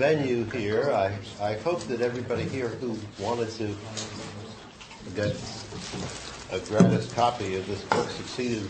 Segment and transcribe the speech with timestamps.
[0.00, 0.90] venue here.
[0.90, 3.76] I, I hope that everybody here who wanted to
[5.14, 5.36] get
[6.50, 8.66] a gratis copy of this book succeeded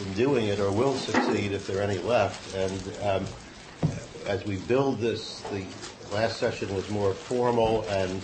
[0.00, 2.56] in doing it or will succeed if there are any left.
[2.56, 3.24] And um,
[4.26, 5.64] as we build this, the
[6.12, 8.20] last session was more formal and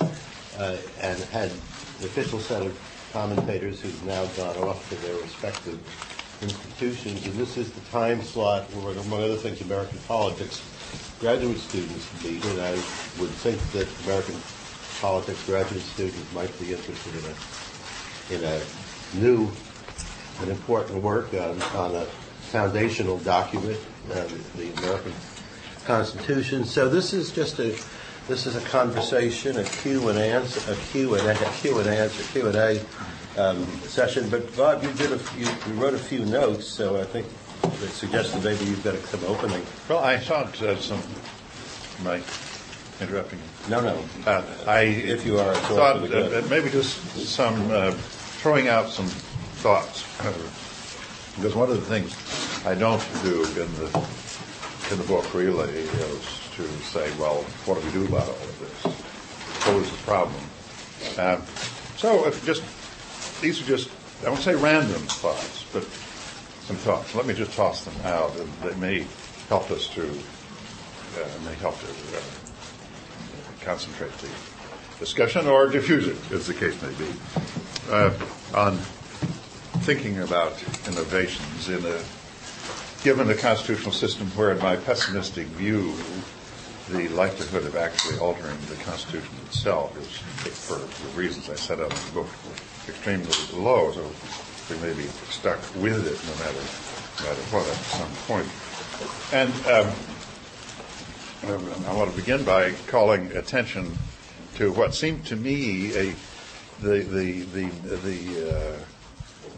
[0.58, 1.56] uh, and had an
[2.02, 2.76] official set of
[3.12, 5.78] commentators who've now gone off to their respective
[6.42, 7.26] institutions.
[7.26, 10.62] And this is the time slot where, among other things, American politics
[11.20, 12.44] graduate students meet.
[12.44, 12.72] And I
[13.20, 14.36] would think that American
[15.00, 17.34] politics graduate students might be interested in a
[18.30, 18.60] in a
[19.14, 19.50] new
[20.40, 22.04] and important work on, on a
[22.50, 23.78] foundational document,
[24.12, 25.12] uh, the American
[25.84, 26.64] Constitution.
[26.64, 27.76] So this is just a
[28.28, 31.88] this is a conversation, a Q and answer, a Q and a, a Q and
[31.88, 32.80] answer, Q and A
[33.40, 34.28] um, session.
[34.28, 37.26] But Bob, you did a you, you wrote a few notes, so I think
[37.64, 39.62] it suggested maybe you've got some opening.
[39.88, 41.02] Well, I thought uh, some.
[42.00, 42.22] Am I
[43.02, 43.38] interrupting?
[43.68, 44.04] No, no.
[44.26, 47.92] Uh, I if you are, thought uh, maybe just some uh,
[48.40, 49.06] throwing out some
[49.62, 50.04] thoughts,
[51.36, 52.14] because one of the things
[52.66, 54.06] I don't do in the
[54.90, 58.58] in the book really is to say, well, what do we do about all of
[58.58, 58.82] this?
[59.60, 60.42] Pose the problem.
[61.18, 61.42] Um,
[61.96, 62.62] so if just
[63.40, 63.90] these are just
[64.24, 65.82] I won't say random thoughts, but
[66.66, 67.14] some thoughts.
[67.14, 69.06] Let me just toss them out, and they may
[69.48, 72.20] help us to uh, may help to uh,
[73.62, 74.28] concentrate the
[74.98, 77.10] discussion or diffuse it, as the case may be,
[77.90, 78.12] uh,
[78.54, 78.76] on
[79.82, 82.00] thinking about innovations in a
[83.02, 85.94] given a constitutional system where, in my pessimistic view,
[86.90, 90.18] the likelihood of actually altering the Constitution itself is,
[90.52, 92.28] for the reasons I set out in the book,
[92.88, 93.92] extremely low.
[93.92, 94.10] So
[94.70, 96.64] we may be stuck with it no matter,
[97.18, 98.48] no matter what at some point.
[99.32, 99.92] And um,
[101.86, 103.96] I want to begin by calling attention
[104.56, 106.14] to what seemed to me a
[106.82, 108.78] the the the the uh,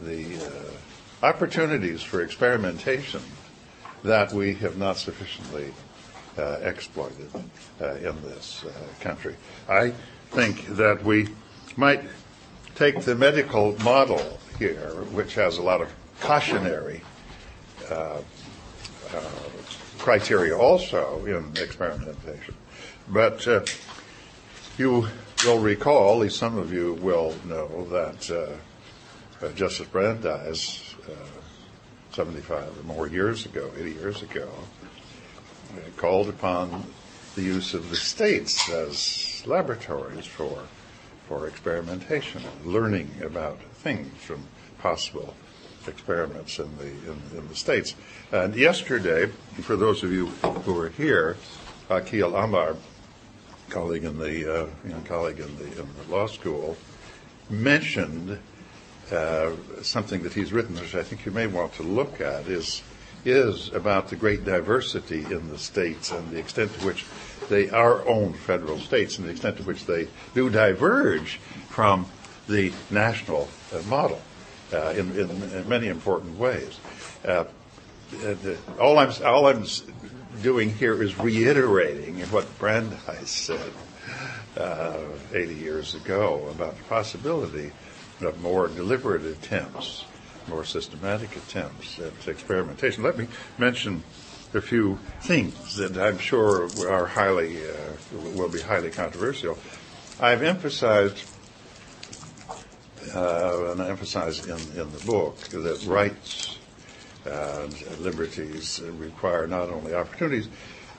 [0.04, 3.22] the uh, opportunities for experimentation
[4.02, 5.72] that we have not sufficiently
[6.38, 7.30] uh, exploited
[7.80, 9.36] uh, in this uh, country.
[9.68, 9.92] I
[10.30, 11.28] think that we
[11.76, 12.02] might
[12.74, 15.88] take the medical model here, which has a lot of
[16.20, 17.02] cautionary
[20.02, 22.54] criteria also in experimentation.
[23.08, 23.64] But uh,
[24.76, 25.06] you
[25.44, 30.94] will recall, at least some of you will know, that uh, uh, Justice Brandeis,
[32.12, 34.48] 75 or more years ago, 80 years ago,
[35.96, 36.84] called upon
[37.36, 40.62] the use of the states as laboratories for
[41.32, 44.44] for experimentation learning about things from
[44.80, 45.34] possible
[45.86, 47.94] experiments in the in, in, the states.
[48.30, 49.26] And yesterday,
[49.62, 51.38] for those of you who were here,
[51.88, 52.76] Akhil Amar,
[53.70, 56.76] colleague in the uh, young colleague in the, in the law school,
[57.48, 58.38] mentioned
[59.10, 62.82] uh, something that he's written, which I think you may want to look at, is
[63.24, 67.04] is about the great diversity in the states and the extent to which
[67.48, 71.36] they are own federal states and the extent to which they do diverge
[71.68, 72.06] from
[72.48, 74.20] the national uh, model
[74.72, 76.78] uh, in, in, in, many important ways.
[77.24, 77.44] Uh,
[78.78, 79.64] all I'm all I'm
[80.42, 83.72] doing here is reiterating what Brandeis said
[84.56, 84.98] uh,
[85.32, 87.72] 80 years ago about the possibility
[88.20, 90.04] of more deliberate attempts
[90.48, 93.02] more systematic attempts at experimentation.
[93.02, 94.02] Let me mention
[94.54, 97.74] a few things that I'm sure are highly uh,
[98.34, 99.58] will be highly controversial.
[100.20, 101.24] I've emphasized
[103.14, 106.58] uh, and I emphasize in, in the book that rights
[107.24, 110.48] and liberties require not only opportunities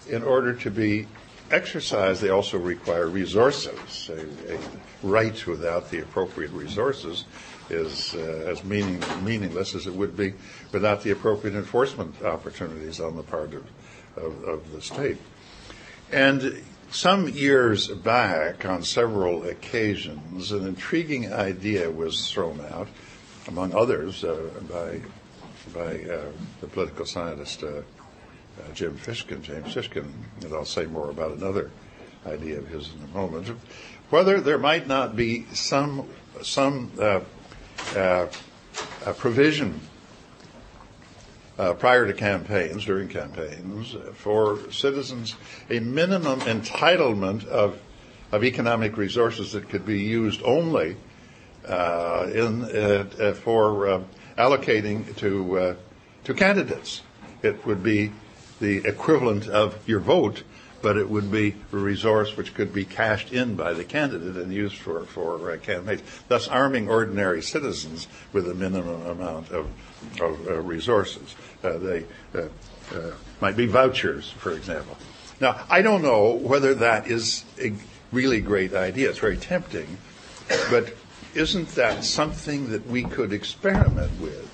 [0.09, 1.07] in order to be
[1.51, 4.09] exercised, they also require resources.
[4.09, 4.59] A, a
[5.03, 7.25] right without the appropriate resources
[7.69, 10.33] is uh, as meaning, meaningless as it would be
[10.71, 13.65] without the appropriate enforcement opportunities on the part of,
[14.17, 15.17] of, of the state.
[16.11, 22.87] And some years back, on several occasions, an intriguing idea was thrown out,
[23.47, 25.01] among others, uh, by
[25.73, 26.25] by uh,
[26.59, 27.81] the political scientist uh, uh
[28.73, 30.05] Jim Fishkin, James Fishkin,
[30.41, 31.71] and I'll say more about another
[32.27, 33.47] idea of his in a moment.
[34.09, 36.07] Whether there might not be some
[36.41, 37.21] some uh,
[39.17, 39.79] provision
[41.57, 45.35] uh, prior to campaigns, during campaigns, for citizens
[45.69, 47.79] a minimum entitlement of
[48.31, 50.97] of economic resources that could be used only
[51.67, 54.03] uh, in uh, uh for uh,
[54.37, 55.75] allocating to uh,
[56.23, 57.01] to candidates.
[57.43, 58.11] It would be
[58.59, 60.43] the equivalent of your vote
[60.83, 64.53] but it would be a resource which could be cashed in by the candidate and
[64.53, 69.65] used for, for uh, campaigns, thus arming ordinary citizens with a minimum amount of,
[70.21, 71.35] of uh, resources.
[71.63, 72.41] Uh, they uh,
[72.93, 74.97] uh, might be vouchers, for example.
[75.39, 77.73] Now, I don't know whether that is a
[78.11, 79.09] really great idea.
[79.09, 79.97] It's very tempting,
[80.69, 80.93] but
[81.33, 84.49] isn't that something that we could experiment with?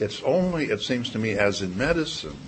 [0.00, 2.38] It's only, it seems to me, as in medicine,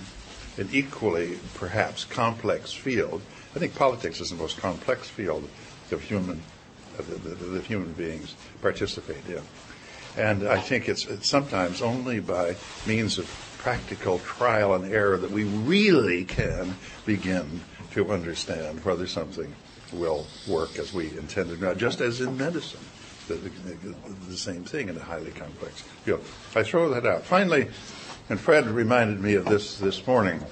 [0.58, 3.22] an equally, perhaps, complex field.
[3.54, 5.48] I think politics is the most complex field
[5.90, 6.42] of human,
[6.96, 9.42] that human beings participate in.
[10.16, 12.56] And I think it's, it's sometimes only by
[12.86, 13.26] means of
[13.58, 16.74] practical trial and error that we really can
[17.04, 17.60] begin
[17.92, 19.54] to understand whether something
[19.92, 22.80] will work as we intended, Now, just as in medicine.
[23.28, 23.94] The, the,
[24.28, 26.20] the, same thing in a highly complex field.
[26.54, 27.24] I throw that out.
[27.24, 27.66] Finally,
[28.28, 30.42] and Fred reminded me of this this morning.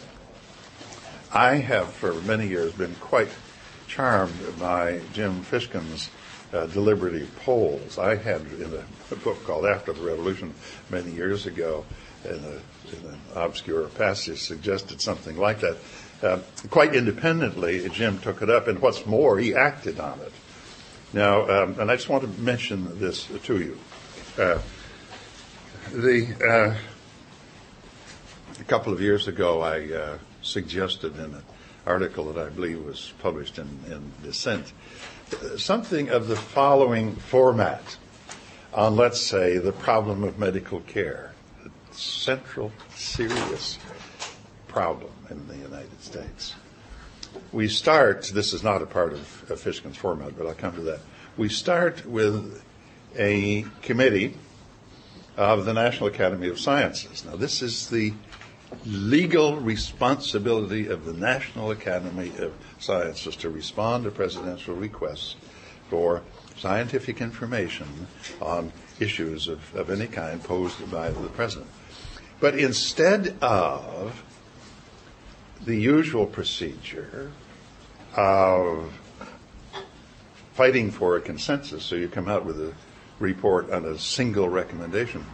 [1.32, 3.30] I have, for many years, been quite
[3.88, 6.08] charmed by Jim Fishkin's
[6.52, 7.98] uh, deliberative polls.
[7.98, 10.54] I had in a, book called After the Revolution
[10.90, 11.84] many years ago,
[12.24, 15.76] in, a, in an obscure passage, suggested something like that.
[16.22, 16.38] Uh,
[16.70, 20.32] quite independently, Jim took it up, and what's more, he acted on it.
[21.12, 23.78] Now, um, and I just want to mention this to you.
[24.38, 24.58] Uh,
[25.92, 26.93] the uh,
[28.60, 31.42] a couple of years ago, I uh, suggested in an
[31.86, 34.72] article that I believe was published in, in Dissent
[35.56, 37.96] something of the following format
[38.72, 41.32] on, let's say, the problem of medical care,
[41.64, 43.78] a central, serious
[44.68, 46.54] problem in the United States.
[47.52, 50.80] We start, this is not a part of, of Fishkin's format, but I'll come to
[50.82, 51.00] that.
[51.36, 52.62] We start with
[53.16, 54.36] a committee
[55.36, 57.24] of the National Academy of Sciences.
[57.24, 58.12] Now, this is the
[58.86, 65.36] legal responsibility of the National Academy of Sciences to respond to presidential requests
[65.88, 66.22] for
[66.56, 68.06] scientific information
[68.40, 71.70] on issues of, of any kind posed by the president.
[72.40, 74.22] But instead of
[75.64, 77.32] the usual procedure
[78.16, 78.92] of
[80.52, 82.72] fighting for a consensus, so you come out with a
[83.18, 85.24] report on a single recommendation,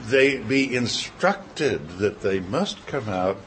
[0.00, 3.38] they be instructed that they must come out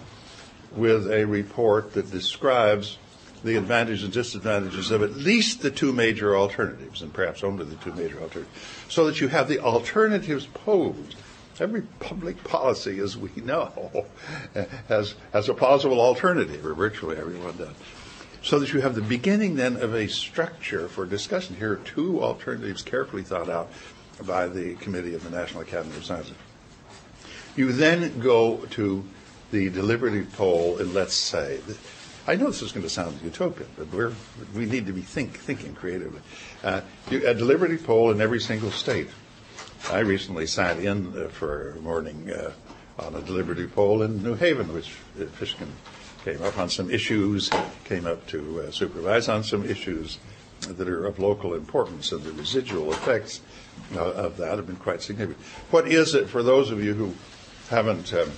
[0.75, 2.97] with a report that describes
[3.43, 7.75] the advantages and disadvantages of at least the two major alternatives, and perhaps only the
[7.75, 8.57] two major alternatives,
[8.89, 11.15] so that you have the alternatives posed.
[11.57, 14.07] Every public policy, as we know,
[14.89, 17.75] has, has a plausible alternative, or virtually everyone does.
[18.43, 21.55] So that you have the beginning then of a structure for discussion.
[21.55, 23.71] Here are two alternatives carefully thought out
[24.23, 26.35] by the Committee of the National Academy of Sciences.
[27.55, 29.03] You then go to
[29.51, 31.59] the deliberative poll, and let's say,
[32.27, 34.13] I know this is going to sound utopian, but we're,
[34.55, 36.21] we need to be think, thinking creatively.
[36.63, 39.09] Uh, a deliberative poll in every single state.
[39.91, 42.51] I recently sat in uh, for a morning uh,
[42.99, 45.67] on a deliberative poll in New Haven, which uh, Fishkin
[46.23, 47.51] came up on some issues,
[47.83, 50.17] came up to uh, supervise on some issues
[50.61, 53.41] that are of local importance, and the residual effects
[53.95, 55.43] uh, of that have been quite significant.
[55.71, 57.13] What is it for those of you who
[57.69, 58.31] haven't um,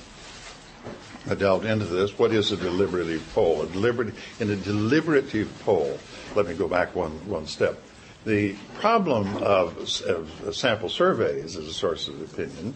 [1.37, 2.17] delved into this?
[2.17, 3.61] What is a deliberative poll?
[3.61, 5.97] A deliberative, in a deliberative poll,
[6.35, 7.81] let me go back one, one step.
[8.25, 12.73] The problem of, of sample surveys as a source of opinion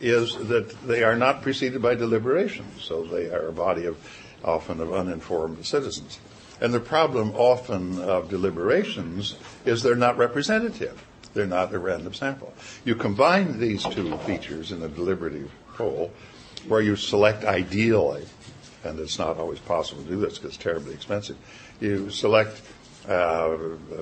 [0.00, 3.98] is that they are not preceded by deliberation, so they are a body of
[4.42, 6.18] often of uninformed citizens.
[6.60, 11.02] And the problem often of deliberations is they're not representative.
[11.32, 12.52] They're not a random sample.
[12.84, 16.12] You combine these two features in a deliberative poll
[16.68, 18.26] where you select ideally,
[18.84, 21.36] and it's not always possible to do this because it's terribly expensive,
[21.80, 22.60] you select
[23.08, 23.56] uh,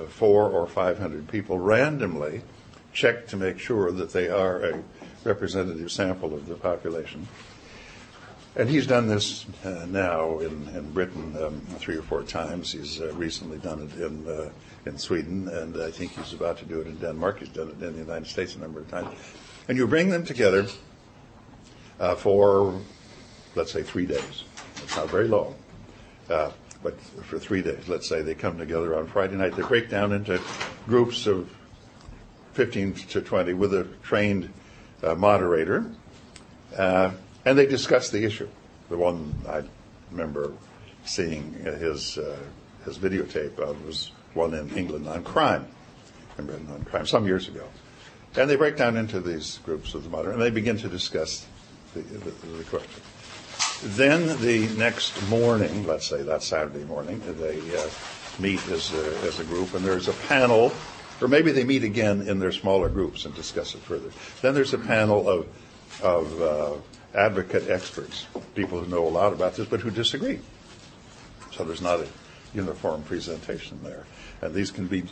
[0.09, 2.41] four or five hundred people randomly,
[2.91, 4.83] check to make sure that they are a
[5.23, 7.27] representative sample of the population,
[8.55, 12.71] and he's done this uh, now in, in Britain um, three or four times.
[12.71, 14.49] He's uh, recently done it in uh,
[14.85, 17.39] in Sweden, and I think he's about to do it in Denmark.
[17.39, 19.09] He's done it in the United States a number of times.
[19.67, 20.67] And you bring them together
[21.99, 22.79] uh, for,
[23.55, 24.43] let's say, three days.
[24.77, 25.55] It's not very long,
[26.29, 26.51] uh,
[26.81, 27.87] but for three days.
[27.87, 29.55] Let's say they come together on Friday night.
[29.55, 30.41] They break down into
[30.87, 31.49] groups of
[32.53, 34.51] 15 to 20 with a trained
[35.03, 35.85] uh, moderator
[37.45, 38.47] and they discussed the issue.
[38.89, 39.63] The one I
[40.11, 40.53] remember
[41.05, 42.37] seeing his uh,
[42.85, 45.67] his videotape of was one in England on crime,
[46.37, 47.65] remember on crime some years ago,
[48.35, 51.45] and they break down into these groups of the modern and they begin to discuss
[51.93, 53.01] the, the, the question.
[53.81, 57.89] Then the next morning, let's say that Saturday morning, they uh,
[58.37, 60.71] meet as a, as a group, and there's a panel,
[61.21, 64.11] or maybe they meet again in their smaller groups and discuss it further.
[64.41, 65.47] Then there's a panel of
[66.01, 66.73] of uh,
[67.13, 70.39] advocate experts, people who know a lot about this, but who disagree.
[71.51, 72.07] So there's not a
[72.53, 74.05] uniform presentation there,
[74.41, 75.03] and these can be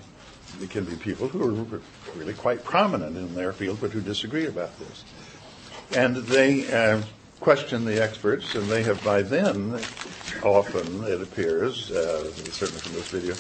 [0.62, 1.82] it can be people who are
[2.16, 5.04] really quite prominent in their field, but who disagree about this.
[5.96, 7.02] And they uh,
[7.40, 9.80] question the experts, and they have by then,
[10.44, 13.36] often it appears, uh, certainly from this video,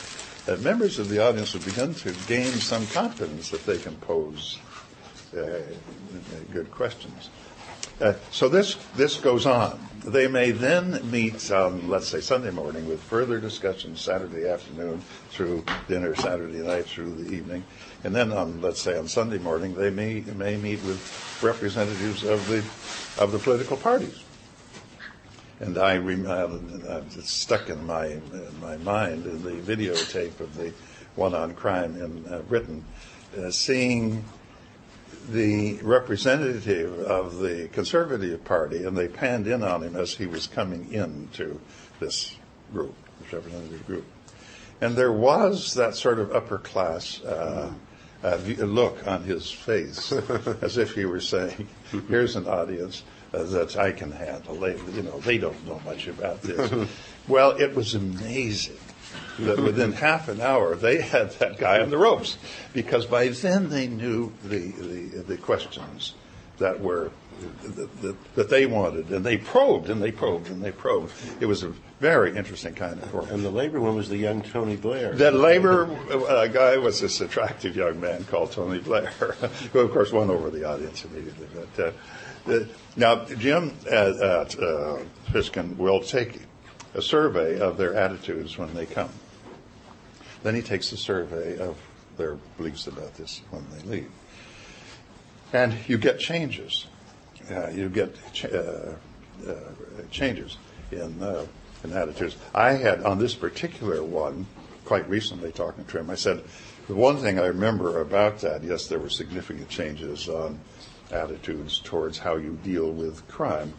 [0.45, 4.59] that members of the audience have begun to gain some confidence that they can pose
[5.35, 5.59] uh,
[6.51, 7.29] good questions.
[7.99, 9.79] Uh, so this this goes on.
[10.05, 15.01] They may then meet on, let's say, Sunday morning with further discussion Saturday afternoon
[15.31, 17.63] through dinner Saturday night through the evening,
[18.03, 22.47] and then on, let's say, on Sunday morning they may may meet with representatives of
[22.47, 22.59] the
[23.21, 24.23] of the political parties.
[25.59, 30.71] And I uh, it's stuck in my in my mind in the videotape of the
[31.15, 32.85] one on crime in uh, Britain,
[33.35, 34.23] uh, seeing
[35.27, 40.47] the representative of the Conservative Party, and they panned in on him as he was
[40.47, 41.59] coming into
[41.99, 42.35] this
[42.71, 44.05] group, this representative group.
[44.79, 47.73] And there was that sort of upper class uh,
[48.23, 50.11] uh, look on his face,
[50.61, 51.67] as if he were saying,
[52.07, 53.03] "Here's an audience
[53.33, 54.55] uh, that I can handle.
[54.55, 56.89] They, you know, they don't know much about this."
[57.27, 58.77] well, it was amazing
[59.39, 62.37] that within half an hour they had that guy on the ropes
[62.73, 66.15] because by then they knew the, the, the questions
[66.57, 67.11] that were
[67.61, 71.11] that, that, that, they wanted and they probed and they probed and they probed.
[71.39, 73.29] It was a very interesting kind of work.
[73.29, 75.13] And the labor one was the young Tony Blair.
[75.13, 79.11] That labor uh, guy was this attractive young man called Tony Blair,
[79.73, 81.47] who of course won over the audience immediately.
[81.53, 81.93] But
[82.49, 82.63] uh,
[82.95, 86.39] now Jim at, at uh, Fishkin will take
[86.93, 89.09] a survey of their attitudes when they come.
[90.43, 91.77] Then he takes a survey of
[92.17, 94.11] their beliefs about this when they leave.
[95.53, 96.87] And you get changes.
[97.49, 98.15] Uh, you get
[98.45, 99.53] uh, uh,
[100.11, 100.57] changes
[100.91, 101.45] in, uh,
[101.83, 102.35] in attitudes.
[102.53, 104.45] I had, on this particular one,
[104.83, 106.43] quite recently talking to him, I said,
[106.87, 110.59] the one thing I remember about that, yes, there were significant changes on
[111.11, 113.73] attitudes towards how you deal with crime.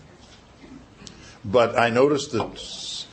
[1.45, 3.07] But I noticed that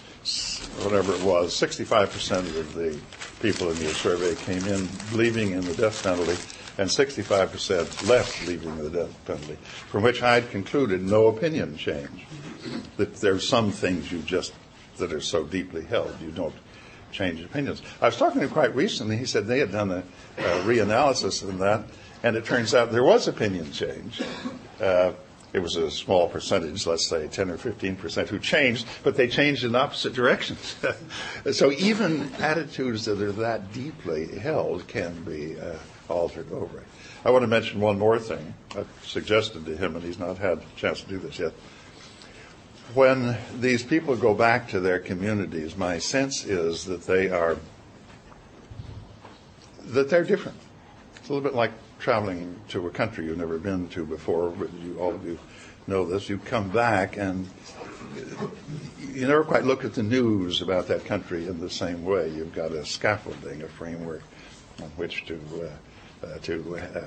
[0.83, 2.97] whatever it was, 65% of the
[3.45, 6.35] people in your survey came in believing in the death penalty,
[6.79, 9.55] and 65% left leaving the death penalty,
[9.91, 12.25] from which I'd concluded no opinion change.
[12.97, 14.51] That there's some things you just,
[14.97, 16.55] that are so deeply held, you don't
[17.11, 17.83] change opinions.
[18.01, 19.15] I was talking to him quite recently.
[19.15, 20.03] He said they had done a,
[20.39, 21.83] a reanalysis of that,
[22.23, 24.23] and it turns out there was opinion change.
[24.81, 25.11] Uh,
[25.55, 29.29] it was a small percentage, let's say 10 or 15 percent, who changed, but they
[29.29, 30.75] changed in opposite directions.
[31.53, 35.77] so even attitudes that are that deeply held can be uh,
[36.09, 36.83] altered over.
[37.23, 38.53] I want to mention one more thing.
[38.75, 41.53] I've suggested to him, and he's not had a chance to do this yet.
[42.93, 47.55] When these people go back to their communities, my sense is that they are
[49.85, 50.57] that they're different.
[51.15, 54.71] It's a little bit like traveling to a country you've never been to before, but
[54.73, 55.39] you, all of you
[55.87, 57.47] know this, you come back and
[59.13, 62.29] you never quite look at the news about that country in the same way.
[62.29, 64.23] You've got a scaffolding, a framework
[64.81, 65.69] on which to uh,
[66.25, 67.01] uh, to, uh,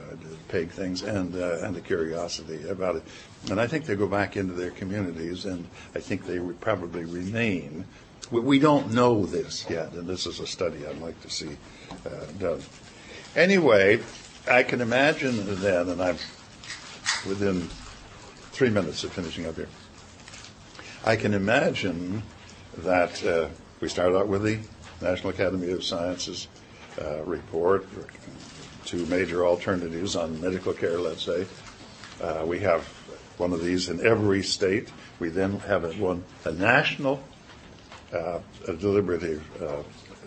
[0.48, 3.02] peg things, and uh, and a curiosity about it.
[3.50, 7.04] And I think they go back into their communities, and I think they would probably
[7.04, 7.84] remain.
[8.30, 11.56] We, we don't know this yet, and this is a study I'd like to see
[12.06, 12.60] uh, done.
[13.34, 14.00] Anyway,
[14.48, 16.16] I can imagine then, and I'm
[17.26, 17.68] within
[18.52, 19.68] three minutes of finishing up here.
[21.04, 22.22] I can imagine
[22.78, 23.48] that uh,
[23.80, 24.58] we start out with the
[25.00, 26.48] National Academy of Sciences
[27.00, 27.86] uh, report,
[28.84, 31.46] two major alternatives on medical care, let's say.
[32.20, 32.82] Uh, we have
[33.36, 34.90] one of these in every state.
[35.20, 37.22] We then have a, one a national
[38.12, 39.82] uh, a deliberative uh,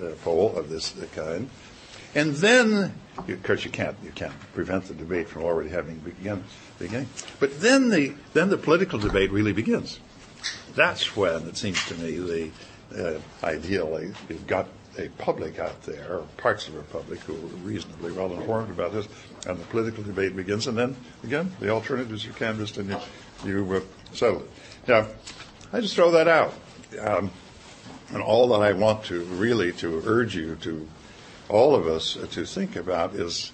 [0.05, 1.49] uh, poll of this kind.
[2.13, 6.43] And then, of course, you can't you can't prevent the debate from already having begun.
[6.79, 7.09] Beginning.
[7.39, 9.99] But then the then the political debate really begins.
[10.75, 12.51] That's when it seems to me
[12.91, 17.33] the uh, ideally you've got a public out there, or parts of a public who
[17.33, 19.07] are reasonably well informed about this,
[19.47, 20.67] and the political debate begins.
[20.67, 22.99] And then again, the alternatives are canvassed and you
[23.45, 23.81] you uh,
[24.13, 24.49] settle it.
[24.87, 25.07] Now,
[25.71, 26.53] I just throw that out.
[26.99, 27.31] Um,
[28.09, 30.87] and all that I want to really to urge you to
[31.51, 33.51] all of us to think about is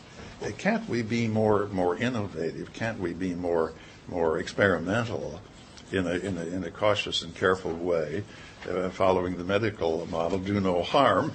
[0.58, 2.72] can't we be more more innovative?
[2.74, 3.74] Can't we be more
[4.08, 5.42] more experimental
[5.92, 8.24] in a, in a, in a cautious and careful way,
[8.70, 11.32] uh, following the medical model, do no harm.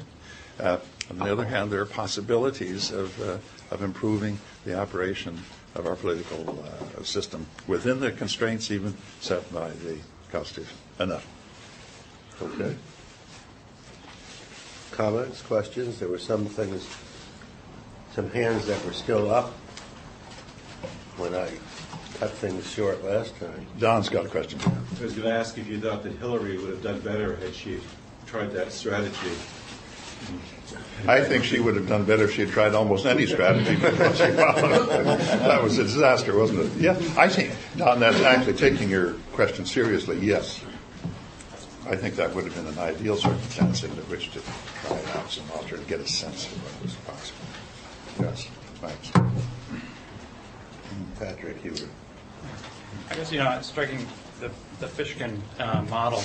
[0.61, 0.79] Uh,
[1.11, 3.39] on the other hand, there are possibilities of, uh,
[3.71, 5.39] of improving the operation
[5.75, 6.65] of our political
[6.99, 9.99] uh, system within the constraints even set by the
[10.31, 10.77] Constitution.
[11.01, 11.27] Enough.
[12.41, 12.77] Okay.
[14.93, 15.99] Comments, questions?
[15.99, 16.87] There were some things,
[18.15, 19.51] some hands that were still up
[21.17, 21.51] when I
[22.19, 23.67] cut things short last time.
[23.79, 24.61] Don's got a question.
[24.65, 27.55] I was going to ask if you thought that Hillary would have done better had
[27.55, 27.81] she
[28.27, 29.33] tried that strategy.
[31.09, 34.15] I think she would have done better if she had tried almost any strategy before
[34.15, 34.89] she followed.
[35.19, 36.73] That was a disaster, wasn't it?
[36.81, 40.63] Yeah, I think, Don, that's actually taking your question seriously, yes.
[41.87, 44.41] I think that would have been an ideal circumstance into which to
[44.87, 47.47] try out some alter to get a sense of what was possible.
[48.21, 49.11] Yes, thanks.
[51.19, 51.89] Patrick, you were.
[53.11, 54.07] I guess, you know, striking
[54.41, 56.23] the, the Fishkin uh, model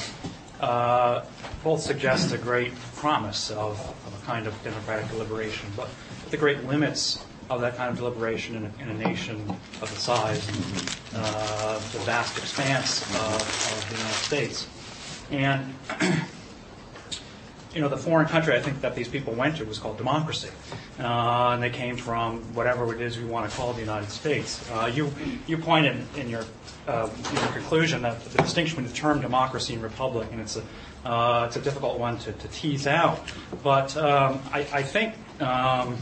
[0.60, 1.26] uh,
[1.64, 5.90] both suggests a great promise of, of a kind of democratic deliberation, but
[6.30, 9.50] the great limits of that kind of deliberation in a, in a nation
[9.82, 14.68] of the size and uh, the vast expanse of, of the United States.
[15.32, 15.74] And
[17.74, 20.50] you know, the foreign country I think that these people went to was called democracy,
[21.00, 24.68] uh, and they came from whatever it is we want to call the United States.
[24.72, 25.12] Uh, you
[25.46, 26.44] you pointed in your
[26.88, 30.56] uh, in your conclusion that the distinction between the term democracy and republic, and it's
[30.56, 30.64] a
[31.06, 33.20] uh, it's a difficult one to, to tease out.
[33.64, 35.98] But um, I, I, think um,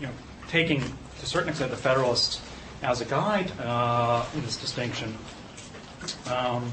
[0.00, 0.12] you know,
[0.48, 2.40] taking to a certain extent the Federalists
[2.82, 5.16] as a guide uh, in this distinction.
[6.30, 6.72] Um,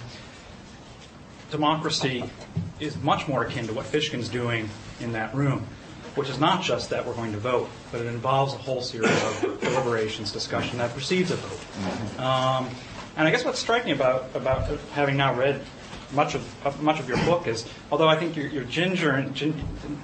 [1.55, 2.29] democracy
[2.81, 4.69] is much more akin to what Fishkin's doing
[4.99, 5.65] in that room,
[6.15, 9.09] which is not just that we're going to vote, but it involves a whole series
[9.23, 12.19] of deliberations, discussion that precedes a vote.
[12.19, 12.69] Um,
[13.15, 15.61] and I guess what's striking about about having now read
[16.11, 19.53] much of much of your book is, although I think you're, you're ginger and gin,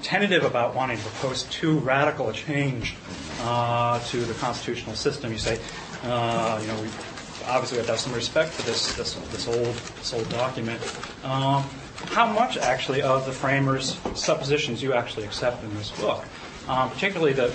[0.01, 2.95] tentative about wanting to propose too radical a change
[3.41, 5.59] uh, to the constitutional system, you say,
[6.03, 6.87] uh, you know, we
[7.47, 10.81] obviously we have to have some respect for this this, this old this old document.
[11.23, 11.63] Um,
[12.07, 16.23] how much actually of the framers' suppositions you actually accept in this book?
[16.67, 17.49] Um, particularly the,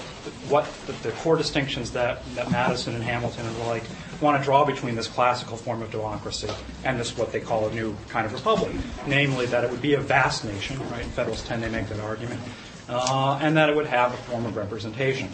[0.49, 3.85] what the, the, core distinctions that, that Madison and Hamilton and the like
[4.20, 6.49] want to draw between this classical form of democracy
[6.85, 8.72] and this what they call a new kind of republic,
[9.07, 11.05] namely that it would be a vast nation, right?
[11.05, 12.40] In Federalist 10 they make that argument,
[12.88, 15.31] uh, and that it would have a form of representation.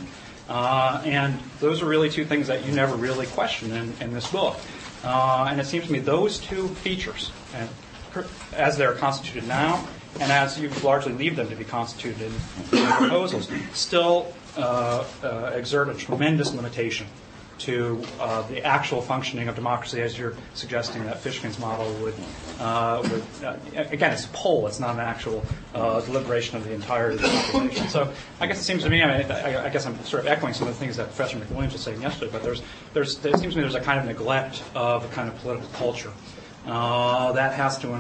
[0.53, 4.31] Uh, and those are really two things that you never really question in, in this
[4.31, 4.59] book.
[5.03, 7.71] Uh, and it seems to me those two features, and
[8.53, 9.83] as they're constituted now,
[10.21, 12.31] and as you largely leave them to be constituted
[12.71, 17.07] in, proposals, still uh, uh, exert a tremendous limitation
[17.63, 22.15] to uh, the actual functioning of democracy, as you're suggesting that Fishkin's model would.
[22.59, 23.57] Uh, would uh,
[23.91, 25.45] again, it's a poll; it's not an actual
[25.75, 27.89] uh, deliberation of the the population.
[27.89, 29.03] So, I guess it seems to me.
[29.03, 31.39] I mean, I, I, guess I'm sort of echoing some of the things that Professor
[31.39, 32.31] McWilliams was saying yesterday.
[32.33, 32.63] But there's,
[32.95, 35.69] there's, it seems to me there's a kind of neglect of a kind of political
[35.71, 36.13] culture
[36.67, 37.95] uh, that has to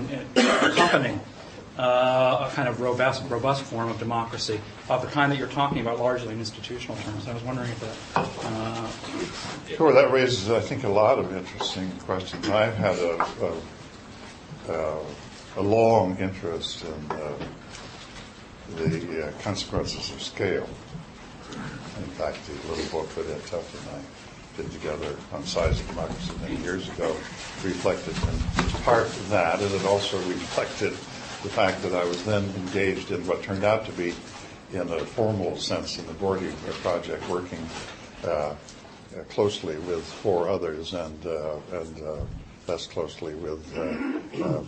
[0.66, 1.18] accompany
[1.79, 4.61] uh, a kind of robust, robust form of democracy
[4.96, 7.28] of the kind that you're talking about largely in institutional terms.
[7.28, 8.28] I was wondering if that.
[8.44, 8.88] Uh,
[9.68, 12.48] sure, that raises, I think, a lot of interesting questions.
[12.48, 13.57] I've had a,
[14.68, 14.98] a,
[15.57, 17.33] a long interest in uh,
[18.76, 20.68] the uh, consequences of scale.
[21.98, 24.02] In fact, the little book that Ed and I
[24.57, 27.16] did together on size of democracy many years ago
[27.64, 30.92] reflected in part that, and it also reflected
[31.42, 34.14] the fact that I was then engaged in what turned out to be,
[34.72, 36.50] in a formal sense, in the Gordy
[36.82, 37.64] project, working
[38.24, 38.54] uh,
[39.28, 42.16] closely with four others and, uh, and uh,
[42.66, 44.62] less closely with uh, uh,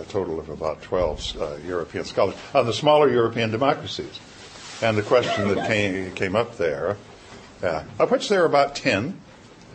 [0.00, 4.20] a total of about 12 uh, European scholars on the smaller European democracies.
[4.82, 6.96] And the question that came, came up there,
[7.62, 9.20] of which there are about 10,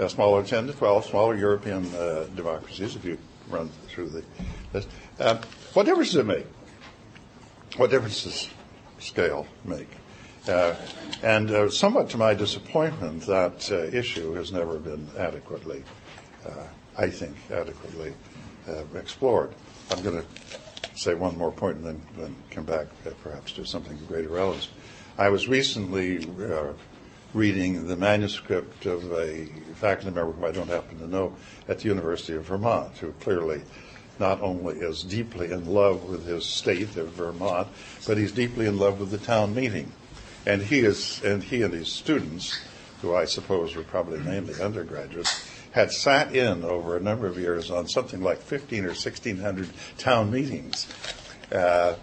[0.07, 1.83] smaller 10 to 12 smaller European
[2.35, 3.17] democracies, if you
[3.49, 4.23] run through the
[4.73, 4.87] list.
[5.73, 6.47] What difference does it make?
[7.77, 8.49] What difference does
[9.05, 9.89] scale make?
[10.47, 10.75] Uh,
[11.23, 15.83] and uh, somewhat to my disappointment, that uh, issue has never been adequately,
[16.45, 16.51] uh,
[16.97, 18.13] I think, adequately
[18.67, 19.53] uh, explored.
[19.91, 23.65] I'm going to say one more point and then, then come back uh, perhaps to
[23.65, 24.69] something of greater relevance.
[25.17, 26.27] I was recently
[27.33, 31.35] reading the manuscript of a faculty member who I don't happen to know
[31.67, 33.61] at the University of Vermont, who clearly
[34.19, 37.67] not only is deeply in love with his state of Vermont,
[38.07, 39.91] but he's deeply in love with the town meeting.
[40.45, 42.59] And he is, and he and his students,
[43.01, 47.69] who I suppose were probably mainly undergraduates, had sat in over a number of years
[47.69, 50.87] on something like 15 or 1600 town meetings,
[51.51, 51.95] uh,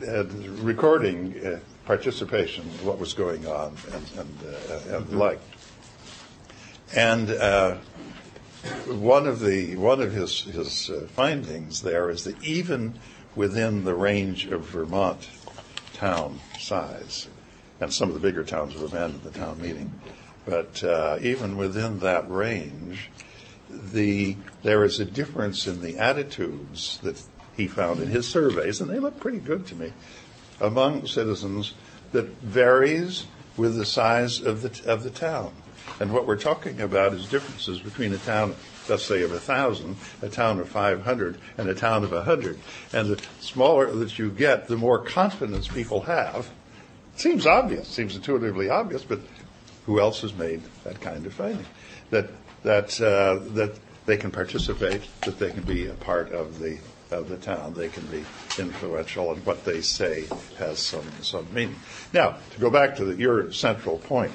[0.00, 4.38] recording uh, participation, what was going on, and, and,
[4.70, 5.40] uh, and the like.
[6.94, 7.78] And uh,
[8.86, 12.98] one of the one of his his uh, findings there is that even
[13.34, 15.28] within the range of Vermont
[15.92, 17.28] town size,
[17.80, 19.92] and some of the bigger towns have abandoned the town meeting,
[20.44, 23.10] but uh, even within that range,
[23.68, 27.22] the there is a difference in the attitudes that
[27.56, 29.92] he found in his surveys, and they look pretty good to me,
[30.60, 31.74] among citizens
[32.12, 33.26] that varies
[33.56, 35.52] with the size of the of the town.
[36.00, 38.54] And what we're talking about is differences between a town,
[38.88, 42.58] let's say, of a thousand, a town of 500, and a town of a hundred.
[42.92, 46.50] And the smaller that you get, the more confidence people have.
[47.14, 49.20] It Seems obvious, seems intuitively obvious, but
[49.86, 51.66] who else has made that kind of finding?
[52.10, 52.28] That
[52.62, 56.78] that uh, that they can participate, that they can be a part of the
[57.10, 58.24] of the town, they can be
[58.58, 60.26] influential, and what they say
[60.58, 61.76] has some some meaning.
[62.12, 64.32] Now, to go back to the, your central point,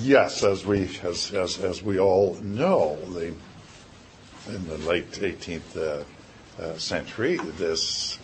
[0.00, 3.34] yes, as we as as, as we all know, the
[4.48, 8.18] in the late 18th uh, uh, century, this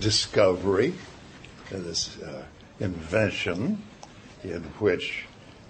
[0.00, 0.94] discovery,
[1.70, 2.44] this uh,
[2.80, 3.82] invention,
[4.44, 5.24] in which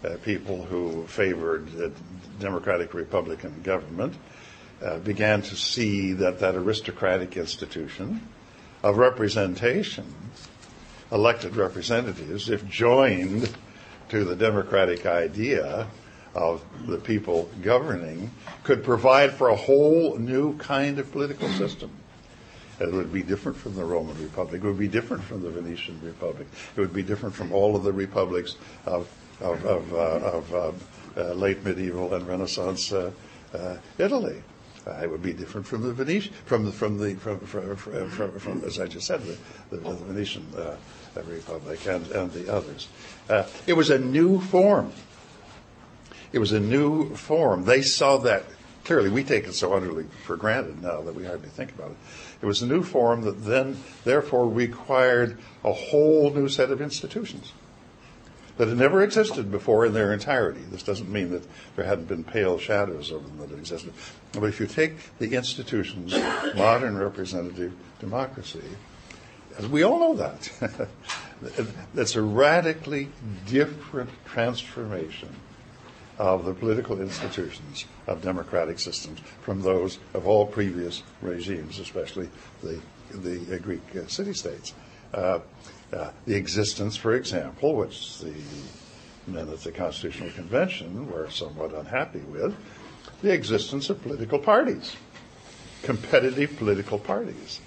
[0.04, 1.92] uh, people who favored
[2.38, 4.14] democratic republican government
[4.82, 8.20] uh, began to see that that aristocratic institution
[8.82, 10.06] of representation,
[11.10, 13.52] elected representatives, if joined
[14.08, 15.86] to the democratic idea
[16.34, 18.30] of the people governing,
[18.62, 21.90] could provide for a whole new kind of political system.
[22.80, 24.62] It would be different from the Roman Republic.
[24.62, 26.46] It would be different from the Venetian Republic.
[26.76, 29.08] It would be different from all of the republics of,
[29.40, 30.72] of, of, uh, of uh,
[31.16, 33.10] uh, late medieval and Renaissance uh,
[33.52, 34.42] uh, Italy.
[34.86, 38.38] Uh, it would be different from the Venetian, from the, from the, from, from, from,
[38.38, 39.36] from, as I just said, the,
[39.70, 40.46] the, the Venetian
[41.26, 42.88] Republic and, and the others.
[43.66, 44.92] It was a new form.
[46.32, 47.64] It was a new form.
[47.64, 48.44] They saw that
[48.84, 49.10] clearly.
[49.10, 51.96] We take it so utterly for granted now that we hardly think about it.
[52.40, 57.52] It was a new form that then, therefore, required a whole new set of institutions
[58.58, 60.60] that had never existed before in their entirety.
[60.70, 63.92] This doesn't mean that there hadn't been pale shadows of them that existed.
[64.32, 68.64] But if you take the institutions, of modern representative democracy,
[69.66, 70.88] we all know that,
[71.94, 73.08] that's a radically
[73.46, 75.34] different transformation
[76.18, 82.28] of the political institutions of democratic systems from those of all previous regimes, especially
[82.62, 84.74] the, the Greek uh, city states.
[85.14, 85.38] Uh,
[85.92, 88.34] uh, the existence, for example, which the
[89.26, 92.54] men at the Constitutional Convention were somewhat unhappy with,
[93.22, 94.96] the existence of political parties,
[95.82, 97.60] competitive political parties.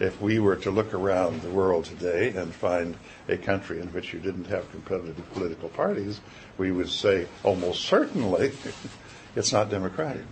[0.00, 2.96] If we were to look around the world today and find
[3.28, 6.20] a country in which you didn't have competitive political parties,
[6.58, 8.52] we would say almost certainly
[9.36, 10.24] it's not democratic.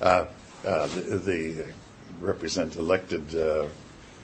[0.00, 0.26] Uh,
[0.64, 1.66] uh, the, the,
[2.20, 3.66] represent elected uh,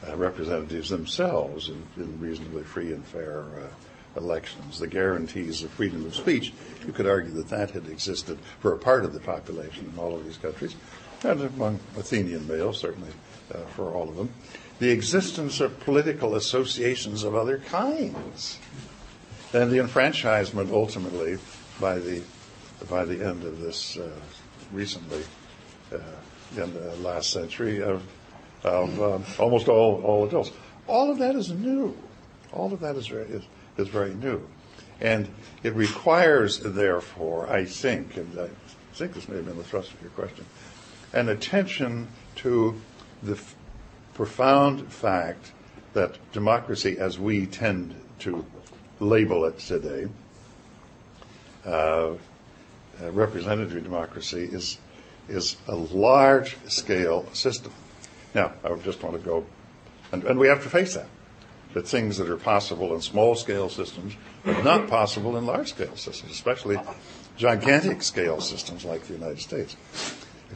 [0.08, 4.78] uh, representatives themselves in, in, reasonably free and fair uh, elections.
[4.78, 6.54] The guarantees of freedom of speech,
[6.86, 10.16] you could argue that that had existed for a part of the population in all
[10.16, 10.74] of these countries,
[11.22, 13.10] and among Athenian males, certainly
[13.74, 14.30] for all of them.
[14.78, 18.58] The existence of political associations of other kinds.
[19.52, 21.38] And the enfranchisement ultimately
[21.80, 22.22] by the
[22.90, 24.10] by the end of this uh,
[24.72, 25.22] recently
[25.92, 25.98] uh,
[26.56, 28.02] in the last century of
[28.64, 30.52] of um, almost all, all adults.
[30.86, 31.96] All of that is new.
[32.52, 33.42] All of that is very, is,
[33.76, 34.46] is very new.
[35.00, 35.28] And
[35.62, 38.48] it requires, therefore, I think, and I
[38.94, 40.44] think this may have been the thrust of your question,
[41.12, 42.80] an attention to
[43.22, 43.54] the f-
[44.14, 45.52] profound fact
[45.94, 48.44] that democracy, as we tend to
[49.00, 50.08] label it today,
[51.66, 52.14] uh, uh,
[53.12, 54.78] representative democracy is
[55.28, 57.72] is a large scale system.
[58.34, 59.46] Now, I just want to go,
[60.10, 61.06] and, and we have to face that.
[61.74, 65.96] That things that are possible in small scale systems are not possible in large scale
[65.96, 66.78] systems, especially
[67.36, 69.76] gigantic scale systems like the United States.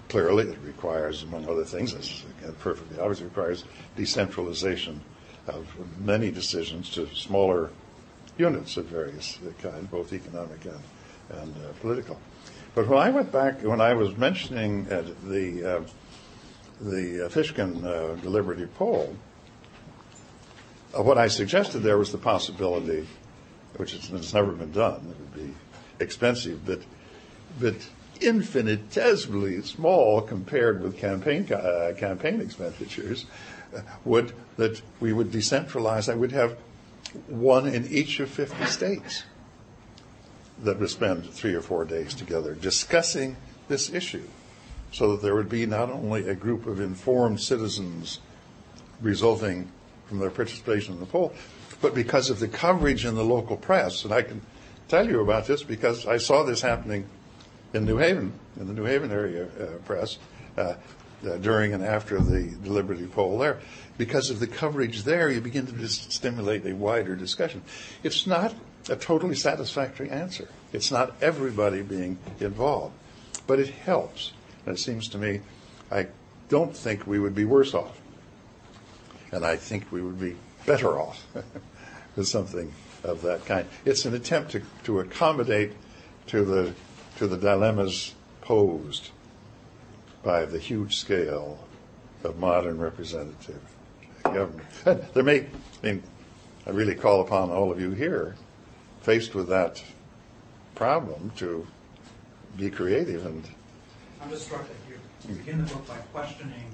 [0.09, 2.25] Clearly, it requires, among other things, as
[2.61, 3.65] perfectly obvious, requires
[3.97, 5.01] decentralization
[5.49, 5.67] of
[6.01, 7.71] many decisions to smaller
[8.39, 12.19] units of various kind, both economic and, and uh, political.
[12.75, 15.83] But when I went back, when I was mentioning uh, the uh,
[16.81, 19.17] the uh, Fishkin uh, deliberative poll,
[20.97, 23.07] uh, what I suggested there was the possibility,
[23.77, 25.55] which has never been done, it would be
[26.01, 26.81] expensive, but,
[27.59, 27.75] but
[28.21, 33.27] infinitesimally small compared with campaign uh, campaign expenditures,
[33.75, 36.11] uh, would that we would decentralize.
[36.11, 36.57] I would have
[37.29, 39.25] one in each of 50 states
[40.63, 43.37] that would spend three or four days together discussing
[43.69, 44.27] this issue,
[44.93, 48.21] so that there would be not only a group of informed citizens
[49.01, 49.71] resulting
[50.07, 51.35] from their participation in the poll,
[51.81, 54.05] but because of the coverage in the local press.
[54.05, 54.41] And I can
[54.89, 57.07] tell you about this because I saw this happening
[57.77, 60.19] in New Haven, in the New Haven area uh, press,
[60.57, 60.75] uh,
[61.27, 63.61] uh, during and after the deliberative poll there.
[63.99, 67.63] Because of the coverage there, you begin to just stimulate a wider discussion.
[68.03, 68.55] It's not
[68.89, 70.49] a totally satisfactory answer.
[70.73, 72.95] It's not everybody being involved,
[73.47, 74.33] but it helps.
[74.65, 75.41] And it seems to me,
[75.91, 76.09] I
[76.49, 78.01] don't think we would be worse off.
[79.33, 81.27] And I think we would be better off
[82.17, 82.73] with something
[83.05, 83.67] of that kind.
[83.85, 85.73] It's an attempt to, to accommodate
[86.29, 86.75] to the,
[87.17, 89.11] to the dilemmas posed
[90.23, 91.59] by the huge scale
[92.25, 93.61] of modern representative
[94.23, 94.67] government.
[95.15, 95.47] There may,
[95.83, 96.03] I mean,
[96.67, 98.37] I really call upon all of you here,
[99.03, 99.83] faced with that
[100.75, 101.67] problem, to
[102.57, 103.45] be creative and
[104.23, 106.65] I'm just struck that you begin the book by questioning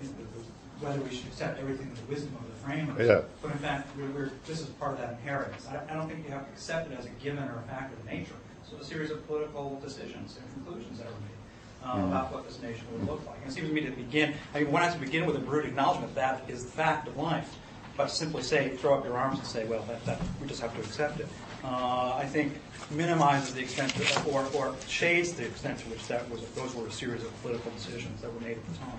[0.00, 0.42] the- the-
[0.86, 3.06] whether we should accept everything in the wisdom of the framers.
[3.06, 3.20] Yeah.
[3.40, 5.66] But in fact, we're, we're, this is part of that inheritance.
[5.68, 7.92] I, I don't think you have to accept it as a given or a fact
[7.92, 8.34] of nature.
[8.72, 12.60] So a series of political decisions and conclusions that were made uh, about what this
[12.62, 13.36] nation would look like.
[13.42, 15.40] And it seems to me to begin, I mean, one has to begin with a
[15.40, 17.58] brute acknowledgement that is the fact of life.
[17.96, 20.62] But to simply say, throw up your arms and say, well, that, that, we just
[20.62, 21.28] have to accept it,
[21.62, 22.54] uh, I think
[22.90, 26.86] minimizes the extent to, or, or shades the extent to which that was, those were
[26.86, 28.98] a series of political decisions that were made at the time.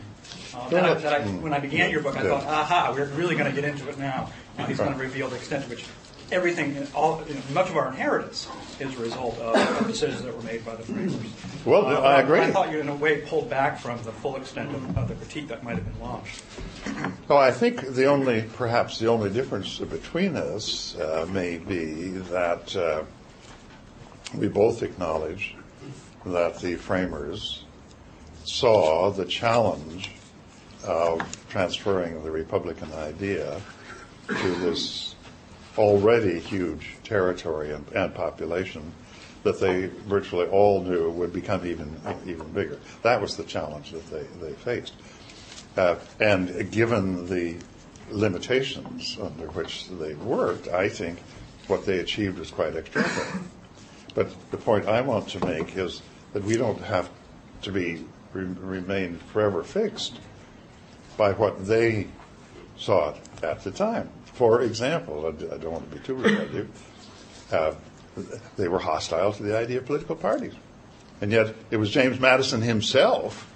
[0.53, 3.35] Uh, that I, that I, when I began your book, I thought, aha, we're really
[3.35, 4.29] going to get into it now.
[4.55, 5.85] Now he's going to reveal the extent to which
[6.31, 8.47] everything, all, you know, much of our inheritance
[8.79, 11.15] is a result of decisions that were made by the framers.
[11.65, 12.39] Well, Uh, I agree.
[12.41, 15.15] I thought you, in a way, pulled back from the full extent of, of the
[15.15, 16.43] critique that might have been launched.
[17.27, 22.75] Well, I think the only, perhaps the only difference between us uh, may be that
[22.75, 23.03] uh,
[24.35, 25.55] we both acknowledge
[26.25, 27.63] that the framers
[28.45, 30.11] saw the challenge
[30.85, 33.61] of transferring the Republican idea
[34.27, 35.12] to this
[35.77, 38.91] already huge territory and, and population
[39.43, 42.79] that they virtually all knew would become even even bigger.
[43.01, 44.93] That was the challenge that they, they faced.
[45.75, 47.57] Uh, and given the
[48.09, 51.19] limitations under which they worked, I think
[51.67, 53.39] what they achieved was quite extraordinary.
[54.15, 56.01] But the point I want to make is
[56.33, 57.09] that we don't have
[57.63, 60.19] to be re- remain forever fixed
[61.17, 62.07] by what they
[62.77, 64.09] sought at the time.
[64.33, 66.69] For example, I don't want to be too repetitive,
[67.51, 67.73] uh,
[68.57, 70.53] they were hostile to the idea of political parties.
[71.21, 73.47] And yet it was James Madison himself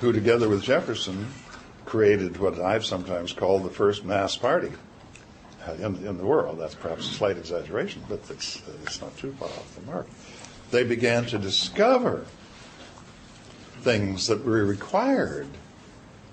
[0.00, 1.26] who, together with Jefferson,
[1.84, 4.72] created what I've sometimes called the first mass party
[5.66, 6.58] uh, in, in the world.
[6.58, 10.06] That's perhaps a slight exaggeration, but it's, it's not too far off the mark.
[10.70, 12.26] They began to discover
[13.80, 15.48] things that were required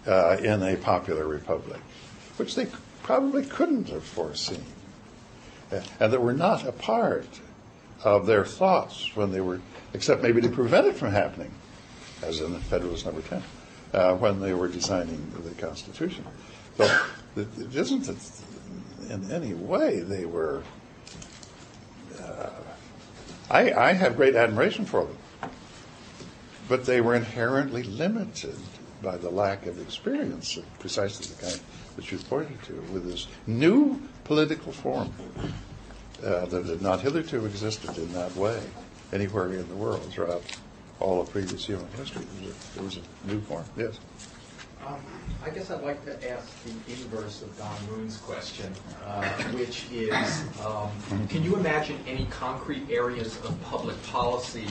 [0.05, 1.79] uh, in a popular republic,
[2.37, 2.67] which they
[3.05, 4.65] probably couldn't have foreseen,
[5.71, 7.39] uh, and that were not a part
[8.03, 9.61] of their thoughts when they were,
[9.93, 11.51] except maybe to prevent it from happening,
[12.23, 13.43] as in Federalist Number 10,
[13.93, 16.25] uh, when they were designing the Constitution.
[16.77, 20.63] So it isn't that in any way they were.
[22.19, 22.49] Uh,
[23.51, 25.51] I, I have great admiration for them,
[26.67, 28.57] but they were inherently limited
[29.03, 31.61] by the lack of experience of precisely the kind
[31.95, 35.11] that you pointed to with this new political form
[36.23, 38.61] uh, that had not hitherto existed in that way
[39.13, 40.43] anywhere in the world throughout
[40.99, 42.25] all of previous human history.
[42.39, 43.65] There was a, there was a new form.
[43.77, 43.99] Yes.
[44.85, 44.95] Um,
[45.43, 48.71] I guess I'd like to ask the inverse of Don Moon's question,
[49.05, 50.91] uh, which is, um,
[51.27, 54.67] can you imagine any concrete areas of public policy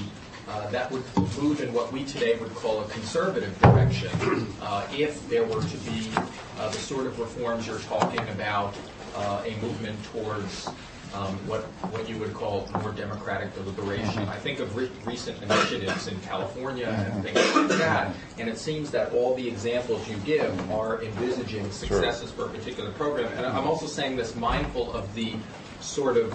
[0.48, 1.02] uh, that would
[1.40, 4.11] move in what we today would call a conservative direction
[4.61, 6.11] uh, if there were to be
[6.59, 8.74] uh, the sort of reforms you're talking about,
[9.16, 10.68] uh, a movement towards
[11.14, 14.28] um, what what you would call more democratic deliberation.
[14.28, 18.90] I think of re- recent initiatives in California and things like that, and it seems
[18.90, 23.33] that all the examples you give are envisaging successes for a particular program.
[23.37, 25.35] And I'm also saying this mindful of the
[25.80, 26.35] sort of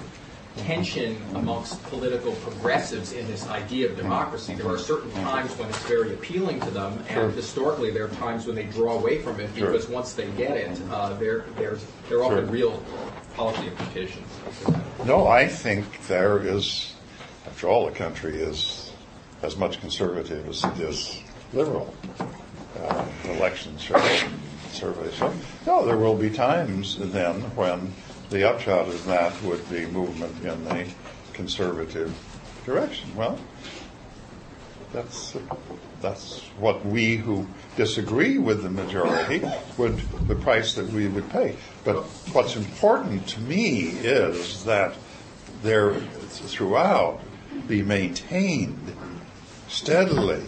[0.58, 4.56] tension amongst political progressives in this idea of democracy.
[4.56, 8.46] There are certain times when it's very appealing to them, and historically there are times
[8.46, 9.72] when they draw away from it Sure.
[9.72, 12.54] because once they get it, uh, there there's there are often Sure.
[12.54, 12.84] real
[13.36, 14.28] policy implications.
[15.06, 16.94] No, I think there is,
[17.48, 18.92] after all, the country is
[19.42, 21.22] as much conservative as it is
[21.54, 21.94] liberal.
[22.78, 23.90] Uh, elections
[24.72, 25.34] surveys show.
[25.66, 27.94] No, there will be times then when
[28.30, 30.88] the upshot of that would be movement in the
[31.34, 32.16] conservative
[32.66, 33.16] direction.
[33.16, 33.40] Well,
[34.94, 35.36] that's
[36.02, 39.42] that's what we who disagree with the majority
[39.78, 41.56] would the price that we would pay.
[41.84, 44.96] But what's important to me is that
[45.62, 47.22] there throughout
[47.68, 48.96] be maintained
[49.68, 50.44] steadily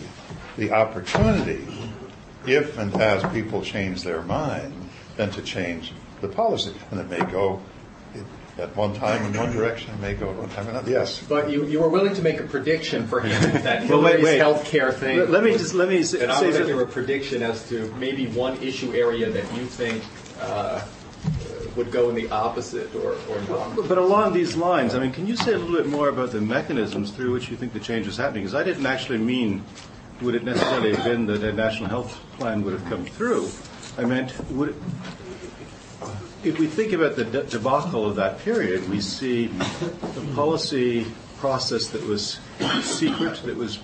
[0.57, 1.67] the opportunity,
[2.45, 4.73] if and as people change their mind,
[5.17, 7.61] then to change the policy, and it may go
[8.57, 10.91] at one time in one direction, it may go at one time in another.
[10.91, 11.21] Yes.
[11.27, 14.23] But you, you were willing to make a prediction for him that Well, wait, Hillary's
[14.23, 14.39] wait.
[14.41, 15.19] healthcare thing.
[15.19, 17.41] Let- let me just- let me say- And say going to that- give a prediction
[17.43, 20.03] as to maybe one issue area that you think
[20.41, 20.81] uh,
[21.75, 23.87] would go in the opposite or, or not.
[23.87, 26.41] But along these lines, I mean, can you say a little bit more about the
[26.41, 28.43] mechanisms through which you think the change is happening?
[28.43, 29.63] Because I didn't actually mean
[30.21, 33.49] would it necessarily have been that a national health plan would have come through.
[33.97, 34.75] I meant would it,
[36.43, 39.51] if we think about the debacle of that period, we see
[39.81, 41.05] a policy
[41.37, 42.39] process that was
[42.81, 43.79] secret, that was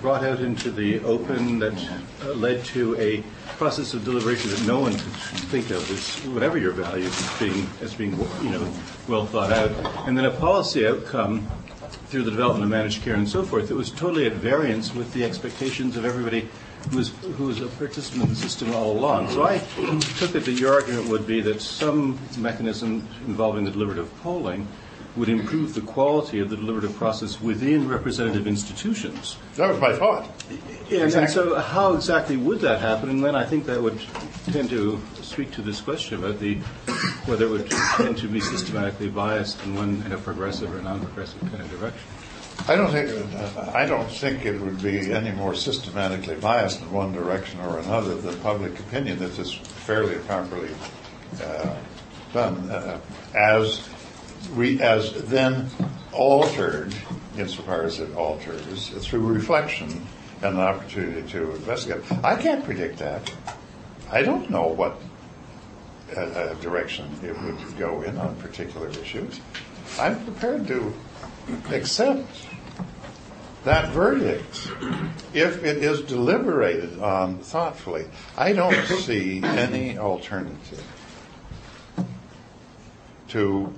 [0.00, 1.74] brought out into the open, that
[2.22, 3.22] uh, led to a
[3.56, 5.12] process of deliberation that no one could
[5.50, 8.72] think of as whatever your values as being as being you know
[9.08, 9.70] well thought out,
[10.06, 11.48] and then a policy outcome
[11.92, 15.12] through the development of managed care and so forth it was totally at variance with
[15.12, 16.48] the expectations of everybody
[16.90, 19.28] who was a participant in the system all along.
[19.30, 19.58] So I
[20.18, 24.68] took it that your argument would be that some mechanism involving the deliberative polling
[25.16, 29.36] would improve the quality of the deliberative process within representative institutions.
[29.56, 30.30] That was my thought.
[30.90, 33.10] And, and so, how exactly would that happen?
[33.10, 34.00] And then I think that would
[34.46, 36.56] tend to speak to this question about the
[37.26, 41.40] whether it would tend to be systematically biased in one in a progressive or non-progressive
[41.40, 42.08] kind of direction.
[42.68, 43.10] I don't think
[43.74, 48.14] I don't think it would be any more systematically biased in one direction or another
[48.16, 50.70] than public opinion that is fairly properly
[51.42, 51.76] uh,
[52.32, 52.98] done uh,
[53.34, 53.88] as
[54.50, 55.68] re, as then
[56.12, 56.94] altered
[57.36, 60.06] insofar as it alters through reflection
[60.42, 62.02] and an opportunity to investigate.
[62.24, 63.32] I can't predict that.
[64.10, 65.00] I don't know what
[66.16, 69.40] uh, uh, direction it would go in on particular issues.
[69.98, 70.92] I'm prepared to
[71.70, 72.28] accept
[73.64, 74.70] that verdict
[75.34, 78.06] if it is deliberated on thoughtfully.
[78.36, 80.84] I don't see any alternative
[83.28, 83.72] to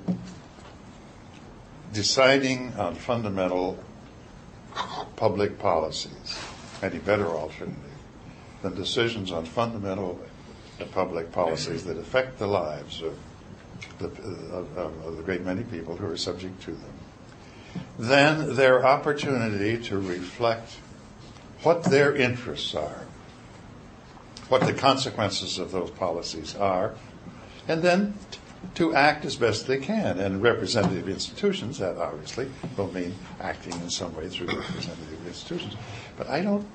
[1.93, 3.79] deciding on fundamental
[5.17, 6.39] public policies,
[6.83, 7.77] any better alternative
[8.63, 10.21] than decisions on fundamental
[10.93, 13.19] public policies that affect the lives of
[13.99, 16.93] the, of, of, the great many people who are subject to them.
[17.99, 20.73] Then their opportunity to reflect
[21.63, 23.07] what their interests are,
[24.49, 26.95] what the consequences of those policies are,
[27.67, 28.15] and then
[28.75, 30.19] to act as best they can.
[30.19, 35.77] And representative institutions, that obviously will mean acting in some way through representative institutions.
[36.17, 36.67] But I don't,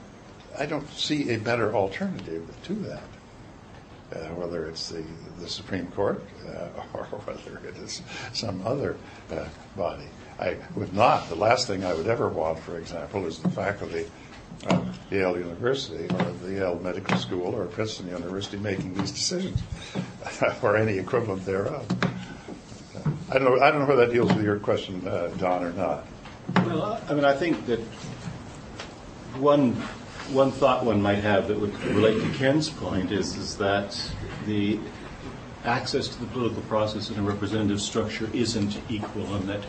[0.58, 3.04] I don't see a better alternative to that.
[4.13, 5.04] Uh, whether it's the,
[5.39, 8.96] the Supreme Court uh, or whether it is some other
[9.32, 10.06] uh, body.
[10.39, 11.30] I would not.
[11.30, 14.06] The last thing I would ever want, for example, is the faculty
[14.67, 19.62] of Yale University or the Yale Medical School or Princeton University making these decisions
[20.62, 21.86] or any equivalent thereof.
[23.30, 23.63] I don't know.
[23.63, 26.06] I don't know whether that deals with your question, uh, Don, or not.
[26.56, 27.80] Well, I mean, I think that
[29.39, 29.73] one
[30.32, 33.99] one thought one might have that would relate to Ken's point is is that
[34.45, 34.80] the
[35.65, 39.62] access to the political process in a representative structure isn't equal, and that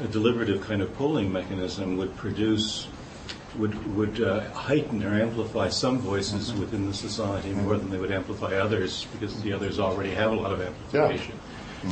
[0.00, 2.86] a deliberative kind of polling mechanism would produce
[3.56, 8.12] would would uh, heighten or amplify some voices within the society more than they would
[8.12, 11.38] amplify others because the others already have a lot of amplification.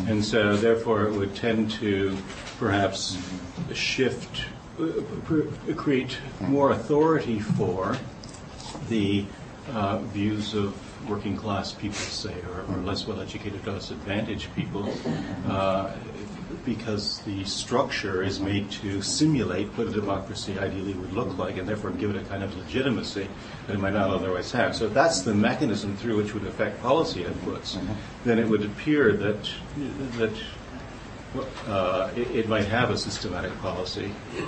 [0.07, 2.17] And so, therefore, it would tend to
[2.59, 3.19] perhaps
[3.75, 4.45] shift,
[4.79, 4.87] uh,
[5.25, 7.97] pr- create more authority for
[8.89, 9.25] the
[9.73, 10.75] uh, views of
[11.09, 14.93] working class people, say, or, or less well educated, less advantaged people,
[15.49, 15.91] uh,
[16.65, 21.69] because the structure is made to simulate what a democracy ideally would look like, and
[21.69, 23.29] therefore give it a kind of legitimacy
[23.67, 24.77] that it might not otherwise have.
[24.77, 27.79] So if that's the mechanism through which would affect policy inputs,
[28.25, 29.51] then it would appear that
[30.19, 30.33] that
[31.67, 34.43] uh, it, it might have a systematic policy uh,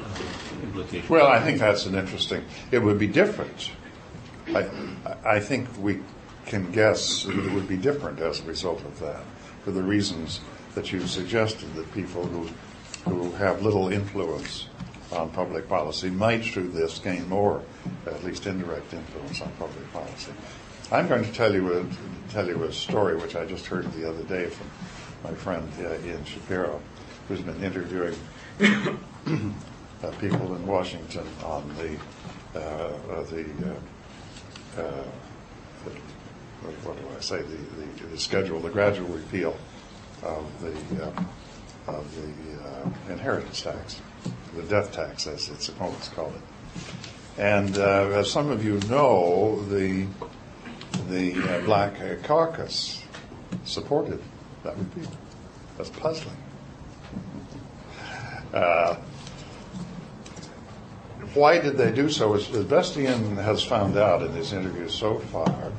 [0.65, 1.09] implication.
[1.09, 2.45] Well, I think that's an interesting.
[2.71, 3.71] It would be different.
[4.49, 4.69] I,
[5.25, 6.01] I think we
[6.47, 9.23] can guess that it would be different as a result of that,
[9.65, 10.41] for the reasons
[10.75, 11.75] that you suggested.
[11.75, 12.49] That people who
[13.11, 14.69] who have little influence
[15.13, 17.63] on public policy might through this gain more,
[18.07, 20.33] at least indirect influence on public policy.
[20.91, 21.87] I'm going to tell you a,
[22.31, 24.67] tell you a story which I just heard the other day from
[25.25, 26.81] my friend uh, Ian Shapiro,
[27.29, 28.17] who's been interviewing
[28.61, 31.97] uh, people in Washington on the
[32.55, 33.47] uh, uh, the,
[34.77, 35.22] uh, uh, the
[36.63, 37.57] what, do I say the,
[38.03, 39.57] the, the schedule, the gradual repeal
[40.23, 41.25] of the uh,
[41.89, 44.01] of the uh, inheritance tax,
[44.55, 47.41] the death tax, as its opponents call it.
[47.41, 50.07] And uh, as some of you know, the
[51.09, 53.03] the uh, Black Caucus
[53.65, 54.23] supported
[54.63, 55.11] that repeal.
[55.77, 56.37] That's puzzling.
[58.53, 58.97] Uh,
[61.35, 62.35] why did they do so?
[62.35, 65.73] As, best has found out in his interviews so far,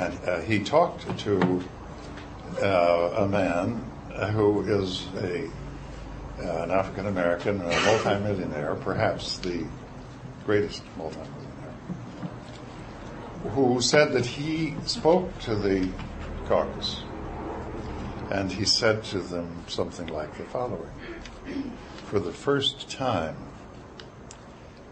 [0.00, 1.62] and uh, he talked to
[2.62, 3.84] uh, a man
[4.32, 5.46] who is a
[6.40, 9.66] uh, an African American, a multimillionaire, perhaps the
[10.46, 11.74] greatest multimillionaire,
[13.50, 15.86] who said that he spoke to the
[16.46, 17.02] caucus
[18.30, 20.90] and he said to them something like the following.
[22.06, 23.36] For the first time,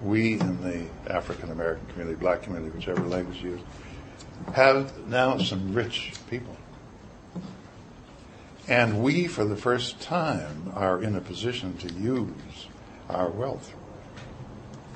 [0.03, 3.61] we in the African American community, black community, whichever language you use,
[4.55, 6.57] have now some rich people.
[8.67, 12.69] And we, for the first time, are in a position to use
[13.09, 13.75] our wealth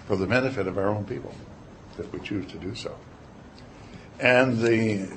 [0.06, 1.34] for the benefit of our own people,
[1.98, 2.94] if we choose to do so.
[4.20, 5.08] And the,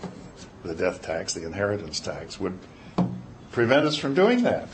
[0.63, 2.57] the death tax, the inheritance tax, would
[3.51, 4.69] prevent us from doing that.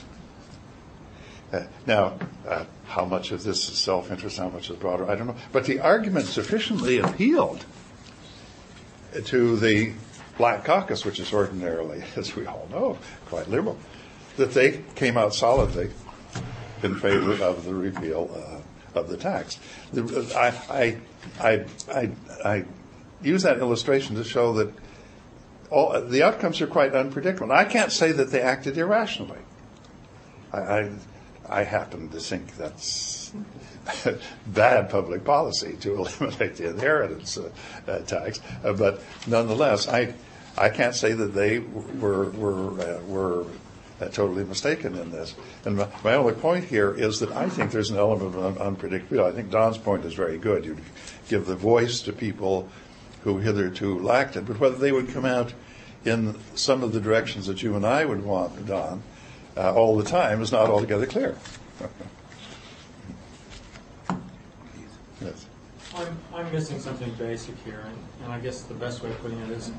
[1.51, 5.27] Uh, now, uh, how much of this is self-interest, how much is broader, I don't
[5.27, 5.35] know.
[5.51, 7.65] But the argument sufficiently appealed
[9.25, 9.93] to the
[10.37, 12.97] Black Caucus, which is ordinarily, as we all know,
[13.27, 13.77] quite liberal,
[14.37, 15.89] that they came out solidly
[16.83, 19.59] in favor of the repeal uh, of the tax.
[19.95, 20.97] I,
[21.39, 22.11] I, I,
[22.43, 22.65] I,
[23.21, 24.73] use that illustration to show that
[25.69, 27.51] all, the outcomes are quite unpredictable.
[27.51, 29.37] I can't say that they acted irrationally.
[30.51, 30.89] I,
[31.51, 33.33] I, happen to think that's
[34.47, 37.49] bad public policy to eliminate the inheritance uh,
[37.87, 40.13] uh, tax, uh, but nonetheless, I
[40.57, 43.45] I can't say that they were were uh, were
[44.01, 45.35] uh, totally mistaken in this.
[45.65, 48.75] And my, my, only point here is that I think there's an element of un-
[48.75, 49.31] unpredictability.
[49.31, 50.65] I think Don's point is very good.
[50.65, 50.77] You
[51.29, 52.67] give the voice to people
[53.23, 55.53] who hitherto lacked it, but whether they would come out
[56.03, 59.03] in some of the directions that you and I would want, Don,
[59.61, 61.35] uh, all the time is not altogether clear.
[65.21, 65.45] yes.
[65.95, 69.39] I'm, I'm missing something basic here, and, and I guess the best way of putting
[69.41, 69.71] it is,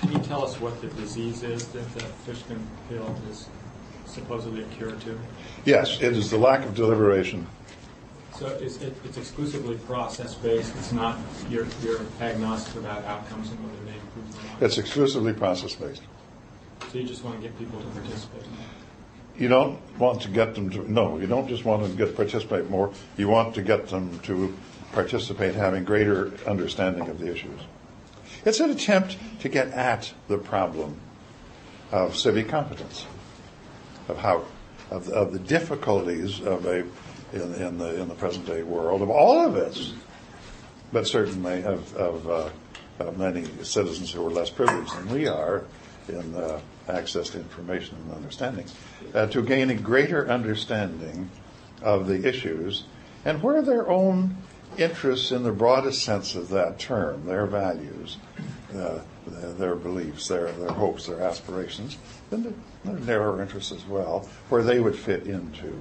[0.00, 3.48] can you tell us what the disease is that the Fishkin pill is
[4.06, 5.18] supposedly a cure to?
[5.64, 7.46] Yes, it is the lack of deliberation.
[8.38, 11.18] So it's, it, it's exclusively process-based, it's not,
[11.48, 14.62] you're, you're agnostic about outcomes and whether they improve or not?
[14.62, 16.02] It's exclusively process-based.
[16.92, 18.83] So you just want to get people to participate in that?
[19.36, 22.14] You don't want to get them to, no, you don't just want them to get
[22.14, 22.92] participate more.
[23.16, 24.54] You want to get them to
[24.92, 27.60] participate having greater understanding of the issues.
[28.44, 31.00] It's an attempt to get at the problem
[31.90, 33.06] of civic competence,
[34.08, 34.44] of how,
[34.90, 36.84] of, of the difficulties of a,
[37.32, 39.94] in, in, the, in the present day world, of all of us,
[40.92, 42.50] but certainly of, of, uh,
[43.00, 45.64] of many citizens who are less privileged than we are
[46.08, 48.66] in uh, access to information and understanding,
[49.14, 51.30] uh, to gain a greater understanding
[51.82, 52.84] of the issues
[53.24, 54.36] and where their own
[54.76, 58.18] interests in the broadest sense of that term, their values,
[58.76, 61.96] uh, their beliefs, their, their hopes, their aspirations,
[62.30, 65.80] and their narrower interests as well, where they would fit into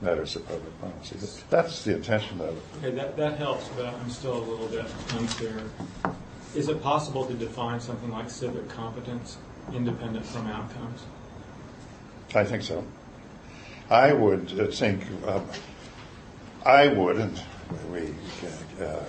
[0.00, 1.16] matters of public policy.
[1.50, 2.62] That's the intention of it.
[2.78, 5.62] Okay, that, that helps, but I'm still a little bit unclear.
[6.54, 9.38] Is it possible to define something like civic competence
[9.74, 11.04] independent from outcomes?
[12.34, 12.84] I think so.
[13.90, 15.46] I would uh, think, um,
[16.64, 17.40] I would, and
[17.90, 18.14] we,
[18.80, 19.00] uh,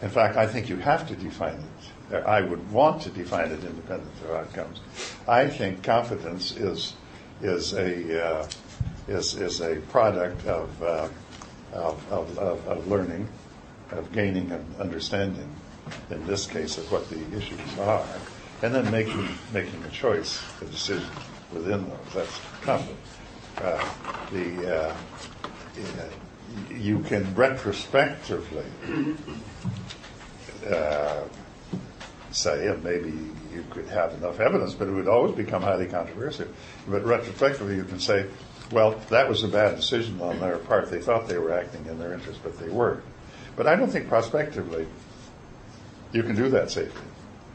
[0.00, 2.24] in fact, I think you have to define it.
[2.26, 4.80] I would want to define it independent of outcomes.
[5.26, 6.94] I think competence is
[7.40, 8.48] is a uh,
[9.08, 11.08] is is a product of, uh,
[11.72, 13.28] of, of, of learning,
[13.90, 15.48] of gaining an understanding,
[16.10, 18.04] in this case, of what the issues are,
[18.62, 21.08] and then making making a choice, a decision
[21.52, 21.98] within those.
[22.14, 22.98] That's competence.
[23.58, 23.90] Uh,
[24.30, 24.96] the uh,
[26.70, 28.64] you can retrospectively
[30.70, 31.22] uh,
[32.30, 33.12] say, and maybe
[33.52, 36.48] you could have enough evidence, but it would always become highly controversial.
[36.88, 38.26] But retrospectively, you can say,
[38.70, 40.90] Well, that was a bad decision on their part.
[40.90, 43.02] They thought they were acting in their interest, but they weren't.
[43.56, 44.86] But I don't think prospectively
[46.12, 47.02] you can do that safely.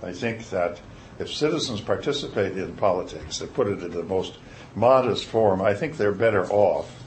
[0.03, 0.79] I think that
[1.19, 4.37] if citizens participate in politics, they put it in the most
[4.75, 7.03] modest form, I think they're better off,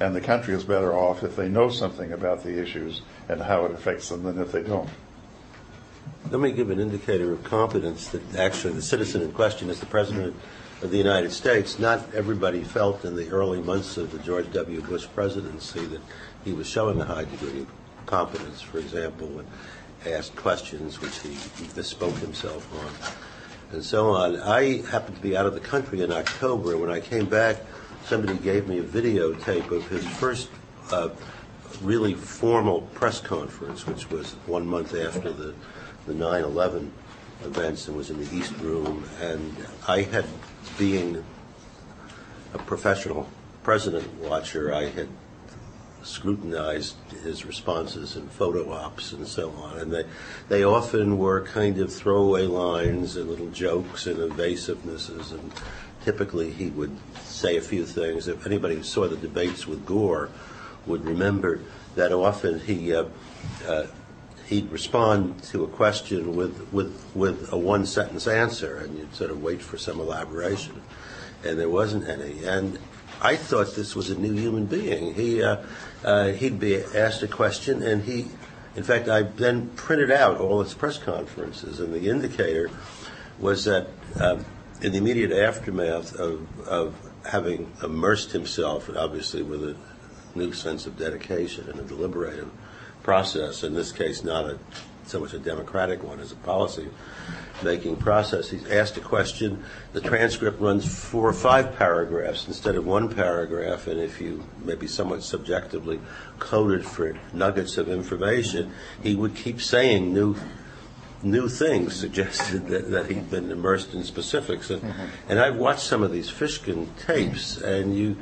[0.00, 3.64] and the country is better off if they know something about the issues and how
[3.64, 4.90] it affects them than if they don't.
[6.30, 9.86] Let me give an indicator of competence that actually the citizen in question is the
[9.86, 10.34] President
[10.82, 11.78] of the United States.
[11.78, 14.80] Not everybody felt in the early months of the George W.
[14.80, 16.00] Bush presidency that
[16.44, 17.68] he was showing a high degree of
[18.06, 19.46] competence, for example, when
[20.04, 21.36] asked questions which he
[21.74, 22.90] bespoke himself on
[23.72, 24.36] and so on.
[24.40, 27.56] I happened to be out of the country in October, when I came back,
[28.04, 30.48] somebody gave me a videotape of his first
[30.90, 31.08] uh,
[31.82, 35.54] really formal press conference, which was one month after the,
[36.06, 36.90] the 9-11
[37.44, 39.04] events and was in the East Room.
[39.20, 39.54] And
[39.86, 40.24] I had,
[40.78, 41.22] being
[42.54, 43.28] a professional
[43.62, 45.08] president watcher, I had
[46.06, 49.78] scrutinized his responses in photo ops and so on.
[49.78, 50.04] And they,
[50.48, 55.32] they often were kind of throwaway lines and little jokes and evasivenesses.
[55.32, 55.52] And
[56.04, 58.28] typically he would say a few things.
[58.28, 60.30] If anybody saw the debates with Gore,
[60.86, 61.60] would remember
[61.96, 63.06] that often he uh,
[63.66, 63.86] uh,
[64.46, 69.30] he'd respond to a question with with with a one sentence answer, and you'd sort
[69.30, 70.80] of wait for some elaboration,
[71.44, 72.44] and there wasn't any.
[72.44, 72.78] And
[73.20, 75.14] I thought this was a new human being.
[75.14, 75.62] He uh,
[76.06, 78.28] uh he'd be asked a question, and he,
[78.74, 82.70] in fact, I then printed out all his press conferences, and the indicator
[83.38, 83.88] was that
[84.18, 84.46] um,
[84.80, 86.94] in the immediate aftermath of, of
[87.24, 89.76] having immersed himself, obviously with a
[90.34, 92.50] new sense of dedication and a deliberative
[93.02, 93.62] process.
[93.62, 94.58] In this case, not a,
[95.08, 96.88] so much a democratic one as a policy
[97.62, 98.50] making process.
[98.50, 99.64] He's asked a question.
[99.92, 104.86] The transcript runs four or five paragraphs instead of one paragraph, and if you maybe
[104.86, 106.00] somewhat subjectively
[106.38, 110.36] coded for nuggets of information, he would keep saying new
[111.22, 114.70] new things suggested that, that he'd been immersed in specifics.
[114.70, 115.06] And, mm-hmm.
[115.28, 118.16] and I've watched some of these Fishkin tapes, and you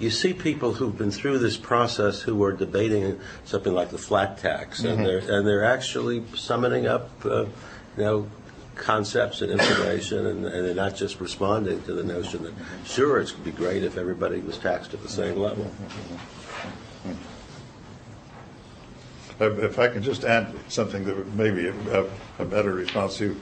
[0.00, 4.38] you see people who've been through this process who are debating something like the flat
[4.38, 5.04] tax, and mm-hmm.
[5.04, 7.50] they're and they're actually summoning up, uh, you
[7.98, 8.26] know,
[8.76, 13.30] concepts and information, and, and, they're not just responding to the notion that sure it
[13.34, 15.70] would be great if everybody was taxed at the same level.
[19.38, 22.06] If I can just add something that may be a,
[22.38, 23.36] a better response to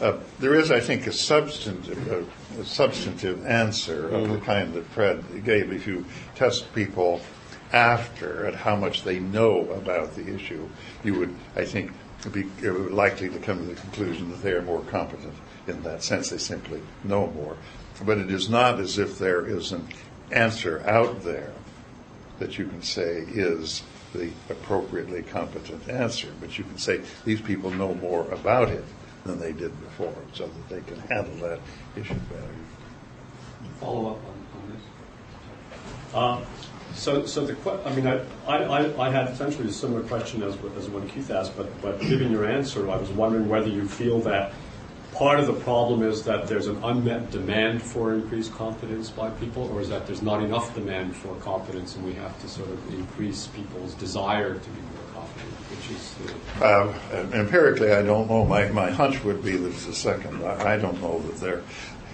[0.00, 4.32] uh, there is, I think, a substantive, a, a substantive answer of mm-hmm.
[4.32, 5.72] the kind that Fred gave.
[5.72, 7.20] If you test people
[7.72, 10.68] after at how much they know about the issue,
[11.04, 11.92] you would, I think,
[12.30, 15.34] be likely to come to the conclusion that they are more competent
[15.66, 16.30] in that sense.
[16.30, 17.56] They simply know more.
[18.04, 19.86] But it is not as if there is an
[20.30, 21.52] answer out there
[22.38, 23.82] that you can say is
[24.12, 26.28] the appropriately competent answer.
[26.40, 28.84] But you can say these people know more about it
[29.24, 31.60] than they did before, so that they can handle that
[31.96, 32.48] issue better.
[33.80, 36.14] Follow up on, on this.
[36.14, 36.44] Uh,
[36.94, 40.88] so, so the I mean, I, I, I had essentially a similar question as, as
[40.88, 44.52] one Keith asked, but, but given your answer, I was wondering whether you feel that
[45.12, 49.70] part of the problem is that there's an unmet demand for increased confidence by people,
[49.72, 52.94] or is that there's not enough demand for confidence and we have to sort of
[52.94, 55.01] increase people's desire to be which
[56.60, 56.92] Uh,
[57.32, 58.44] empirically, I don't know.
[58.44, 60.44] My, my hunch would be that it's the second.
[60.44, 61.62] I, I don't know that they're.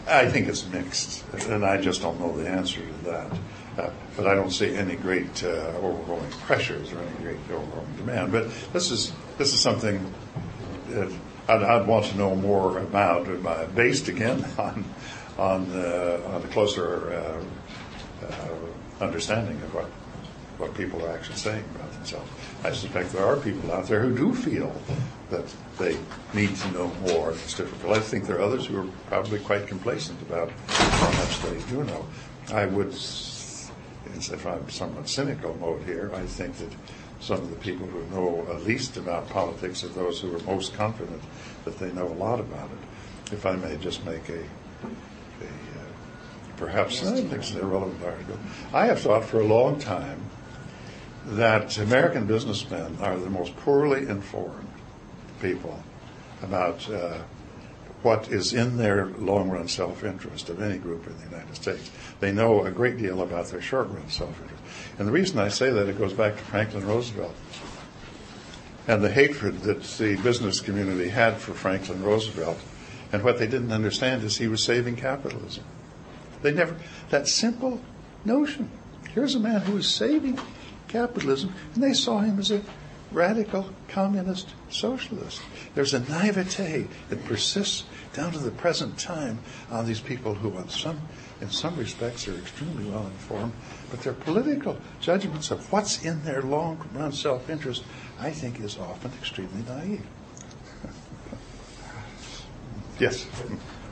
[0.07, 3.33] I think it's mixed, and I just don't know the answer to that.
[3.77, 5.49] Uh, but I don't see any great uh,
[5.83, 8.33] overwhelming pressures or any great overwhelming demand.
[8.33, 10.13] But this is this is something
[10.89, 11.13] that
[11.49, 14.85] I'd, I'd want to know more about, uh, based again on
[15.39, 19.87] on, on closer uh, uh, understanding of what
[20.59, 22.31] what people are actually saying about themselves.
[22.65, 24.75] I suspect there are people out there who do feel
[25.31, 25.45] that
[25.79, 25.97] they
[26.35, 27.31] need to know more.
[27.31, 27.97] It's difficult.
[27.97, 31.85] I think there are others who are probably quite complacent about how much they do
[31.85, 32.07] know.
[32.53, 36.73] I would, if I'm somewhat cynical mode here, I think that
[37.21, 41.23] some of the people who know least about politics are those who are most confident
[41.65, 43.33] that they know a lot about it.
[43.33, 45.89] If I may just make a, a uh,
[46.57, 48.39] perhaps it's an irrelevant article.
[48.73, 50.21] I have thought for a long time
[51.29, 54.69] that American businessmen are the most poorly informed
[55.41, 55.83] people
[56.43, 57.19] about uh,
[58.03, 61.91] what is in their long run self interest of any group in the United States.
[62.21, 64.63] They know a great deal about their short run self interest.
[64.99, 67.35] And the reason I say that, it goes back to Franklin Roosevelt
[68.87, 72.59] and the hatred that the business community had for Franklin Roosevelt.
[73.13, 75.65] And what they didn't understand is he was saving capitalism.
[76.43, 76.77] They never,
[77.11, 77.81] that simple
[78.25, 78.71] notion.
[79.11, 80.39] Here's a man who is saving
[80.89, 82.63] capitalism, and they saw him as a
[83.11, 85.41] radical communist socialist.
[85.75, 89.39] There's a naivete that persists down to the present time
[89.71, 91.01] on these people who, in some,
[91.41, 93.53] in some respects, are extremely well informed,
[93.91, 97.85] but their political judgments of what's in their long run self interest,
[98.19, 100.07] I think, is often extremely naive.
[102.99, 103.27] yes.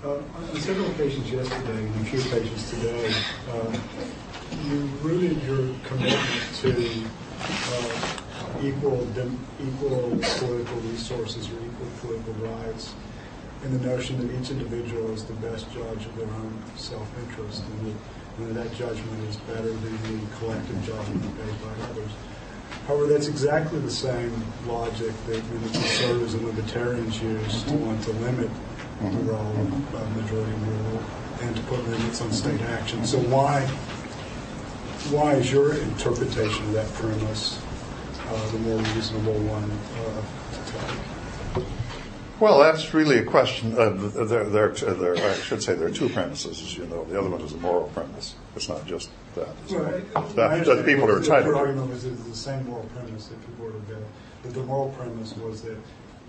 [0.05, 3.15] Uh, on several occasions yesterday and a few occasions today,
[3.51, 3.79] uh,
[4.65, 7.05] you rooted your commitment to
[7.41, 8.17] uh,
[8.63, 9.07] equal
[9.61, 12.95] equal political resources or equal political rights
[13.65, 17.87] in the notion that each individual is the best judge of their own self-interest and
[17.87, 17.97] that,
[18.39, 22.11] and that judgment is better than the collective judgment made by others.
[22.87, 24.33] However, that's exactly the same
[24.67, 28.51] logic that many conservatives and libertarians use to want to limit
[29.01, 29.57] the role
[29.95, 31.03] of majority rule
[31.41, 33.05] and to put limits on state action.
[33.05, 33.69] So why
[35.11, 37.61] why is your interpretation of that premise
[38.29, 39.71] uh, the more reasonable one
[40.03, 41.67] uh, to take?
[42.41, 43.73] Well, that's really a question.
[43.79, 47.05] Uh, there, there, there, I should say there are two premises, as you know.
[47.05, 48.35] The other one is a moral premise.
[48.55, 49.49] It's not just that.
[49.71, 50.15] Right.
[50.35, 51.47] that, that people are The entitled.
[51.47, 54.05] Your argument was it's the same moral premise that people were to
[54.43, 55.79] But the moral premise was that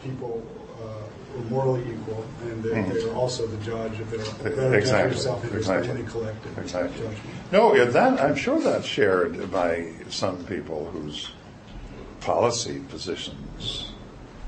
[0.02, 0.46] people
[0.80, 2.94] were morally equal and that Mhm.
[2.94, 5.10] they're also the judge of their better Exactly.
[5.10, 6.02] judge of self-interest than Exactly.
[6.02, 6.98] any collective Exactly.
[6.98, 7.52] judgment.
[7.52, 11.32] No, that I'm sure that's shared by some people whose
[12.22, 13.92] policy positions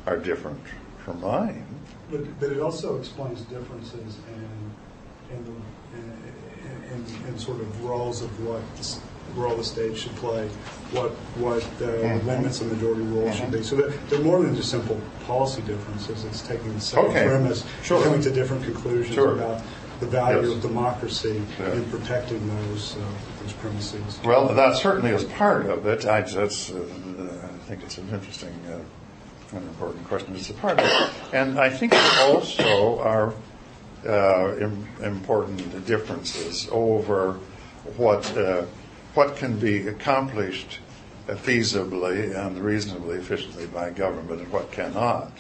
[0.05, 0.61] are different
[1.05, 1.65] from mine.
[2.09, 8.21] But, but it also explains differences in, in, the, in, in, in sort of roles
[8.23, 8.61] of what
[9.35, 10.47] role the state should play,
[10.91, 12.25] what what the Mhm.
[12.25, 13.63] limits of majority rule should be.
[13.63, 16.23] So they're, they're more than just simple policy differences.
[16.25, 17.25] It's taking the same Okay.
[17.27, 18.01] premise, Sure.
[18.03, 19.33] coming to different conclusions Sure.
[19.33, 19.61] about
[19.99, 20.55] the value Yes.
[20.55, 21.65] of democracy Yeah.
[21.71, 24.19] and protecting those uh, those premises.
[24.25, 26.05] Well, that certainly is part of it.
[26.05, 28.77] I just, uh, I think it's an interesting uh,
[29.55, 30.35] and important question.
[30.35, 31.09] It's a part of it.
[31.33, 33.33] And I think there also are
[34.07, 37.35] uh, im- important differences over
[37.97, 38.61] what, uh,
[39.13, 40.79] what can be accomplished
[41.27, 45.31] feasibly and reasonably efficiently by government and what cannot.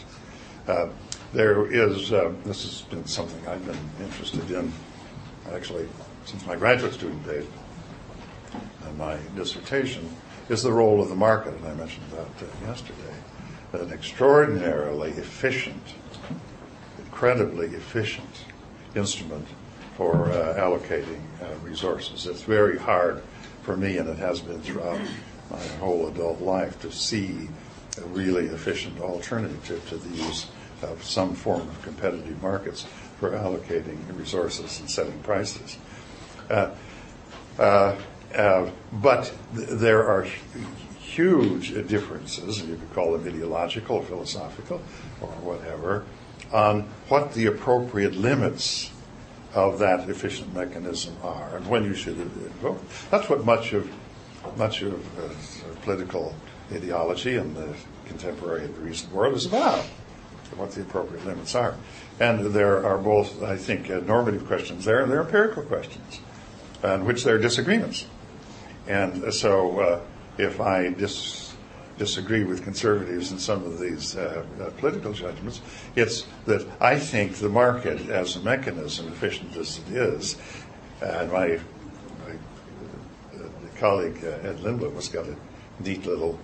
[0.67, 0.89] Uh,
[1.33, 4.71] there is, uh, this has been something I've been interested in
[5.51, 5.87] actually
[6.25, 7.45] since my graduate student days
[8.85, 10.09] and my dissertation
[10.49, 12.97] is the role of the market, and I mentioned that uh, yesterday.
[13.73, 15.93] An extraordinarily efficient,
[16.97, 18.45] incredibly efficient
[18.95, 19.47] instrument
[19.95, 22.25] for uh, allocating uh, resources.
[22.25, 23.21] It's very hard
[23.69, 24.99] for me, and it has been throughout
[25.51, 27.47] my whole adult life, to see
[27.99, 30.47] a really efficient alternative to the use
[30.81, 32.87] of some form of competitive markets
[33.19, 35.77] for allocating resources and setting prices.
[36.49, 36.71] Uh,
[37.59, 37.95] uh,
[38.33, 40.65] uh, but th- there are hu-
[40.99, 44.81] huge differences, you could call them ideological or philosophical
[45.21, 46.05] or whatever,
[46.51, 48.89] on what the appropriate limits
[49.53, 52.81] of that efficient mechanism are and when you should invoke.
[53.09, 53.89] That's what much of
[54.57, 55.29] much of uh,
[55.81, 56.33] political
[56.71, 57.75] ideology in the
[58.05, 59.83] contemporary and recent world is about,
[60.55, 61.75] what the appropriate limits are.
[62.19, 66.19] And there are both, I think, uh, normative questions there, and there are empirical questions,
[66.83, 68.05] on which there are disagreements.
[68.87, 70.01] And so, uh,
[70.37, 71.48] if I dis-
[71.99, 75.61] disagree with conservatives in some of these uh, uh, political judgments,
[75.95, 80.37] it's that I think the market, as a mechanism, efficient as it is,
[81.01, 81.59] and my,
[82.25, 82.33] my
[83.35, 83.47] uh,
[83.77, 85.35] colleague uh, Ed Lindblom has got a
[85.79, 86.39] neat little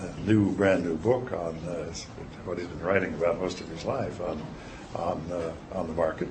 [0.00, 1.54] uh, new, brand new book on
[2.44, 4.40] what he's been writing about most of his life on
[4.94, 5.20] on
[5.72, 6.28] on the market,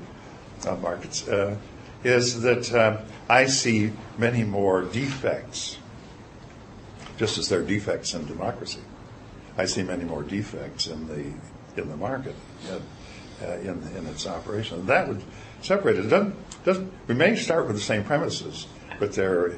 [0.67, 1.27] on markets,
[2.03, 5.77] is that uh, I see many more defects,
[7.19, 8.79] just as there are defects in democracy.
[9.57, 11.25] I see many more defects in the
[11.79, 12.35] in the market,
[12.71, 12.79] uh,
[13.45, 14.79] uh, in in its operation.
[14.79, 15.21] And that would
[15.61, 16.05] separate it.
[16.05, 18.67] It doesn't, doesn't we may start with the same premises,
[18.99, 19.57] but there are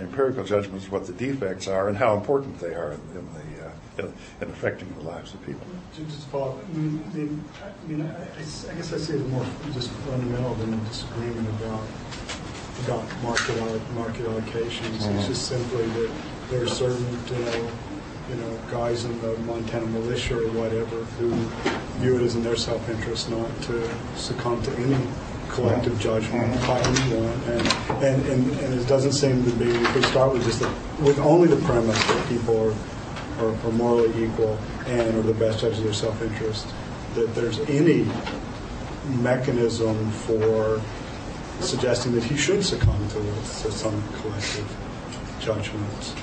[0.00, 3.66] empirical judgments of what the defects are and how important they are in, in the
[3.66, 5.66] uh, in, in affecting the lives of people.
[5.96, 8.92] Just to follow up, I mean, I mean, I, mean, I, I s- I guess
[8.92, 11.82] I see it more just fundamental than a disagreement about
[12.84, 13.56] about market
[13.94, 14.98] market allocations.
[15.00, 15.18] Mm-hmm.
[15.18, 16.10] It's just simply that
[16.50, 17.70] there are certain, you know,
[18.28, 21.30] you know, guys in the Montana militia or whatever who
[22.00, 25.06] view it as in their self-interest not to succumb to any
[25.48, 27.68] collective judgment by anyone, and,
[28.04, 29.70] and, and, and it doesn't seem to be.
[29.70, 30.68] If we start with just the,
[31.00, 32.74] with only the premise that people
[33.38, 36.66] are, are, are morally equal and are the best judges of their self-interest,
[37.14, 38.06] that there's any
[39.20, 40.80] mechanism for
[41.60, 43.18] suggesting that he should succumb to,
[43.62, 44.76] to some collective
[45.40, 46.14] judgment.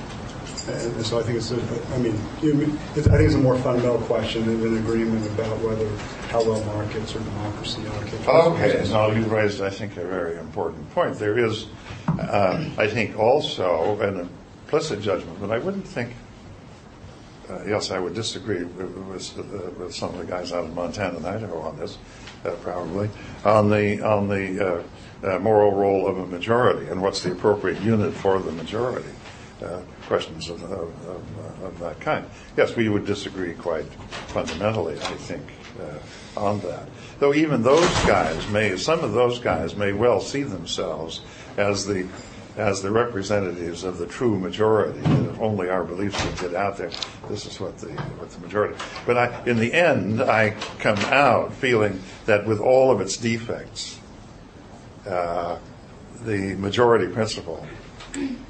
[0.66, 1.56] And so I think it's, a,
[1.94, 5.88] I mean, I think it's a more fundamental question than an agreement about whether
[6.28, 8.26] how well markets or democracy allocate.
[8.26, 11.18] Okay, now you raised, I think, a very important point.
[11.18, 11.66] There is,
[12.08, 14.30] uh, I think, also an
[14.64, 16.14] implicit judgment, but I wouldn't think.
[17.48, 20.74] Uh, yes, I would disagree with, with, uh, with some of the guys out of
[20.74, 21.98] Montana and Idaho on this,
[22.46, 23.10] uh, probably
[23.44, 24.82] on the on the uh,
[25.24, 29.10] uh, moral role of a majority and what's the appropriate unit for the majority.
[29.62, 32.26] Uh, questions of, of, of, of that kind.
[32.56, 33.86] Yes, we would disagree quite
[34.28, 35.42] fundamentally, I think,
[35.80, 36.88] uh, on that.
[37.18, 41.20] Though even those guys may, some of those guys may well see themselves
[41.56, 42.06] as the
[42.56, 45.00] as the representatives of the true majority.
[45.00, 46.90] That if only our beliefs would get out there,
[47.28, 48.76] this is what the what the majority.
[49.06, 53.98] But I, in the end, I come out feeling that with all of its defects,
[55.06, 55.58] uh,
[56.24, 57.66] the majority principle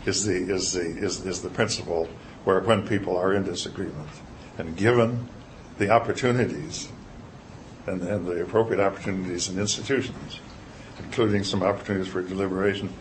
[0.07, 2.09] is the is the is, is the principle
[2.45, 4.09] where when people are in disagreement
[4.59, 5.29] and given
[5.79, 6.89] the opportunities
[7.87, 10.41] and, and the appropriate opportunities and institutions,
[10.99, 12.93] including some opportunities for deliberation,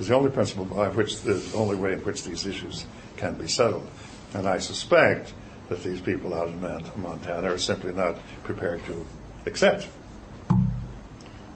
[0.00, 3.46] is the only principle by which the only way in which these issues can be
[3.46, 3.86] settled.
[4.34, 5.34] And I suspect
[5.68, 9.06] that these people out in Montana are simply not prepared to
[9.46, 9.88] accept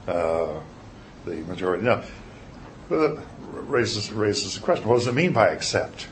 [0.07, 0.59] uh,
[1.25, 1.83] the majority.
[1.83, 2.03] Now,
[2.89, 3.21] that
[3.51, 6.07] raises raises the question: What does it mean by accept?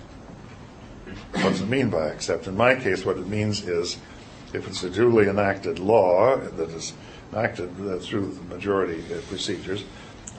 [1.32, 2.48] What does it mean by accept?
[2.48, 3.98] In my case, what it means is,
[4.54, 6.94] if it's a duly enacted law that is
[7.32, 9.84] enacted through the majority procedures,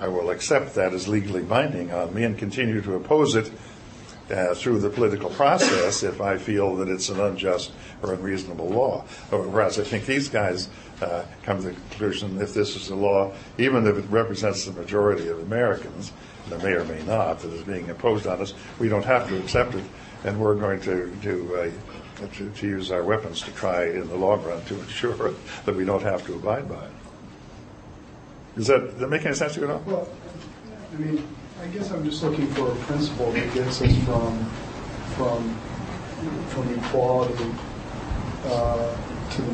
[0.00, 3.50] I will accept that as legally binding on me and continue to oppose it
[4.30, 7.72] uh, through the political process if I feel that it's an unjust
[8.02, 9.02] or unreasonable law.
[9.30, 10.68] Whereas I think these guys
[11.00, 14.72] uh, come to the conclusion if this is the law, even if it represents the
[14.72, 16.12] majority of Americans,
[16.50, 19.38] and may or may not, that is being imposed on us, we don't have to
[19.38, 19.84] accept it,
[20.24, 24.16] and we're going to to, uh, to, to use our weapons to try in the
[24.16, 25.34] long run to ensure
[25.64, 26.92] that we don't have to abide by it.
[28.56, 29.82] Does that, does that make any sense to you at all?
[29.86, 30.08] Well,
[30.92, 31.26] I mean,
[31.62, 34.44] I guess I'm just looking for a principle that gets us from
[35.16, 35.54] from
[36.48, 37.50] from equality
[38.46, 38.96] uh,
[39.30, 39.52] to the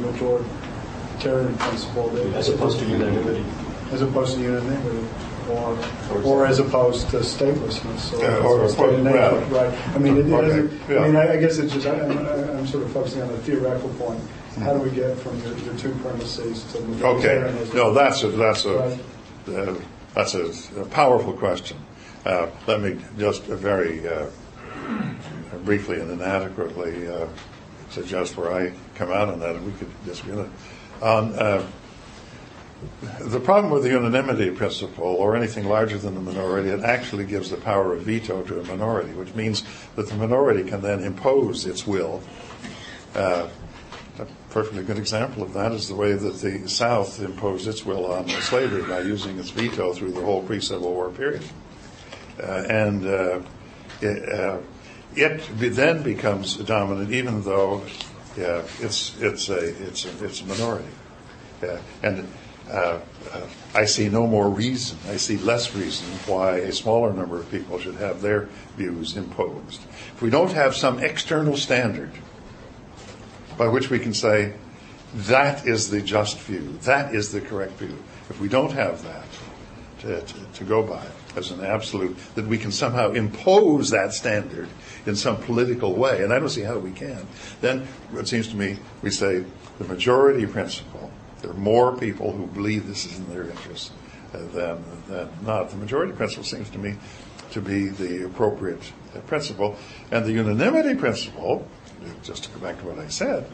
[1.23, 2.09] majoritarian principle.
[2.11, 3.45] That, As opposed to unanimity.
[3.91, 5.07] As opposed to unanimity,
[5.51, 5.79] or
[6.25, 9.89] or as opposed to statelessness, or, Yeah, or- state of nature, or- right?
[9.95, 11.01] I mean, it, it Okay, yeah.
[11.01, 13.39] I mean, I, I guess it's just I, I'm, I'm sort of focusing on the
[13.39, 14.21] theoretical point.
[14.61, 18.29] How do we get from your, your two premises to the Okay, no, that's a,
[18.29, 18.99] that's Right.
[19.49, 19.81] a, uh,
[20.15, 21.79] that's a, a powerful question.
[22.25, 24.27] Uh, let me just very uh,
[25.65, 27.27] briefly and inadequately uh,
[27.91, 30.37] suggest where I come out on that, and we could disagree
[31.03, 31.67] uh,
[33.21, 37.51] the problem with the unanimity principle, or anything larger than the minority, it actually gives
[37.51, 39.63] the power of veto to a minority, which means
[39.97, 42.23] that the minority can then impose its will.
[43.15, 43.49] Uh,
[44.19, 48.13] a perfectly good example of that is the way that the South imposed its will
[48.13, 51.43] on slavery by using its veto through the whole pre-Civil War period.
[52.43, 53.41] Uh, and uh,
[54.01, 54.59] it, uh,
[55.15, 57.83] it then becomes dominant, even though
[58.37, 60.89] yeah, it's it's a it's a, it's a minority.
[61.63, 62.29] Yeah, and
[62.71, 63.01] uh,
[63.33, 64.99] uh, I see no more reason.
[65.09, 69.81] I see less reason why a smaller number of people should have their views imposed.
[70.15, 72.13] If we don't have some external standard
[73.59, 74.55] by which we can say
[75.15, 78.03] that is the just view, that is the correct view.
[78.31, 79.27] If we don't have that
[80.01, 81.05] to, to, to go by
[81.37, 84.69] as an absolute, that we can somehow impose that standard
[85.07, 87.27] in some political way, and I don't see how we can,
[87.61, 89.45] then it seems to me we say
[89.79, 93.93] the majority principle, there are more people who believe this is in their interest
[94.33, 95.71] than, than not.
[95.71, 96.97] The majority principle seems to me
[97.51, 98.93] to be the appropriate
[99.27, 99.77] principle,
[100.11, 101.67] and the unanimity principle,
[102.23, 103.51] just to go back to what I said,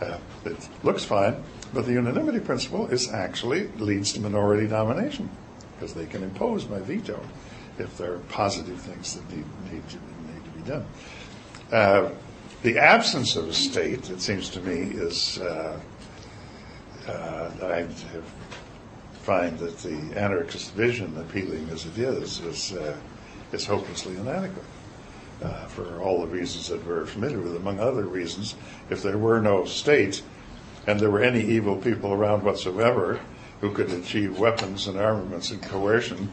[0.00, 1.42] uh, it looks fine,
[1.74, 5.28] but the unanimity principle is actually leads to minority domination
[5.74, 7.20] because they can impose my veto
[7.78, 10.19] if there are positive things that need, need, to, to
[10.60, 10.86] be done.
[11.72, 12.10] Uh,
[12.62, 15.80] the absence of a state, it seems to me, is uh,
[17.08, 17.86] uh, I
[19.22, 22.96] find that the anarchist vision, appealing as it is, is uh,
[23.52, 24.64] is hopelessly inadequate
[25.42, 27.56] uh, for all the reasons that we're familiar with.
[27.56, 28.54] Among other reasons,
[28.90, 30.22] if there were no state
[30.86, 33.20] and there were any evil people around whatsoever
[33.60, 36.32] who could achieve weapons and armaments and coercion,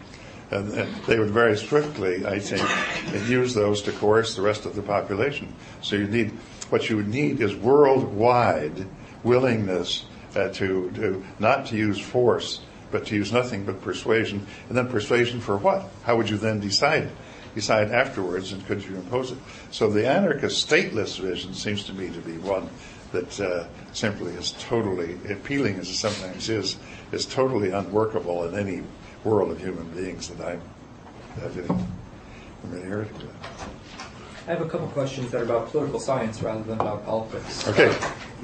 [0.52, 4.82] and, they would very swiftly, I think, use those to coerce the rest of the
[4.82, 5.54] population.
[5.82, 6.32] So you need
[6.70, 8.86] what you would need is worldwide
[9.24, 14.46] willingness uh, to, to not to use force but to use nothing but persuasion.
[14.70, 15.90] And then persuasion for what?
[16.04, 17.10] How would you then decide?
[17.56, 19.38] Decide afterwards, and could you impose it?
[19.72, 22.70] So the anarchist stateless vision seems to me to be one
[23.12, 26.78] that uh, simply is totally appealing as it sometimes is,
[27.12, 28.84] is totally unworkable in any
[29.24, 30.62] world of human beings that I'm
[31.42, 31.68] have any
[32.62, 33.36] familiarity with.
[34.48, 37.68] I have a couple questions that are about political science rather than about politics.
[37.68, 37.92] Okay.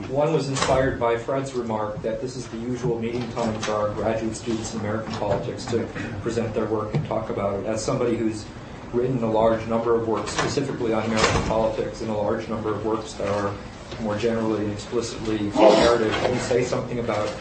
[0.10, 3.90] One was inspired by Fred's remark that this is the usual meeting time for our
[3.90, 5.88] graduate students in American politics to
[6.22, 7.66] present their work and talk about it.
[7.66, 8.46] As somebody who's
[8.92, 12.86] written a large number of works specifically on American politics and a large number of
[12.86, 13.54] works that are
[14.02, 17.34] more generally and explicitly comparative, can you say something about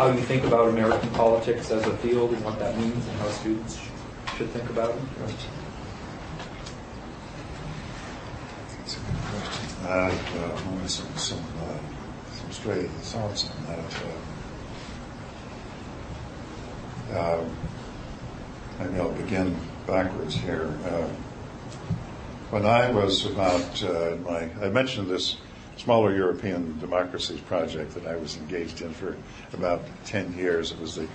[0.00, 3.28] how you think about American politics as a field and what that means and how
[3.28, 3.78] students
[4.34, 4.96] should think about it?
[8.78, 9.86] That's a good question.
[9.86, 11.78] I uh, only some some, uh,
[12.32, 13.94] some stray thoughts on that.
[17.12, 17.56] Uh, um,
[18.78, 19.54] maybe I'll begin
[19.86, 20.78] backwards here.
[20.86, 21.08] Uh,
[22.48, 25.36] when I was about uh, my, I mentioned this
[25.80, 29.16] smaller European democracies project that I was engaged in for
[29.54, 30.72] about 10 years.
[30.72, 31.08] It was the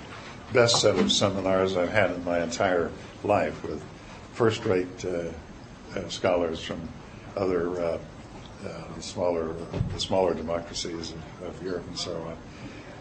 [0.54, 2.92] best set of seminars I've had in my entire
[3.24, 3.84] life with
[4.34, 5.30] first rate uh,
[5.96, 6.90] uh, scholars from
[7.38, 8.00] other uh,
[8.66, 9.54] uh, smaller,
[9.94, 12.16] the smaller democracies of, of, Europe and so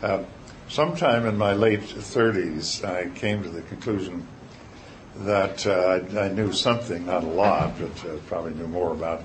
[0.02, 0.10] on.
[0.10, 0.24] Uh,
[0.68, 4.26] sometime in my late 30s, I came to the conclusion
[5.16, 9.22] that uh, I, I, knew something, not a lot, but uh, probably knew more about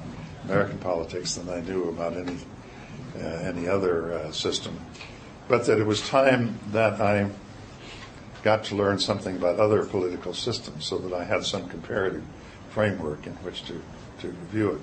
[0.49, 2.37] American politics than I knew about any
[3.15, 4.79] uh, any other uh, system,
[5.47, 7.29] but that it was time that I
[8.43, 12.23] got to learn something about other political systems, so that I had some comparative
[12.69, 13.81] framework in which to
[14.21, 14.81] to view it.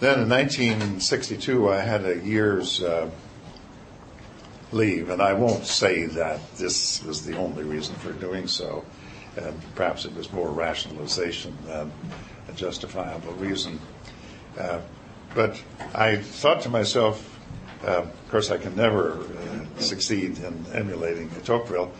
[0.00, 3.08] Then in 1962, I had a year's uh,
[4.72, 8.84] leave, and I won't say that this was the only reason for doing so.
[9.36, 11.90] And perhaps it was more rationalization than
[12.48, 13.80] a justifiable reason.
[14.58, 14.80] Uh,
[15.34, 15.62] but
[15.94, 17.38] I thought to myself,
[17.84, 21.90] uh, of course, I can never uh, succeed in emulating Tocqueville,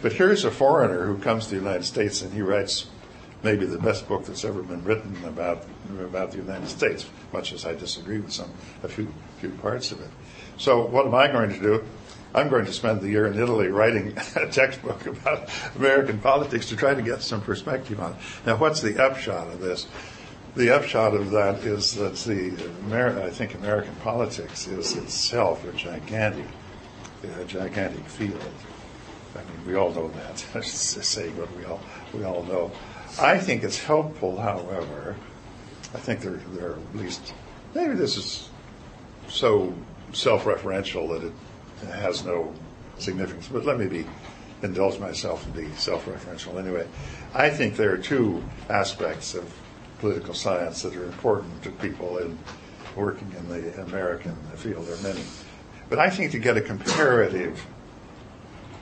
[0.00, 2.86] but here's a foreigner who comes to the United States and he writes
[3.42, 5.64] maybe the best book that's ever been written about
[6.00, 8.50] about the United States, much as I disagree with some
[8.82, 10.10] a few few parts of it.
[10.56, 11.84] So what am I going to do?
[12.34, 16.76] I'm going to spend the year in Italy writing a textbook about American politics to
[16.76, 18.18] try to get some perspective on it.
[18.44, 19.86] Now, what's the upshot of this?
[20.58, 22.50] The upshot of that is that the
[23.22, 26.46] I think American politics is itself a gigantic,
[27.22, 28.42] a gigantic field.
[29.36, 30.44] I mean, we all know that.
[30.52, 31.80] That's just saying what we all
[32.12, 32.72] we all know.
[33.20, 35.14] I think it's helpful, however.
[35.94, 37.34] I think there, there are at least
[37.72, 38.48] maybe this is
[39.28, 39.72] so
[40.12, 42.52] self-referential that it has no
[42.98, 43.46] significance.
[43.46, 44.06] But let me be
[44.62, 46.88] indulge myself and be self-referential anyway.
[47.32, 49.54] I think there are two aspects of
[50.00, 52.38] political science that are important to people in
[52.96, 54.86] working in the American field.
[54.86, 55.24] There are many,
[55.88, 57.64] but I think to get a comparative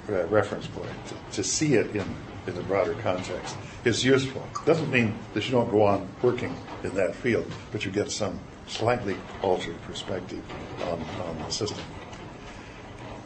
[0.09, 2.07] uh, reference point to, to see it in
[2.47, 4.47] in a broader context is useful.
[4.65, 8.39] Doesn't mean that you don't go on working in that field, but you get some
[8.67, 10.43] slightly altered perspective
[10.83, 11.85] on, on the system.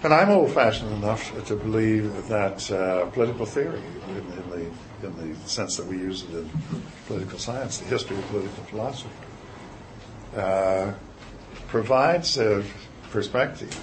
[0.03, 4.67] And I'm old-fashioned enough to believe that uh, political theory, in, in, the
[5.05, 6.51] in the sense that we use it in
[7.07, 9.11] political science, the history of political philosophy,
[10.37, 10.93] uh,
[11.69, 12.63] provides a
[13.11, 13.79] perspective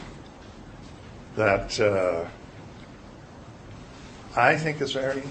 [1.36, 2.28] that uh,
[4.36, 5.24] I think is very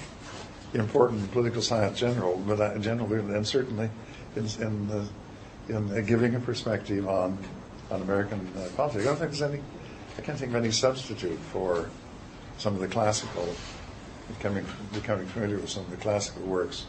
[0.74, 3.91] important in political science general, but I, generally, and certainly
[4.34, 5.09] in, in, the,
[5.68, 7.39] in giving a perspective on
[7.91, 9.05] on American uh, politics.
[9.05, 9.62] I don't think there's any.
[10.18, 11.91] I can't think of any substitute for
[12.59, 13.49] some of the classical
[14.29, 16.87] becoming becoming familiar with some of the classical works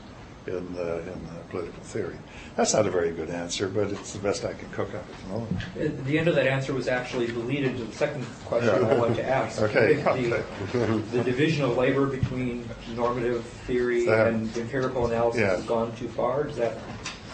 [0.48, 2.16] in the, in the political theory.
[2.56, 5.22] That's not a very good answer, but it's the best I can cook up at
[5.24, 5.58] the moment.
[5.76, 8.88] Uh, the end of that answer was actually the lead into the second question yeah.
[8.88, 9.62] I wanted to ask.
[9.64, 9.96] okay.
[9.96, 15.56] The, the, division of labor between normative theory that, and empirical analysis yeah.
[15.58, 16.46] has gone too far.
[16.46, 16.78] Does that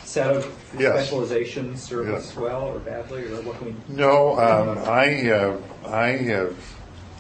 [0.04, 0.46] set of
[0.78, 0.94] yes.
[0.94, 2.30] specialization serve yes.
[2.30, 3.76] us well or badly, or what can we?
[3.88, 6.54] No, um, I, uh, I, uh,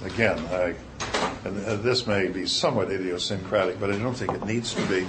[0.03, 0.75] again, I,
[1.45, 5.05] and this may be somewhat idiosyncratic, but I don't think it needs to be.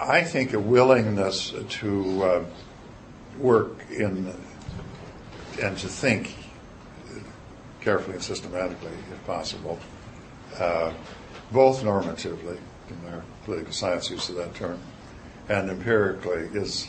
[0.00, 2.44] I think a willingness to uh,
[3.38, 4.34] work in
[5.62, 6.34] and to think
[7.80, 9.78] carefully and systematically, if possible,
[10.58, 10.92] uh,
[11.52, 12.58] both normatively,
[12.88, 14.78] in our political science use of that term,
[15.48, 16.88] and empirically, is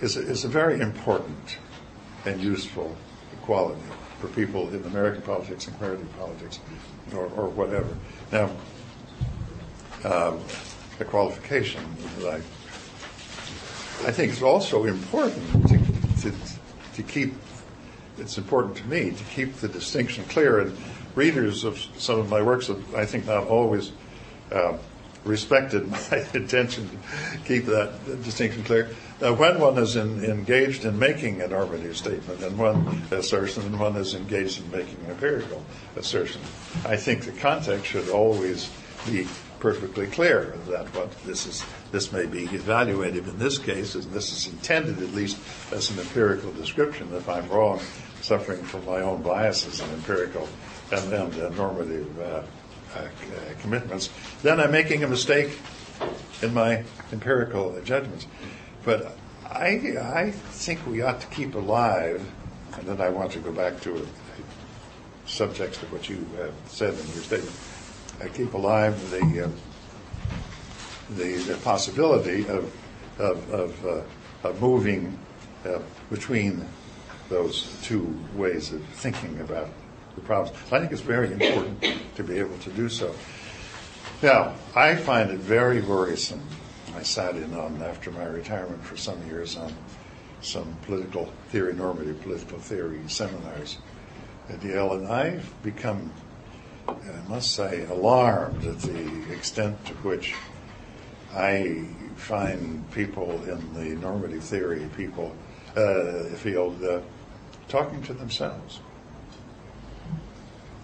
[0.00, 1.58] is is a very important
[2.24, 2.96] and useful
[3.42, 3.82] quality.
[4.20, 6.60] For people in American politics, and comparative politics,
[7.14, 7.96] or, or whatever.
[8.32, 8.50] Now,
[10.04, 10.40] um,
[10.98, 11.82] the qualification
[12.18, 12.40] that I
[14.04, 15.78] I think it's also important to,
[16.22, 16.36] to,
[16.94, 17.34] to keep,
[18.18, 20.60] it's important to me to keep the distinction clear.
[20.60, 20.76] And
[21.14, 23.92] readers of some of my works I think, not always
[24.52, 24.76] uh,
[25.26, 28.90] respected my intention to keep that distinction clear.
[29.20, 33.78] Uh, when one is in, engaged in making an normative statement and one assertion, and
[33.78, 35.64] one is engaged in making an empirical
[35.96, 36.40] assertion,
[36.84, 38.70] I think the context should always
[39.06, 39.26] be
[39.58, 44.32] perfectly clear that what this is this may be evaluated in this case, and this
[44.32, 45.38] is intended at least
[45.72, 47.08] as an empirical description.
[47.14, 47.80] If I'm wrong,
[48.20, 50.48] suffering from my own biases and empirical
[50.92, 52.42] and, and normative uh,
[53.60, 54.10] commitments,
[54.42, 55.58] then I'm making a mistake
[56.42, 58.26] in my empirical judgments.
[58.84, 62.24] But I, I think we ought to keep alive,
[62.74, 64.06] and then I want to go back to a
[65.26, 67.56] subtext of what you have said in your statement.
[68.22, 69.48] I keep alive the uh,
[71.10, 72.72] the, the possibility of,
[73.18, 75.18] of, of, uh, of moving
[75.64, 75.78] uh,
[76.10, 76.66] between
[77.28, 79.68] those two ways of thinking about
[80.16, 80.58] the problems.
[80.72, 81.84] I think it's very important
[82.16, 83.14] to be able to do so.
[84.22, 86.42] Now, I find it very worrisome.
[86.96, 89.72] I sat in on, after my retirement for some years, on
[90.40, 93.78] some political theory, normative political theory seminars
[94.48, 96.12] at Yale, and I've become,
[96.88, 100.34] I must say, alarmed at the extent to which
[101.34, 101.84] I
[102.16, 105.36] find people in the normative theory people
[105.76, 107.00] uh, field uh,
[107.68, 108.80] talking to themselves.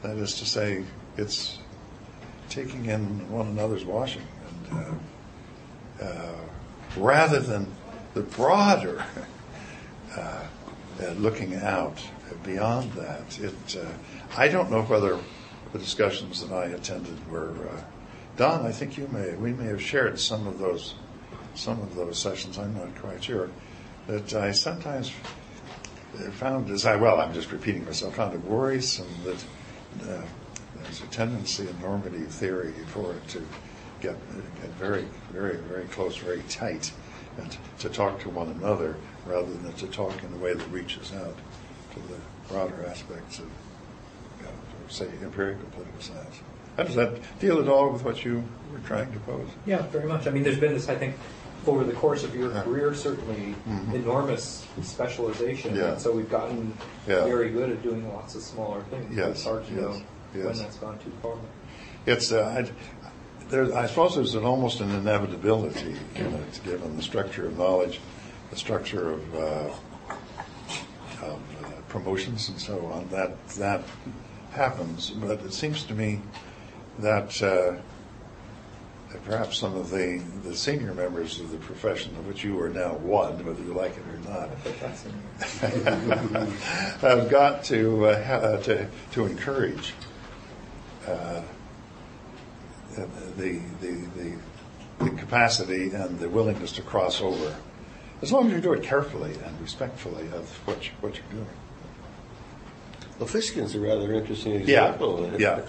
[0.02, 0.84] That is to say,
[1.16, 1.58] it's
[2.48, 4.22] taking in one another's washing,
[4.70, 5.00] and
[6.00, 6.34] uh, uh
[6.96, 7.66] rather than
[8.14, 9.04] the broader
[10.16, 10.44] uh,
[11.00, 11.98] uh, looking out
[12.44, 13.38] beyond that.
[13.38, 13.76] It,
[14.36, 15.18] I don't know whether
[15.72, 17.54] the discussions that I attended were
[18.36, 20.94] Don, I think you may, we may have shared some of those,
[21.54, 22.58] some of those sessions.
[22.58, 23.50] I'm not quite sure.
[24.06, 25.12] That I sometimes
[26.32, 29.44] found, as I well, I'm just repeating myself, found it worrisome that
[30.00, 33.46] there's a tendency in normative theory for it to
[34.00, 34.16] get,
[34.60, 36.92] get very, very, very close, very tight,
[37.38, 41.12] and to talk to one another rather than to talk in a way that reaches
[41.12, 41.36] out
[41.94, 42.18] to the
[42.48, 44.52] broader aspects of, you know,
[44.88, 46.40] say, empirical political science.
[46.76, 49.48] How does that deal at all with what you were trying to pose?
[49.66, 50.26] Yeah, very much.
[50.26, 51.16] I mean, there's been this, I think,
[51.66, 53.94] over the course of your career, certainly Mhm.
[53.94, 55.76] enormous specialization.
[55.76, 55.92] Yeah.
[55.92, 56.72] And so we've gotten
[57.06, 57.24] Yeah.
[57.24, 59.14] very good at doing lots of smaller things.
[59.16, 60.02] Yes, It's hard to yes, know
[60.44, 61.34] when that's gone too far.
[62.06, 62.70] It's, uh, I,
[63.48, 68.00] there, I suppose there's an almost an inevitability in it, given the structure of knowledge,
[68.50, 69.70] the structure of, uh,
[71.22, 71.32] of
[71.62, 73.08] uh, promotions and so on.
[73.10, 73.82] That that
[74.52, 76.20] happens, but it seems to me
[76.98, 77.76] that uh,
[79.24, 82.94] perhaps some of the, the senior members of the profession, of which you are now
[82.94, 84.50] one, whether you like it or not,
[87.04, 89.94] I've got to uh, to to encourage
[91.06, 91.42] uh,
[92.94, 93.06] the,
[93.36, 94.36] the the
[94.98, 97.56] the capacity and the willingness to cross over,
[98.20, 101.56] as long as you do it carefully and respectfully of what you, what you're doing.
[103.22, 105.30] Well, Fishkin's a rather interesting example.
[105.38, 105.60] yeah.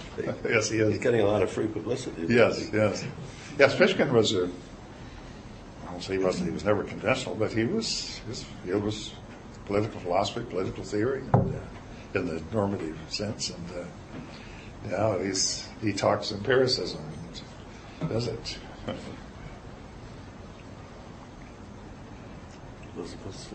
[0.44, 0.94] Yes, he is.
[0.94, 2.26] He's getting a lot of free publicity.
[2.28, 3.04] Yes, yes,
[3.56, 3.72] yes.
[3.76, 4.50] Fishkin was a,
[5.86, 6.48] I don't say he wasn't.
[6.48, 8.18] He was never conventional, but he was.
[8.26, 9.14] His field was
[9.66, 13.50] political philosophy, political theory, and, uh, in the normative sense.
[13.50, 13.84] And uh,
[14.90, 17.02] yeah, he's he talks empiricism,
[18.00, 18.58] and does it.
[22.96, 23.54] Elizabeth,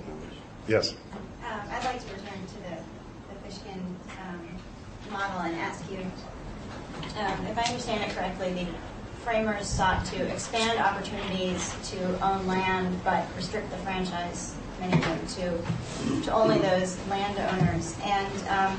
[0.70, 0.93] yes.
[0.93, 0.97] Um,
[1.70, 2.78] I'd like to return to the,
[3.50, 3.82] Fishkin
[4.28, 6.00] um, model and ask you,
[7.18, 8.68] um, if I understand it correctly, the
[9.24, 15.28] framers sought to expand opportunities to own land, but restrict the franchise, many of them,
[15.28, 17.95] to, to only those landowners.
[18.04, 18.78] And um,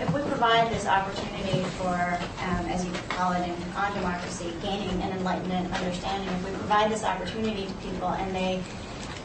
[0.00, 5.02] if we provide this opportunity for, um, as you call it in On Democracy, gaining
[5.02, 8.62] an enlightenment understanding, if we provide this opportunity to people and they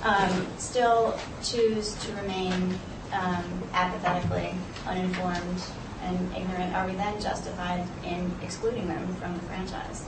[0.01, 2.79] um, still choose to remain
[3.13, 4.53] um, apathetically
[4.89, 5.61] uninformed
[6.03, 10.05] and ignorant, are we then justified in excluding them from the franchise?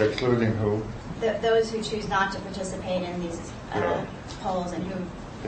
[0.00, 0.82] Excluding who?
[1.20, 3.40] Th those who choose not to participate in these
[3.72, 4.04] uh, Yeah.
[4.42, 4.98] polls and who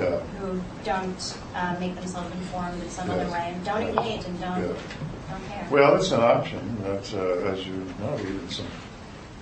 [0.01, 0.21] Yeah.
[0.39, 1.23] who don't
[1.55, 3.97] uh, make themselves informed in some other way and don't Yes.
[3.97, 5.31] engage and don't Yeah.
[5.31, 5.67] don't care.
[5.71, 8.71] Well, it's an option that, uh, as you know, even some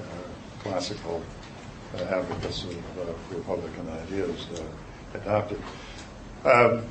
[0.00, 0.04] uh,
[0.62, 1.22] classical
[1.94, 5.60] uh, advocates of uh, Republican ideas uh, adopted.
[6.44, 6.82] Um,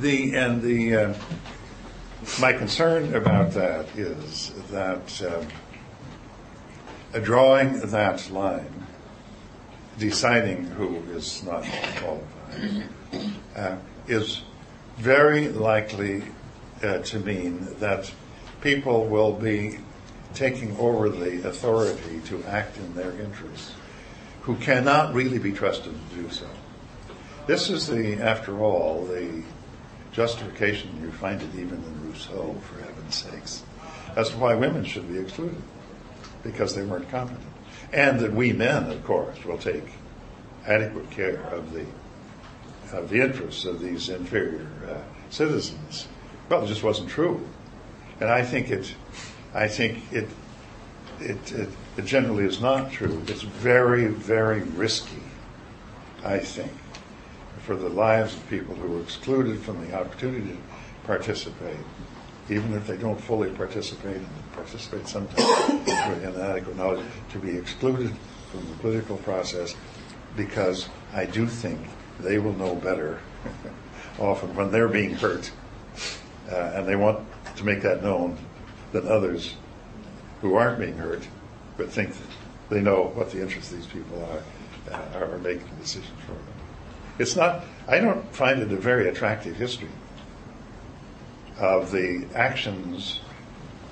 [0.00, 1.14] the and the uh,
[2.40, 5.22] my concern about that is that
[7.12, 8.86] uh, drawing that line,
[9.98, 11.64] deciding who is not
[11.96, 12.88] qualified,
[13.56, 13.76] uh,
[14.08, 14.42] is
[14.98, 16.22] very likely
[16.82, 18.10] uh, to mean that
[18.60, 19.78] people will be
[20.34, 23.74] taking over the authority to act in their interests
[24.42, 26.46] who cannot really be trusted to do so.
[27.46, 29.42] This is the, after all, the
[30.12, 33.62] justification you find it even in Rousseau, for heaven's sakes,
[34.14, 35.60] as to why women should be excluded
[36.42, 37.44] because they weren't competent,
[37.92, 39.84] and that we men, of course, will take
[40.66, 41.84] adequate care of the
[42.92, 46.08] of the interests of these inferior uh, citizens.
[46.48, 47.48] Well, it just wasn't true,
[48.20, 48.94] and I think it,
[49.54, 50.28] I think it,
[51.18, 53.22] it, it, it generally is not true.
[53.28, 55.22] It's very, very risky,
[56.22, 56.70] I think,
[57.60, 61.78] for the lives of people who are excluded from the opportunity to participate,
[62.48, 68.12] even if they don't fully participate and participate sometimes with inadequate knowledge, to be excluded
[68.50, 69.74] from the political process
[70.36, 71.80] because I do think
[72.20, 73.20] they will know better
[74.18, 75.50] often when they're being hurt
[76.50, 77.26] uh, and they want
[77.56, 78.36] to make that known
[78.92, 79.54] than others
[80.40, 81.26] who aren't being hurt
[81.76, 82.14] but think
[82.68, 86.51] they know what the interests of these people are, uh, are making decisions for them.
[87.22, 89.88] It's not, I don't find it a very attractive history
[91.56, 93.20] of the actions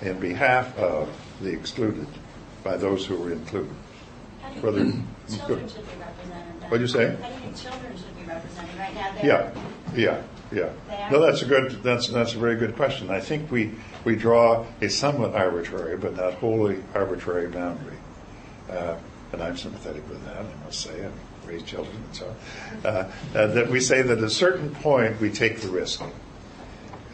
[0.02, 1.08] in behalf of
[1.40, 2.08] the excluded
[2.64, 3.70] by those who were included.
[4.42, 6.70] How do you Whether- think children should be represented?
[6.70, 7.06] What'd you say?
[7.06, 8.78] How do you think children should be represented?
[8.78, 9.24] Right now, they're.
[9.94, 10.22] Yeah,
[10.52, 11.08] yeah, yeah.
[11.12, 13.10] No, that's a good, that's, that's a very good question.
[13.12, 13.70] I think we,
[14.04, 17.96] we draw a somewhat arbitrary, but not wholly arbitrary boundary.
[18.68, 18.96] Uh,
[19.32, 21.10] and I'm sympathetic with that, I must say, I
[21.50, 22.86] raise children and so on.
[22.86, 26.02] Uh, uh, that we say that at a certain point, we take the risk.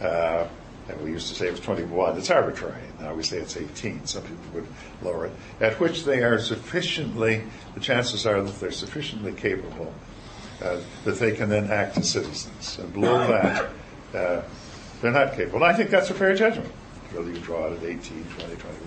[0.01, 0.47] Uh,
[0.89, 2.17] and we used to say it was 21.
[2.17, 2.83] It's arbitrary.
[3.01, 4.07] Now we say it's 18.
[4.07, 4.67] Some people would
[5.03, 5.33] lower it.
[5.61, 7.43] At which they are sufficiently,
[7.75, 9.93] the chances are that they're sufficiently capable
[10.63, 12.79] uh, that they can then act as citizens.
[12.79, 13.71] And below that,
[14.15, 14.43] uh,
[15.01, 15.57] they're not capable.
[15.57, 16.71] And I think that's a fair judgment,
[17.13, 18.81] whether you draw it at 18, 20, 21,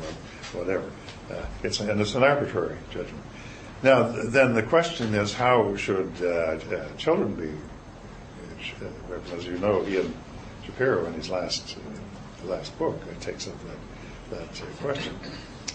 [0.54, 0.90] whatever.
[1.30, 3.24] Uh, it's, and it's an arbitrary judgment.
[3.82, 7.52] Now, then the question is how should uh, uh, children be?
[8.82, 10.14] Uh, as you know, Ian
[10.66, 13.56] Shapiro, in his last uh, last book, takes up
[14.32, 15.16] that, that question.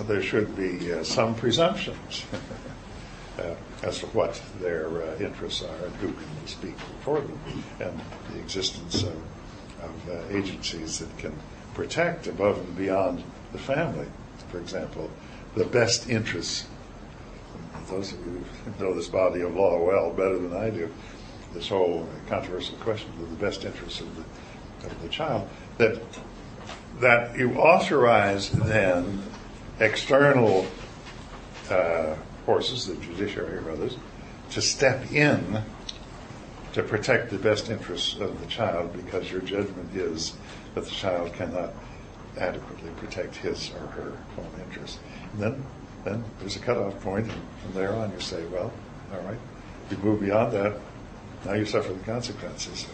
[0.07, 2.25] There should be some presumptions
[3.39, 7.39] uh, as to what their uh, interests are and who can speak for them,
[7.81, 8.01] and
[8.33, 9.17] the existence of,
[9.83, 11.35] of uh, agencies that can
[11.75, 14.07] protect above and beyond the family.
[14.51, 15.11] For example,
[15.57, 16.67] the best interests.
[17.95, 20.93] Those of you who know this body of law well, better than I do,
[21.53, 26.01] this whole controversial question of the best interests of the, of the child, that
[26.99, 29.23] that you authorize then
[29.79, 30.67] external
[31.71, 33.97] uh, forces, the judiciary or others,
[34.51, 35.63] to step in
[36.73, 40.35] to protect the best interests of the child because your judgment is
[40.75, 41.73] that the child cannot
[42.39, 44.99] adequately protect his or her own interests.
[45.33, 45.65] And then,
[46.05, 48.73] then there's a cutoff point, and from there on you say, well,
[49.13, 49.39] all right,
[49.91, 50.79] you move beyond that,
[51.45, 52.87] now you suffer the consequences.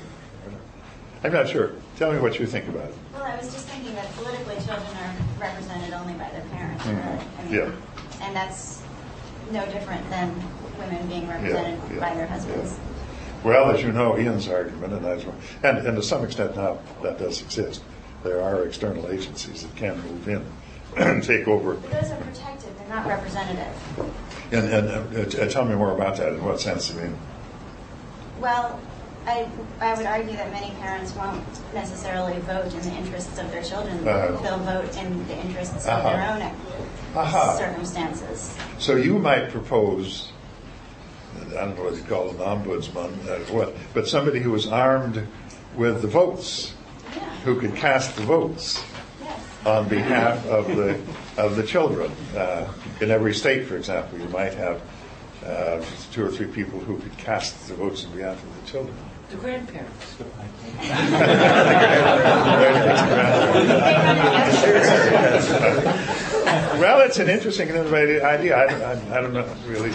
[1.22, 1.72] I'm not sure.
[1.98, 2.94] Tell me what you think about it.
[3.12, 6.96] Well, I was just thinking that politically, children are represented only by their parents, Mhm.
[6.96, 7.26] really.
[7.38, 8.26] I mean, Yeah.
[8.26, 8.80] And that's
[9.52, 10.34] no different than
[10.78, 12.78] women being represented yeah, by their husbands.
[13.44, 15.24] Well, as you know, Ian's argument, and, as,
[15.62, 17.82] and, and to some extent now that does exist,
[18.22, 20.44] there are external agencies that can move in
[20.96, 21.74] and take over.
[21.74, 23.74] But those are protected, they're not representative.
[24.52, 26.32] And, and uh, t- tell me more about that.
[26.32, 26.92] In what sense?
[26.96, 27.16] I mean,
[28.40, 28.80] Well,
[29.26, 29.48] I,
[29.80, 31.44] I would argue that many parents won't
[31.74, 33.96] necessarily vote in the interests of their children.
[34.08, 34.40] Uh-huh.
[34.42, 36.08] They'll vote in the interests Uh-huh.
[36.08, 36.56] of their own
[37.16, 37.56] Aha.
[37.56, 38.56] circumstances.
[38.78, 40.32] so you might propose,
[41.50, 45.26] I don't know what you call an ombudsman, uh, what, but somebody who was armed
[45.76, 46.72] with the votes,
[47.14, 47.20] Yeah.
[47.44, 48.82] who could cast the votes.
[49.64, 49.66] Yes.
[49.66, 50.98] on behalf of the
[51.36, 52.10] of the children.
[52.36, 54.80] Uh, in every state, for example, you might have
[55.44, 55.82] uh,
[56.12, 58.96] two or three people who could cast the votes on behalf of the children.
[59.30, 60.16] The grandparents.
[66.80, 68.56] well, it's an interesting and innovative idea.
[68.56, 69.92] I, I, I don't know really.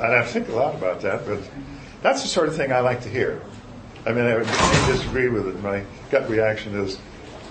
[0.00, 1.38] I'd have to think a lot about that, but
[2.02, 3.40] that's the sort of thing I like to hear.
[4.06, 4.46] I mean, I would
[4.86, 5.62] disagree with it.
[5.62, 7.02] My gut reaction is that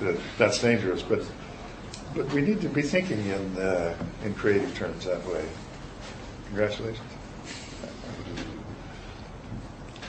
[0.01, 1.23] Uh, that's dangerous, but
[2.15, 5.45] but we need to be thinking in uh, in creative terms that way.
[6.47, 7.07] Congratulations.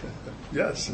[0.53, 0.93] yes.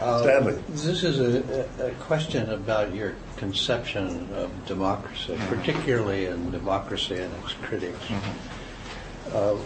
[0.00, 0.54] Uh, Stanley.
[0.70, 5.54] This is a, a question about your conception of democracy, mm-hmm.
[5.54, 7.98] particularly in democracy and its critics.
[8.06, 9.36] Mm-hmm.
[9.36, 9.56] Uh,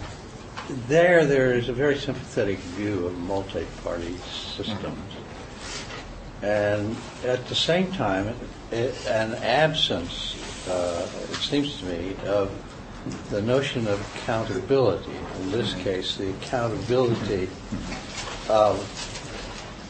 [0.88, 4.16] there, there is a very sympathetic view of multi-party
[4.56, 6.44] systems, mm-hmm.
[6.44, 8.34] and at the same time,
[8.74, 12.50] an absence, uh, it seems to me, of
[13.30, 15.12] the notion of accountability.
[15.40, 17.48] In this case, the accountability
[18.48, 18.78] of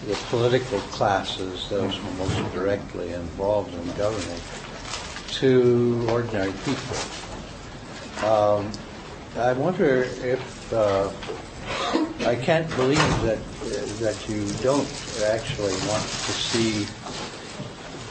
[0.06, 4.40] the political classes, those most directly involved in governing,
[5.28, 6.96] to ordinary people.
[8.28, 8.70] Um,
[9.36, 11.10] I wonder if uh,
[12.26, 13.38] I can't believe that
[14.00, 14.88] that you don't
[15.24, 16.86] actually want to see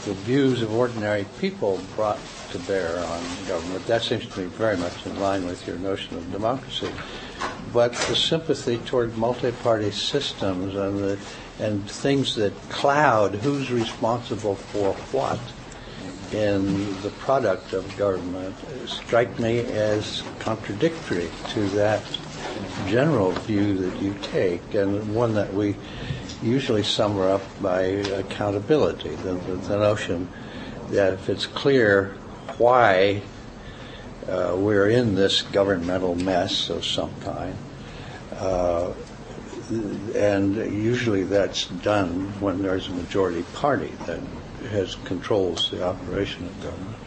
[0.05, 2.19] the views of ordinary people brought
[2.51, 3.85] to bear on government.
[3.87, 6.91] That seems to me very much in line with your notion of democracy.
[7.71, 11.19] But the sympathy toward multi-party systems and the
[11.59, 15.39] and things that cloud who's responsible for what
[16.31, 18.55] in the product of government
[18.87, 22.03] strike me as contradictory to that
[22.87, 25.75] general view that you take and one that we
[26.43, 30.29] usually sum up by accountability the, the, the notion
[30.89, 32.15] that if it's clear
[32.57, 33.21] why
[34.27, 37.55] uh, we're in this governmental mess of some kind
[38.35, 38.93] uh,
[40.15, 44.19] and usually that's done when there's a majority party that
[44.69, 46.97] has controls the operation of government.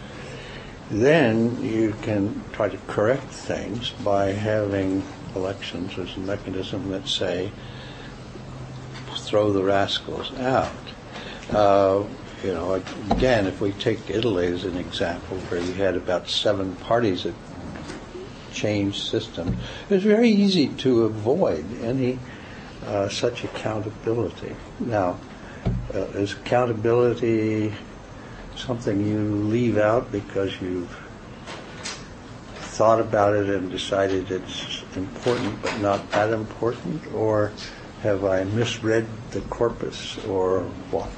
[0.91, 5.03] Then you can try to correct things by having
[5.35, 7.51] elections as a mechanism that say
[9.27, 10.71] throw the rascals out.
[11.51, 12.05] Uh,
[12.43, 16.77] you know, again, if we take Italy as an example, where you had about seven
[16.77, 17.35] parties that
[18.53, 19.57] changed systems,
[19.89, 22.19] it was very easy to avoid any
[22.87, 24.55] uh, such accountability.
[24.81, 25.19] Now,
[25.95, 27.75] uh, is accountability
[28.55, 30.97] something you leave out because you've
[32.55, 37.03] thought about it and decided it's important but not that important?
[37.15, 37.53] Or
[38.07, 41.11] have I misread the corpus or what?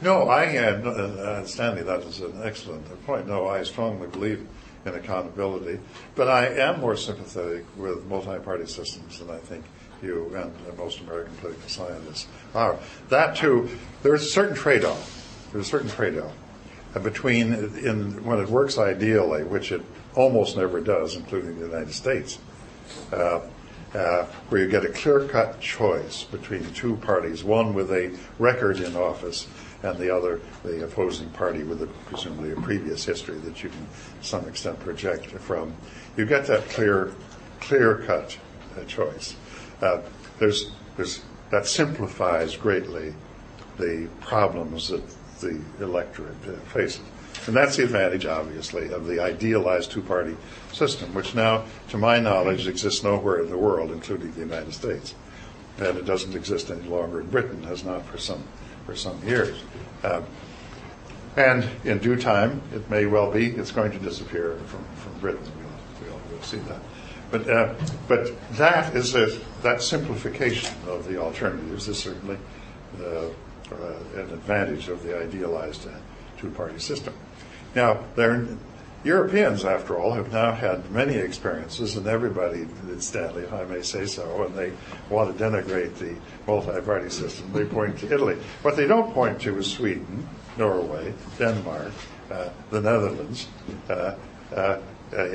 [0.00, 3.26] No, I had, uh, Stanley, that is an excellent point.
[3.28, 4.46] No, I strongly believe
[4.86, 5.80] in accountability,
[6.14, 9.64] but I am more sympathetic with multi-party systems than I think
[10.02, 12.78] you and most American political scientists are.
[13.08, 13.68] That too,
[14.02, 15.48] there's a certain trade-off.
[15.52, 16.32] There's a certain trade-off
[17.02, 19.82] between in when it works ideally, which it
[20.14, 22.38] almost never does, including the United States,
[23.12, 23.40] uh,
[23.94, 28.96] uh, where you get a clear-cut choice between two parties, one with a record in
[28.96, 29.46] office
[29.82, 33.86] and the other, the opposing party with a, presumably a previous history that you can,
[34.20, 35.74] to some extent, project from.
[36.16, 37.12] You get that clear,
[37.60, 38.36] clear-cut
[38.78, 39.36] uh, choice.
[39.80, 40.00] Uh,
[40.38, 43.14] there's, there's, that simplifies greatly
[43.78, 45.02] the problems that
[45.40, 47.02] the electorate uh, faces.
[47.46, 50.36] And that's the advantage, obviously, of the idealized two party
[50.74, 55.14] system, which now, to my knowledge, exists nowhere in the world, including the United States.
[55.78, 58.44] And it doesn't exist any longer in Britain, has not for some,
[58.86, 59.62] for some years.
[60.02, 60.22] Uh,
[61.36, 65.42] and in due time, it may well be, it's going to disappear from, from Britain.
[65.58, 66.80] We'll, we'll, we'll see that.
[67.30, 67.74] But, uh,
[68.06, 69.26] but that is a,
[69.62, 72.38] that simplification of the alternatives is certainly
[73.00, 73.30] uh, uh,
[74.14, 75.92] an advantage of the idealized uh,
[76.38, 77.14] two-party system.
[77.74, 78.04] Now,
[79.04, 82.66] Europeans, after all, have now had many experiences, and everybody,
[82.98, 84.72] Stanley, if I may say so, and they
[85.10, 86.16] want to denigrate the
[86.46, 88.36] multi-party system, they point to Italy.
[88.62, 90.26] What they don't point to is Sweden,
[90.56, 91.92] Norway, Denmark,
[92.30, 93.46] uh, the Netherlands,
[93.90, 94.14] uh,
[94.56, 94.78] uh,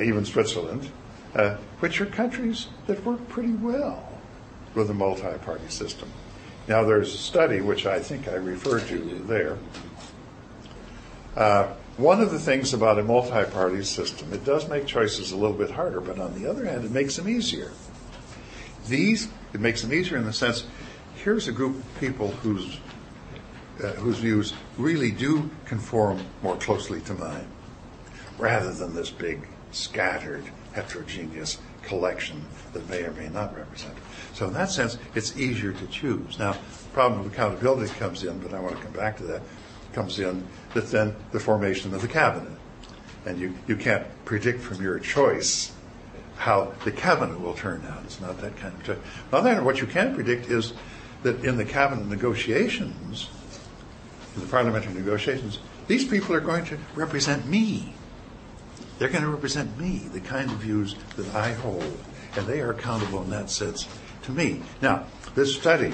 [0.02, 0.90] even Switzerland,
[1.36, 4.10] uh, which are countries that work pretty well
[4.74, 6.10] with a multi-party system.
[6.68, 8.98] Now, there's a study which I think I referred to
[9.28, 9.58] there.
[11.99, 15.69] One of the things about a multi-party system, it does make choices a little bit
[15.69, 17.73] harder, but on the other hand, it makes them easier.
[18.88, 20.65] These, it makes them easier in the sense,
[21.15, 22.80] here's a group of people whose
[23.84, 27.47] uh, whose views really do conform more closely to mine,
[28.38, 33.97] rather than this big scattered heterogeneous collection that may or may not represent.
[34.34, 36.39] So in that sense, it's easier to choose.
[36.39, 39.41] Now, the problem of accountability comes in, but I want to come back to that,
[39.94, 42.57] comes in that then the formation of the cabinet.
[43.26, 45.72] And you, you can't predict from your choice
[46.38, 48.02] how the cabinet will turn out.
[48.06, 48.98] It's not that kind of choice.
[48.98, 50.74] On the other hand, what you can predict is
[51.24, 53.30] that in the cabinet negotiations,
[54.36, 57.94] in the parliamentary negotiations, these people are going to represent me.
[58.99, 61.98] They're going to represent me, the kind of views that I hold,
[62.38, 63.88] and they are accountable in that sense
[64.24, 64.61] to me.
[64.82, 65.06] Now,
[65.36, 65.94] this study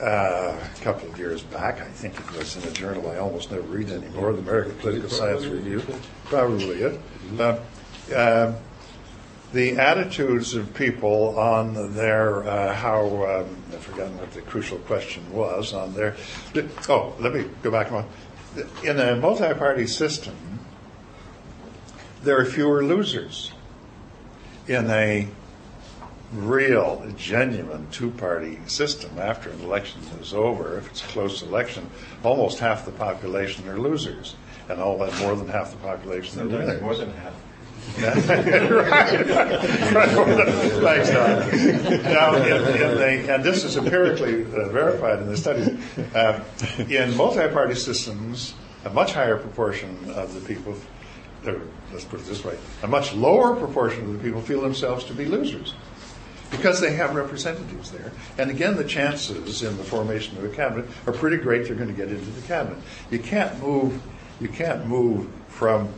[0.00, 1.80] uh, a couple of years back.
[1.80, 5.10] I think it was in a journal I almost never read anymore, the American Political
[5.10, 5.82] Science Review.
[6.24, 7.00] Probably it.
[7.38, 7.58] Uh,
[8.14, 8.54] uh,
[9.52, 15.30] the attitudes of people on their uh, how um, I've forgotten what the crucial question
[15.32, 16.16] was on their.
[16.88, 18.06] Oh, let me go back one.
[18.84, 20.60] In a multi-party system,
[22.22, 23.52] there are fewer losers.
[24.68, 25.28] In a
[26.32, 31.90] real, genuine two-party system, after an election is over, if it's a close election,
[32.22, 34.36] almost half the population are losers,
[34.68, 36.80] and all that more than half the population are winners.
[36.80, 37.34] More than half.
[37.98, 38.20] right.
[40.80, 42.02] Thanks, Don.
[42.04, 42.42] Now, in,
[42.80, 45.68] in the, and this is empirically uh, verified in the studies.
[46.14, 46.44] Uh,
[46.88, 48.54] in multi-party systems,
[48.84, 50.76] a much higher proportion of the people,
[51.44, 51.62] or
[51.92, 55.14] let's put it this way, a much lower proportion of the people feel themselves to
[55.14, 55.74] be losers
[56.50, 58.12] because they have representatives there.
[58.38, 61.88] And again, the chances in the formation of a cabinet are pretty great they're going
[61.88, 62.78] to get into the cabinet.
[63.10, 64.00] You can't move.
[64.40, 65.92] You can't move from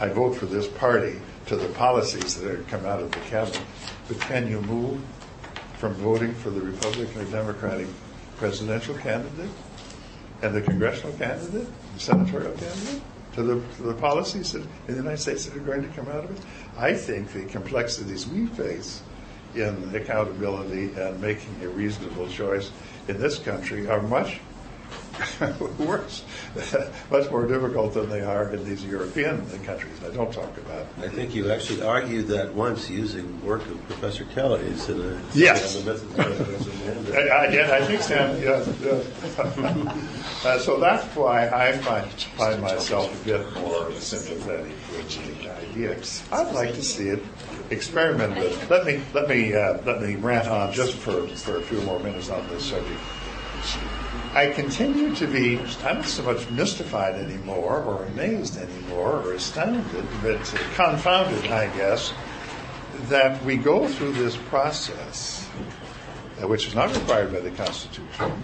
[0.00, 3.60] I vote for this party to the policies that are come out of the cabinet.
[4.06, 5.00] But can you move
[5.78, 7.88] from voting for the Republican or Democratic
[8.36, 9.50] presidential candidate
[10.42, 13.02] and the congressional candidate, the senatorial candidate,
[13.34, 16.06] to the, to the policies that, in the United States that are going to come
[16.08, 16.40] out of it?
[16.76, 19.02] I think the complexities we face
[19.54, 22.70] in accountability and making a reasonable choice
[23.08, 24.40] in this country are much
[25.78, 26.24] worse,
[27.10, 29.92] much more difficult than they are in these European countries.
[30.04, 30.86] I don't talk about.
[30.98, 35.76] I think you actually argued that once using work of Professor Kelley's in a Yes.
[35.76, 37.76] on the methods of- I, I.
[37.78, 38.40] I think Sam.
[38.40, 38.62] Yeah.
[40.48, 45.96] uh, so that's why I find find myself a bit more sympathetic with the idea.
[46.32, 47.22] I'd like to see it
[47.70, 48.70] experimented with.
[48.70, 51.98] Let me let me uh, let me rant on just for for a few more
[52.00, 53.00] minutes on this subject.
[54.34, 60.06] I continue to be, I'm not so much mystified anymore, or amazed anymore, or astounded,
[60.22, 62.12] but confounded, I guess,
[63.08, 65.48] that we go through this process,
[66.40, 68.42] uh, which is not required by the Constitution,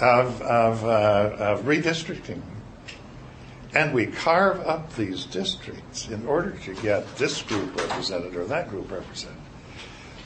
[0.00, 2.42] of, of, uh, of redistricting.
[3.76, 8.70] And we carve up these districts in order to get this group represented or that
[8.70, 9.36] group represented.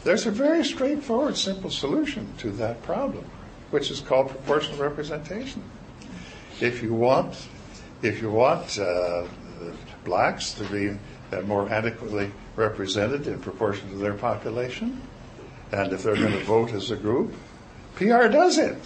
[0.05, 3.25] There's a very straightforward, simple solution to that problem,
[3.73, 5.65] which is called proportional representation.
[6.61, 7.49] If you want,
[8.03, 9.27] if you want uh,
[10.05, 10.97] blacks to be
[11.45, 15.03] more adequately represented in proportion to their population,
[15.73, 17.35] and if they're going to vote as a group,
[17.97, 18.79] PR does it.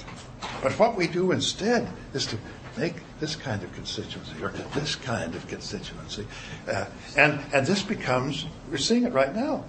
[0.63, 2.39] But what we do instead is to
[2.77, 6.27] make this kind of constituency or this kind of constituency,
[6.69, 6.87] uh,
[7.17, 9.65] and and this becomes we're seeing it right now.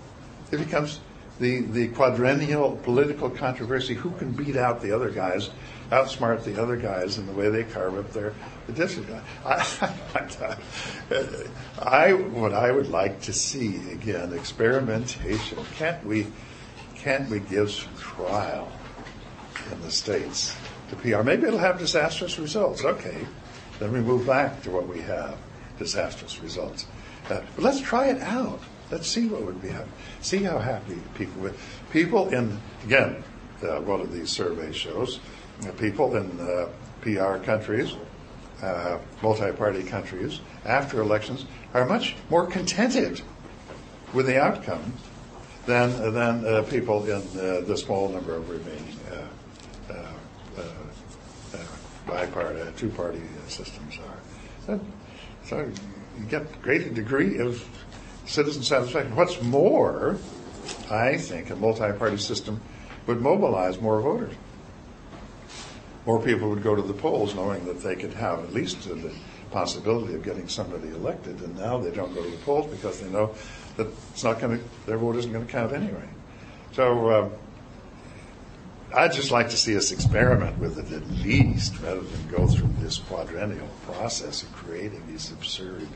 [0.51, 0.99] It becomes
[1.39, 5.49] the the quadrennial political controversy: who can beat out the other guys,
[5.91, 8.33] outsmart the other guys in the way they carve up their
[8.67, 9.11] the district.
[9.45, 9.65] I,
[11.79, 15.59] I what I would like to see again experimentation.
[15.77, 16.27] Can't we
[16.95, 18.71] can't we give some trial
[19.71, 20.55] in the states
[20.95, 21.23] to PR?
[21.23, 22.83] Maybe it'll have disastrous results.
[22.83, 23.25] Okay,
[23.79, 25.37] then we move back to what we have
[25.77, 26.87] disastrous results.
[27.29, 28.59] Uh, but let's try it out.
[28.91, 29.89] Let's see what would be happy.
[30.21, 31.55] See how happy people would.
[31.91, 33.23] People in again,
[33.63, 35.19] uh, one of these surveys shows
[35.67, 36.69] uh, people in uh,
[37.01, 37.95] PR countries,
[38.61, 43.21] uh, multi-party countries, after elections are much more contented
[44.13, 44.93] with the outcome
[45.65, 47.21] than than uh, people in
[47.65, 51.57] the small number of remaining uh, uh, uh,
[52.07, 54.19] bi-party, uh, two-party uh, systems are.
[54.65, 54.79] So,
[55.45, 55.71] so
[56.19, 57.67] you get a greater degree of
[58.25, 59.15] citizen satisfaction.
[59.15, 60.17] What's more,
[60.89, 62.61] I think a multi-party system
[63.07, 64.33] would mobilize more voters.
[66.05, 69.11] More people would go to the polls knowing that they could have at least the
[69.51, 73.09] possibility of getting somebody elected, and now they don't go to the polls because they
[73.09, 73.33] know
[73.77, 76.07] that it's not going to, their vote isn't going to count anyway.
[76.73, 77.29] So uh,
[78.95, 82.69] I'd just like to see us experiment with it at least, rather than go through
[82.79, 85.87] this quadrennial process of creating these absurd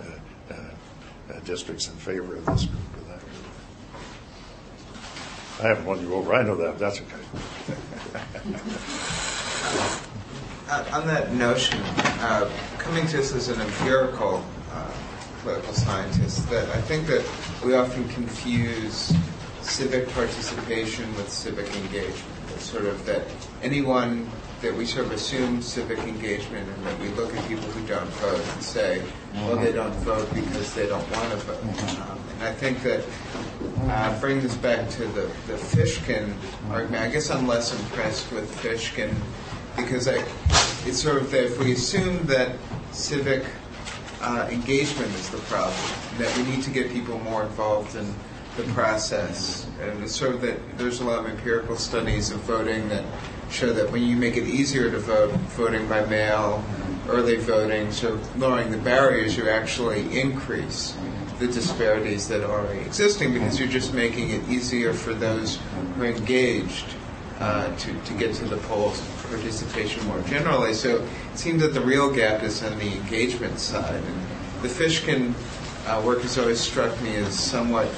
[0.00, 0.04] uh,
[0.52, 0.54] uh,
[1.32, 3.32] uh, districts in favor of this group or that group.
[5.58, 6.34] I haven't won you over.
[6.34, 6.78] I know that.
[6.78, 7.16] That's okay.
[10.68, 14.90] Uh, on that notion, uh, coming to this as an empirical uh,
[15.40, 17.24] political scientist, that I think that
[17.64, 19.14] we often confuse
[19.60, 22.35] civic participation with civic engagement.
[22.58, 23.22] Sort of that
[23.62, 24.28] anyone
[24.62, 28.08] that we sort of assume civic engagement and that we look at people who don't
[28.14, 29.02] vote and say,
[29.34, 31.62] well, they don't vote because they don't want to vote.
[32.00, 33.04] Um, and I think that
[33.82, 36.34] uh, bring this back to the, the Fishkin
[36.70, 37.02] argument.
[37.02, 39.14] I guess I'm less impressed with Fishkin
[39.76, 40.24] because I,
[40.88, 42.56] it's sort of that if we assume that
[42.92, 43.44] civic
[44.22, 45.76] uh, engagement is the problem,
[46.18, 48.14] that we need to get people more involved in
[48.56, 53.04] the process, and sort of that there's a lot of empirical studies of voting that
[53.50, 56.64] show that when you make it easier to vote, voting by mail,
[57.08, 60.96] early voting, so lowering the barriers, you actually increase
[61.38, 65.58] the disparities that are already existing because you're just making it easier for those
[65.96, 66.86] who are engaged
[67.38, 70.72] uh, to, to get to the polls participation more generally.
[70.72, 71.02] So
[71.32, 74.02] it seems that the real gap is on the engagement side.
[74.02, 75.34] And the Fishkin
[75.86, 77.88] uh, work has always struck me as somewhat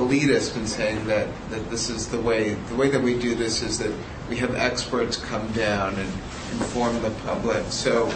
[0.00, 3.62] elitist in saying that, that this is the way the way that we do this
[3.62, 3.92] is that
[4.28, 6.08] we have experts come down and
[6.52, 7.64] inform the public.
[7.66, 8.12] So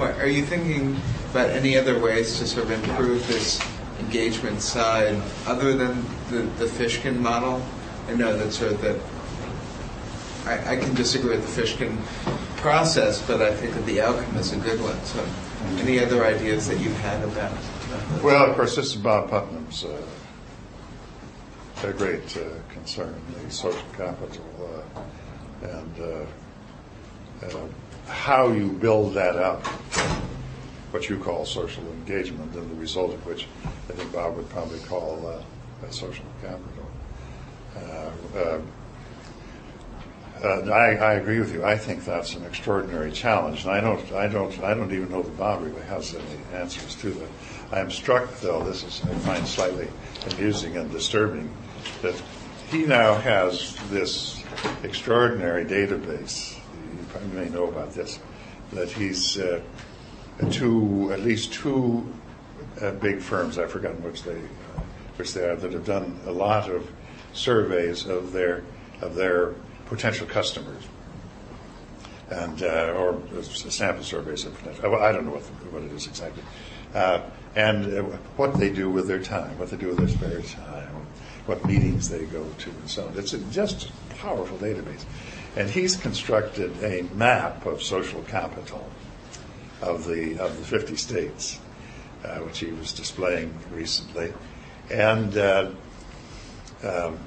[0.00, 0.96] are you thinking
[1.30, 3.60] about any other ways to sort of improve this
[4.00, 7.62] engagement side other than the, the Fishkin model?
[8.08, 9.00] I know that sort of that
[10.46, 11.96] I, I can disagree with the Fishkin
[12.56, 14.98] process, but I think that the outcome is a good one.
[15.04, 15.24] So
[15.80, 17.52] any other ideas that you've had about
[18.22, 20.00] Well, of course, this is Bob Putnam's uh,
[21.84, 24.44] a great uh, concern, the social capital,
[24.96, 27.66] uh, and uh, uh,
[28.08, 29.64] how you build that up,
[30.90, 34.80] what you call social engagement, and the result of which I think Bob would probably
[34.80, 36.90] call uh, social capital.
[37.76, 38.58] Uh,
[40.42, 41.64] uh, I, I, agree with you.
[41.64, 45.22] I think that's an extraordinary challenge, and I don't, I don't, I don't even know
[45.22, 46.24] that Bob really has any
[46.54, 47.28] answers to that.
[47.72, 48.62] I am struck, though.
[48.62, 49.88] This is I find slightly
[50.30, 51.52] amusing and disturbing
[52.02, 52.20] that
[52.70, 54.42] he now has this
[54.82, 56.56] extraordinary database.
[56.56, 58.18] You probably may know about this.
[58.72, 59.62] That he's uh,
[60.50, 62.06] two, at least two
[62.82, 63.58] uh, big firms.
[63.58, 64.80] I've forgotten which they, uh,
[65.16, 66.90] which they are, that have done a lot of
[67.32, 68.62] surveys of their
[69.00, 69.54] of their
[69.86, 70.82] potential customers,
[72.30, 74.96] and uh, or sample surveys of potential.
[74.96, 75.42] I don't know what,
[75.72, 76.42] what it is exactly,
[76.94, 77.22] uh,
[77.56, 80.97] and what they do with their time, what they do with their spare time,
[81.48, 83.18] what meetings they go to, and so on.
[83.18, 85.04] It's a, just a powerful database,
[85.56, 88.88] and he's constructed a map of social capital
[89.80, 91.58] of the of the 50 states,
[92.24, 94.32] uh, which he was displaying recently,
[94.90, 95.36] and.
[95.36, 95.70] Uh,
[96.82, 97.18] um,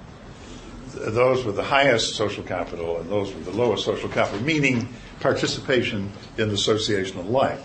[0.93, 4.87] those with the highest social capital and those with the lowest social capital, meaning
[5.19, 7.61] participation in the associational life.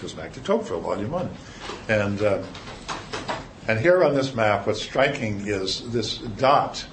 [0.00, 1.30] Goes back to Tocqueville, Volume 1.
[1.88, 2.42] And, uh,
[3.68, 6.86] and here on this map, what's striking is this dot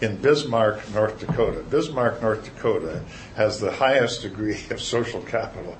[0.00, 1.62] in Bismarck, North Dakota.
[1.68, 3.02] Bismarck, North Dakota
[3.36, 5.76] has the highest degree of social capital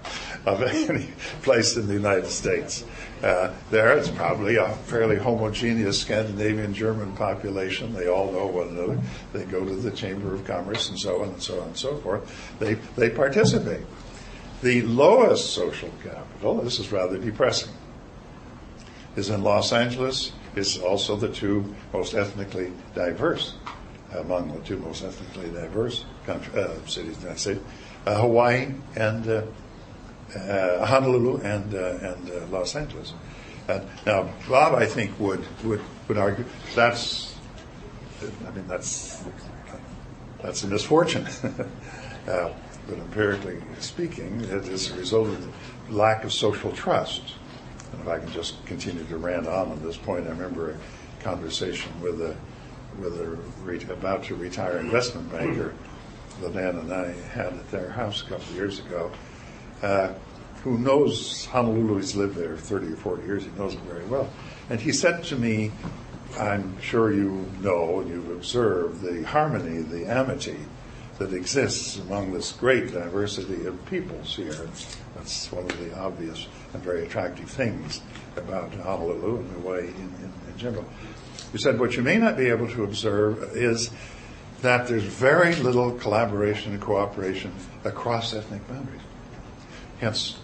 [0.47, 1.09] of any
[1.42, 2.84] place in the United States.
[3.22, 7.92] Uh, there, it's probably a fairly homogeneous Scandinavian German population.
[7.92, 8.98] They all know one another.
[9.32, 11.97] They go to the Chamber of Commerce and so on and so on and so
[11.98, 12.59] forth.
[12.59, 13.84] They, they participate.
[14.62, 17.72] The lowest social capital, this is rather depressing,
[19.16, 20.32] is in Los Angeles.
[20.56, 23.54] is also the two most ethnically diverse
[24.12, 27.60] among the two most ethnically diverse country, uh, cities in the United States,
[28.06, 29.42] uh, Hawaii and uh,
[30.36, 33.14] uh Honolulu and uh, and uh, Los Angeles.
[34.06, 37.36] now, Bob, I think would would would argue that's,
[38.46, 39.22] I mean that's
[40.42, 41.26] that's a misfortune.
[42.26, 47.34] but empirically speaking, it is a result of lack of social trust.
[47.92, 51.22] And if I can just continue to rant on at this point, I remember a
[51.22, 52.36] conversation with a
[52.98, 53.26] with a
[53.62, 55.74] re- about to retire investment banker
[56.40, 59.10] that Ann and I had at their house a couple of years ago,
[59.82, 60.12] uh,
[60.62, 61.96] who knows Honolulu.
[61.96, 63.44] He's lived there 30 or 40 years.
[63.44, 64.28] He knows it very well.
[64.68, 65.72] And he said to me,
[66.38, 70.58] I'm sure you know and you've observed the harmony, the amity
[71.18, 74.68] that exists among this great diversity of peoples here.
[75.14, 76.46] That's one of the obvious
[76.78, 78.01] very attractive things
[78.36, 80.84] about Honolulu and Hawaii in, in, in general.
[81.52, 83.90] You said what you may not be able to observe is
[84.62, 87.52] that there's very little collaboration and cooperation
[87.84, 89.01] across ethnic boundaries.
[89.98, 90.38] Hence,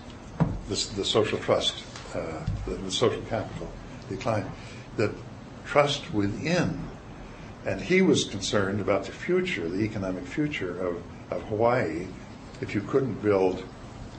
[0.68, 1.84] the social trust,
[2.14, 3.70] uh, the, the social capital
[4.08, 4.50] decline.
[4.96, 5.14] The
[5.64, 6.88] trust within,
[7.64, 12.06] and he was concerned about the future, the economic future of, of Hawaii,
[12.60, 13.64] if you couldn't build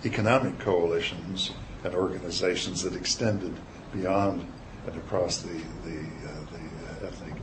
[0.06, 1.52] economic coalitions
[1.88, 3.54] and organizations that extended
[3.94, 4.46] beyond
[4.86, 6.06] and across the, the
[7.06, 7.34] ethnic,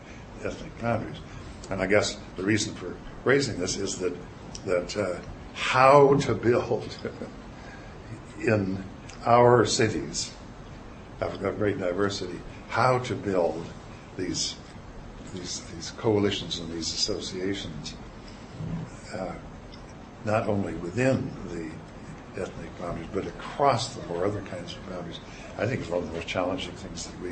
[0.44, 1.18] ethnic boundaries.
[1.70, 4.14] And I guess the reason for raising this is that,
[4.66, 5.18] that uh,
[5.54, 6.96] how to build
[8.40, 8.82] in
[9.24, 10.32] our cities
[11.20, 12.38] of of great diversity,
[12.68, 13.64] how to build
[14.16, 14.56] these
[15.32, 17.94] these, these coalitions and these associations,
[19.12, 19.32] uh,
[20.24, 21.70] not only within the
[22.36, 25.20] ethnic boundaries, but across them or other kinds of boundaries,
[25.58, 27.30] I think is one of the most challenging things that we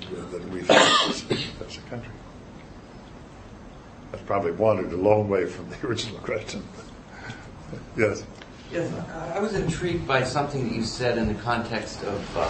[0.00, 1.24] that, that we face
[1.60, 2.12] as a country.
[4.12, 6.62] I've probably wandered a long way from the original question.
[7.96, 8.24] Yes.
[8.72, 8.92] Yes,
[9.32, 12.48] I was intrigued by something that you said in the context of uh,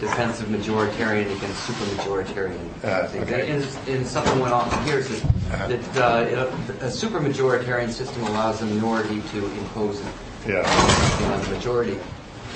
[0.00, 2.84] defensive majoritarian against supermajoritarian.
[2.84, 3.24] Uh, things.
[3.24, 3.50] okay.
[3.50, 5.66] And, and something went off here says Uh-huh.
[5.68, 10.00] that uh, a supermajoritarian system allows a minority to impose
[10.46, 11.32] Yeah.
[11.34, 11.98] on the majority.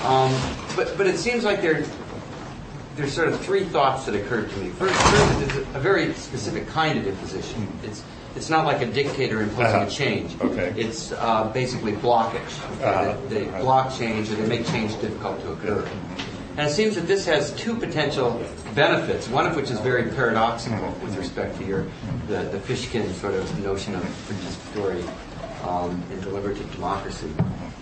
[0.03, 0.33] Um,
[0.75, 1.85] but but it seems like there
[2.95, 4.69] there's sort of three thoughts that occurred to me.
[4.69, 7.67] First, first it's a very specific kind of imposition.
[7.83, 8.03] It's
[8.35, 9.85] it's not like a dictator imposing Uh-huh.
[9.85, 10.35] a change.
[10.41, 10.73] Okay.
[10.75, 12.53] It's uh, basically blockage.
[12.81, 13.15] Uh-huh.
[13.29, 15.87] They, they block change or they make change difficult to occur.
[16.57, 18.39] And it seems that this has two potential
[18.75, 21.85] benefits, one of which is very paradoxical with respect to your
[22.27, 25.03] the, the Fishkin sort of notion of participatory
[25.67, 27.31] um, and deliberative democracy.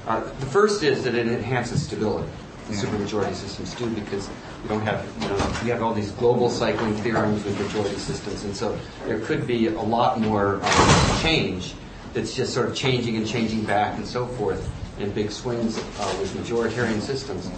[0.08, 2.30] Uh, the first is that it enhances stability.
[2.68, 4.30] The supermajority systems do because
[4.64, 8.44] you don't have you know you have all these global cycling theorems with majority systems,
[8.44, 11.74] and so there could be a lot more um, change
[12.14, 14.70] that's just sort of changing and changing back and so forth
[15.00, 17.50] in big swings uh, with majoritarian systems.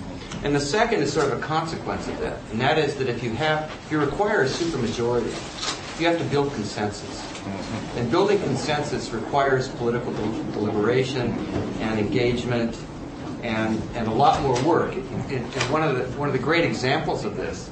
[0.43, 3.23] And the second is sort of a consequence of that, and that is that if
[3.23, 7.32] you have if you require a supermajority, you have to build consensus.
[7.95, 11.31] And building consensus requires political del- deliberation
[11.79, 12.77] and engagement
[13.43, 14.95] and, and a lot more work.
[14.95, 17.69] And, and one, of the, one of the great examples of this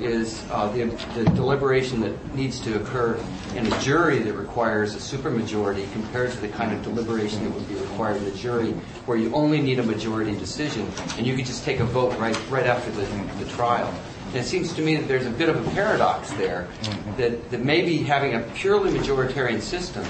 [0.00, 0.84] is uh, the,
[1.14, 3.22] the deliberation that needs to occur
[3.54, 7.68] in a jury that requires a supermajority compared to the kind of deliberation that would
[7.68, 8.72] be required in a jury
[9.06, 12.38] where you only need a majority decision and you could just take a vote right,
[12.50, 13.04] right after the,
[13.44, 13.92] the trial.
[14.30, 16.68] And it seems to me that there's a bit of a paradox there
[17.16, 20.04] that, that maybe having a purely majoritarian system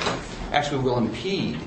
[0.52, 1.58] actually will impede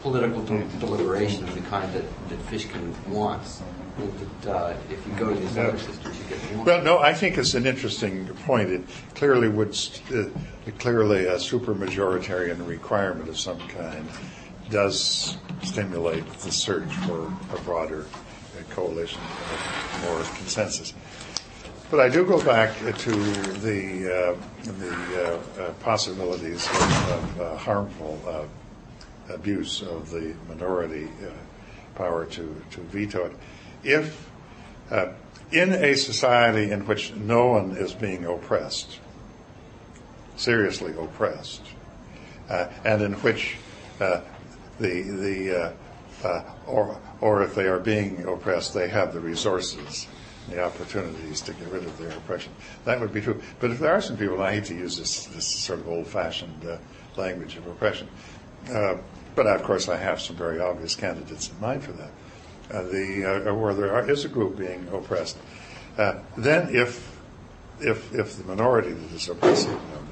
[0.00, 3.62] political de- deliberation of the kind that, that Fishkin wants.
[4.42, 6.64] That, uh, if you go to these other systems, you get more.
[6.64, 8.70] Well, no, I think it's an interesting point.
[8.70, 8.84] It
[9.14, 14.08] clearly would, st- uh, clearly a supermajoritarian requirement of some kind
[14.70, 18.06] does stimulate the search for a broader
[18.70, 20.94] coalition or more consensus.
[21.92, 27.56] But I do go back to the uh, the uh, uh, possibilities of, of uh,
[27.58, 31.30] harmful uh, abuse of the minority uh,
[31.94, 33.32] power to, to veto it.
[33.84, 34.30] If
[35.50, 38.98] in a society in which no one is being oppressed,
[40.36, 41.60] seriously oppressed,
[42.48, 43.58] and in which
[43.98, 44.22] the
[44.78, 45.74] the
[46.66, 50.06] or or if they are being oppressed, they have the resources,
[50.48, 52.52] the opportunities to get rid of their oppression.
[52.84, 53.40] That would be true.
[53.60, 56.64] But if there are some people, I hate to use this this sort of old-fashioned
[56.64, 56.78] uh,
[57.16, 58.08] language of oppression,
[58.70, 58.96] uh,
[59.34, 62.10] but of course I have some very obvious candidates in mind for that.
[62.70, 65.36] Uh, the uh, where there are, is a group being oppressed,
[65.98, 67.18] uh, then if
[67.80, 70.08] if if the minority that is oppressing them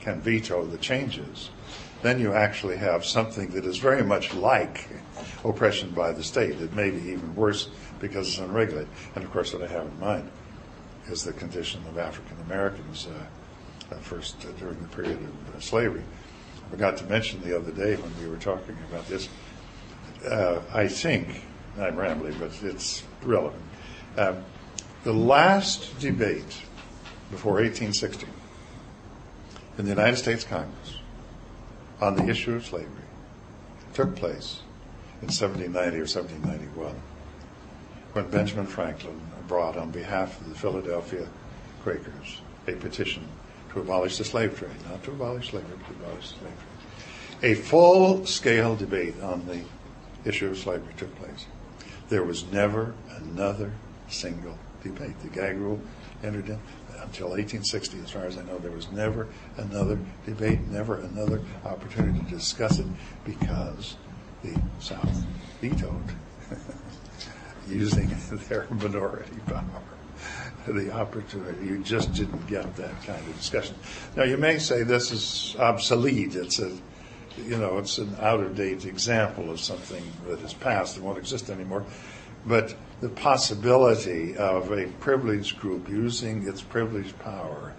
[0.00, 1.50] can veto the changes,
[2.02, 4.88] then you actually have something that is very much like
[5.44, 6.60] oppression by the state.
[6.60, 7.68] It may be even worse
[8.02, 8.88] because it's unregulated.
[9.14, 10.28] And of course, what I have in mind
[11.08, 16.02] is the condition of African Americans uh, first uh, during the period of uh, slavery.
[16.66, 19.28] I forgot to mention the other day when we were talking about this.
[20.28, 21.42] Uh, I think
[21.78, 23.62] I'm rambling, but it's relevant.
[24.18, 24.44] Um,
[25.04, 26.62] the last debate
[27.30, 28.26] before 1860
[29.78, 30.98] in the United States Congress
[32.00, 32.88] on the issue of slavery
[33.94, 34.60] took place
[35.20, 36.94] in 1790 or 1791
[38.12, 41.26] when Benjamin Franklin brought on behalf of the Philadelphia
[41.82, 43.26] Quakers a petition
[43.72, 47.50] to abolish the slave trade, not to abolish slavery, but to abolish the slave trade.
[47.50, 49.62] A full scale debate on the
[50.28, 51.46] issue of slavery took place.
[52.08, 53.72] There was never another
[54.08, 55.20] single debate.
[55.22, 55.80] The gag rule
[56.22, 56.60] entered in
[57.02, 59.26] until 1860, as far as I know, there was never
[59.56, 62.86] another debate, never another opportunity to discuss it
[63.24, 63.96] because
[64.42, 65.26] the South
[65.60, 66.14] vetoed
[67.72, 68.14] using
[68.48, 69.62] their minority power.
[70.66, 73.74] The opportunity, you just didn't get that kind of discussion.
[74.14, 76.36] Now, you may say this is obsolete.
[76.36, 76.70] It's a,
[77.44, 81.18] you know, it's an out of date example of something that is past and won't
[81.18, 81.84] exist anymore.
[82.46, 87.72] But the possibility of a privileged group using its privileged power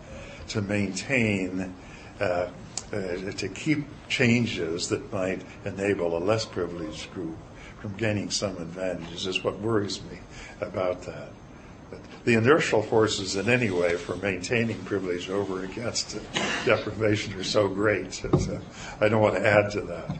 [0.49, 1.73] to maintain
[2.19, 2.49] uh,
[2.93, 7.37] uh, to keep changes that might enable a less privileged group
[7.84, 10.18] from gaining some advantages is what worries me
[10.61, 11.27] about that.
[11.91, 16.18] But the inertial forces in any way for maintaining privilege over against
[16.64, 20.18] deprivation are so great that uh, I don't want to add to that.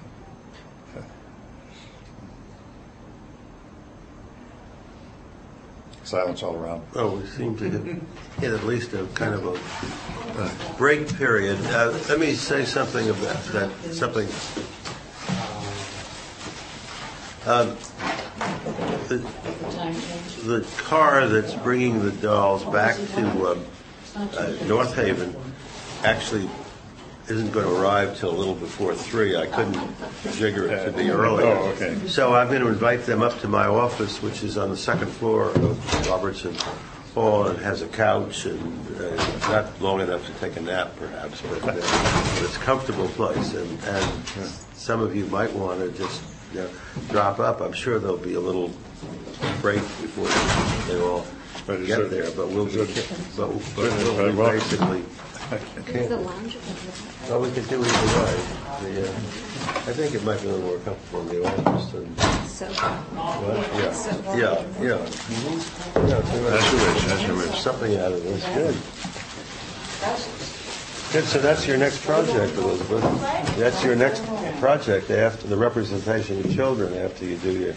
[6.04, 6.84] Silence all around.
[6.94, 11.58] Well, we seem to hit, at least a kind of a, a break period.
[11.68, 13.72] Uh, let me say something about that.
[13.94, 14.28] Something.
[17.46, 17.76] Um,
[19.10, 19.18] the,
[20.46, 23.66] the car that's bringing the Dahls back to um,
[24.16, 25.36] uh, North Haven
[26.04, 26.50] actually
[27.28, 29.36] isn't going to arrive till a little before three.
[29.36, 29.78] I couldn't
[30.34, 31.48] jigger it to be earlier.
[31.48, 32.08] Oh, okay.
[32.08, 35.10] So I'm going to invite them up to my office, which is on the second
[35.10, 36.56] floor of Robertson
[37.14, 41.42] Hall, and has a couch and uh, not long enough to take a nap, perhaps,
[41.42, 43.54] but, uh, but it's a comfortable place.
[43.54, 44.24] And, and
[44.74, 46.22] some of you might want to just
[46.54, 46.70] you know,
[47.10, 47.62] drop up.
[47.62, 48.72] I'm sure there'll be a little
[49.62, 50.28] break before
[50.88, 51.26] they all
[51.66, 52.30] But is get it- there.
[52.32, 55.04] But we'll be, is it- but, but we'll be well- basically.
[55.86, 56.58] There's a lounge.
[57.30, 58.42] Well, we could do either way.
[58.82, 59.12] The, uh,
[59.86, 62.18] I think it might be a little more comfortable in the office than.
[62.48, 64.98] So, Yeah, yeah, yeah.
[64.98, 65.58] Mhm.
[66.10, 67.60] Yeah, so As you wish, as you wish.
[67.62, 68.76] Something out of this, good.
[71.14, 73.04] Good, so that's your next project, Elizabeth.
[73.56, 74.26] That's your next
[74.60, 77.76] project after the representation of children after you do your,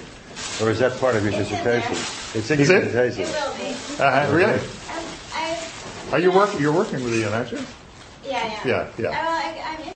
[0.62, 1.92] or is that part of your dissertation?
[2.34, 2.84] It's in Is your it?
[2.92, 3.24] dissertation.
[3.24, 4.02] will be.
[4.02, 4.58] Uh, really?
[4.58, 6.60] Um, Are you working?
[6.62, 7.58] You're working with Ian, aren't you?
[8.24, 8.66] yeah, yeah.
[8.66, 9.08] Yeah, yeah.
[9.08, 9.92] Uh, well, I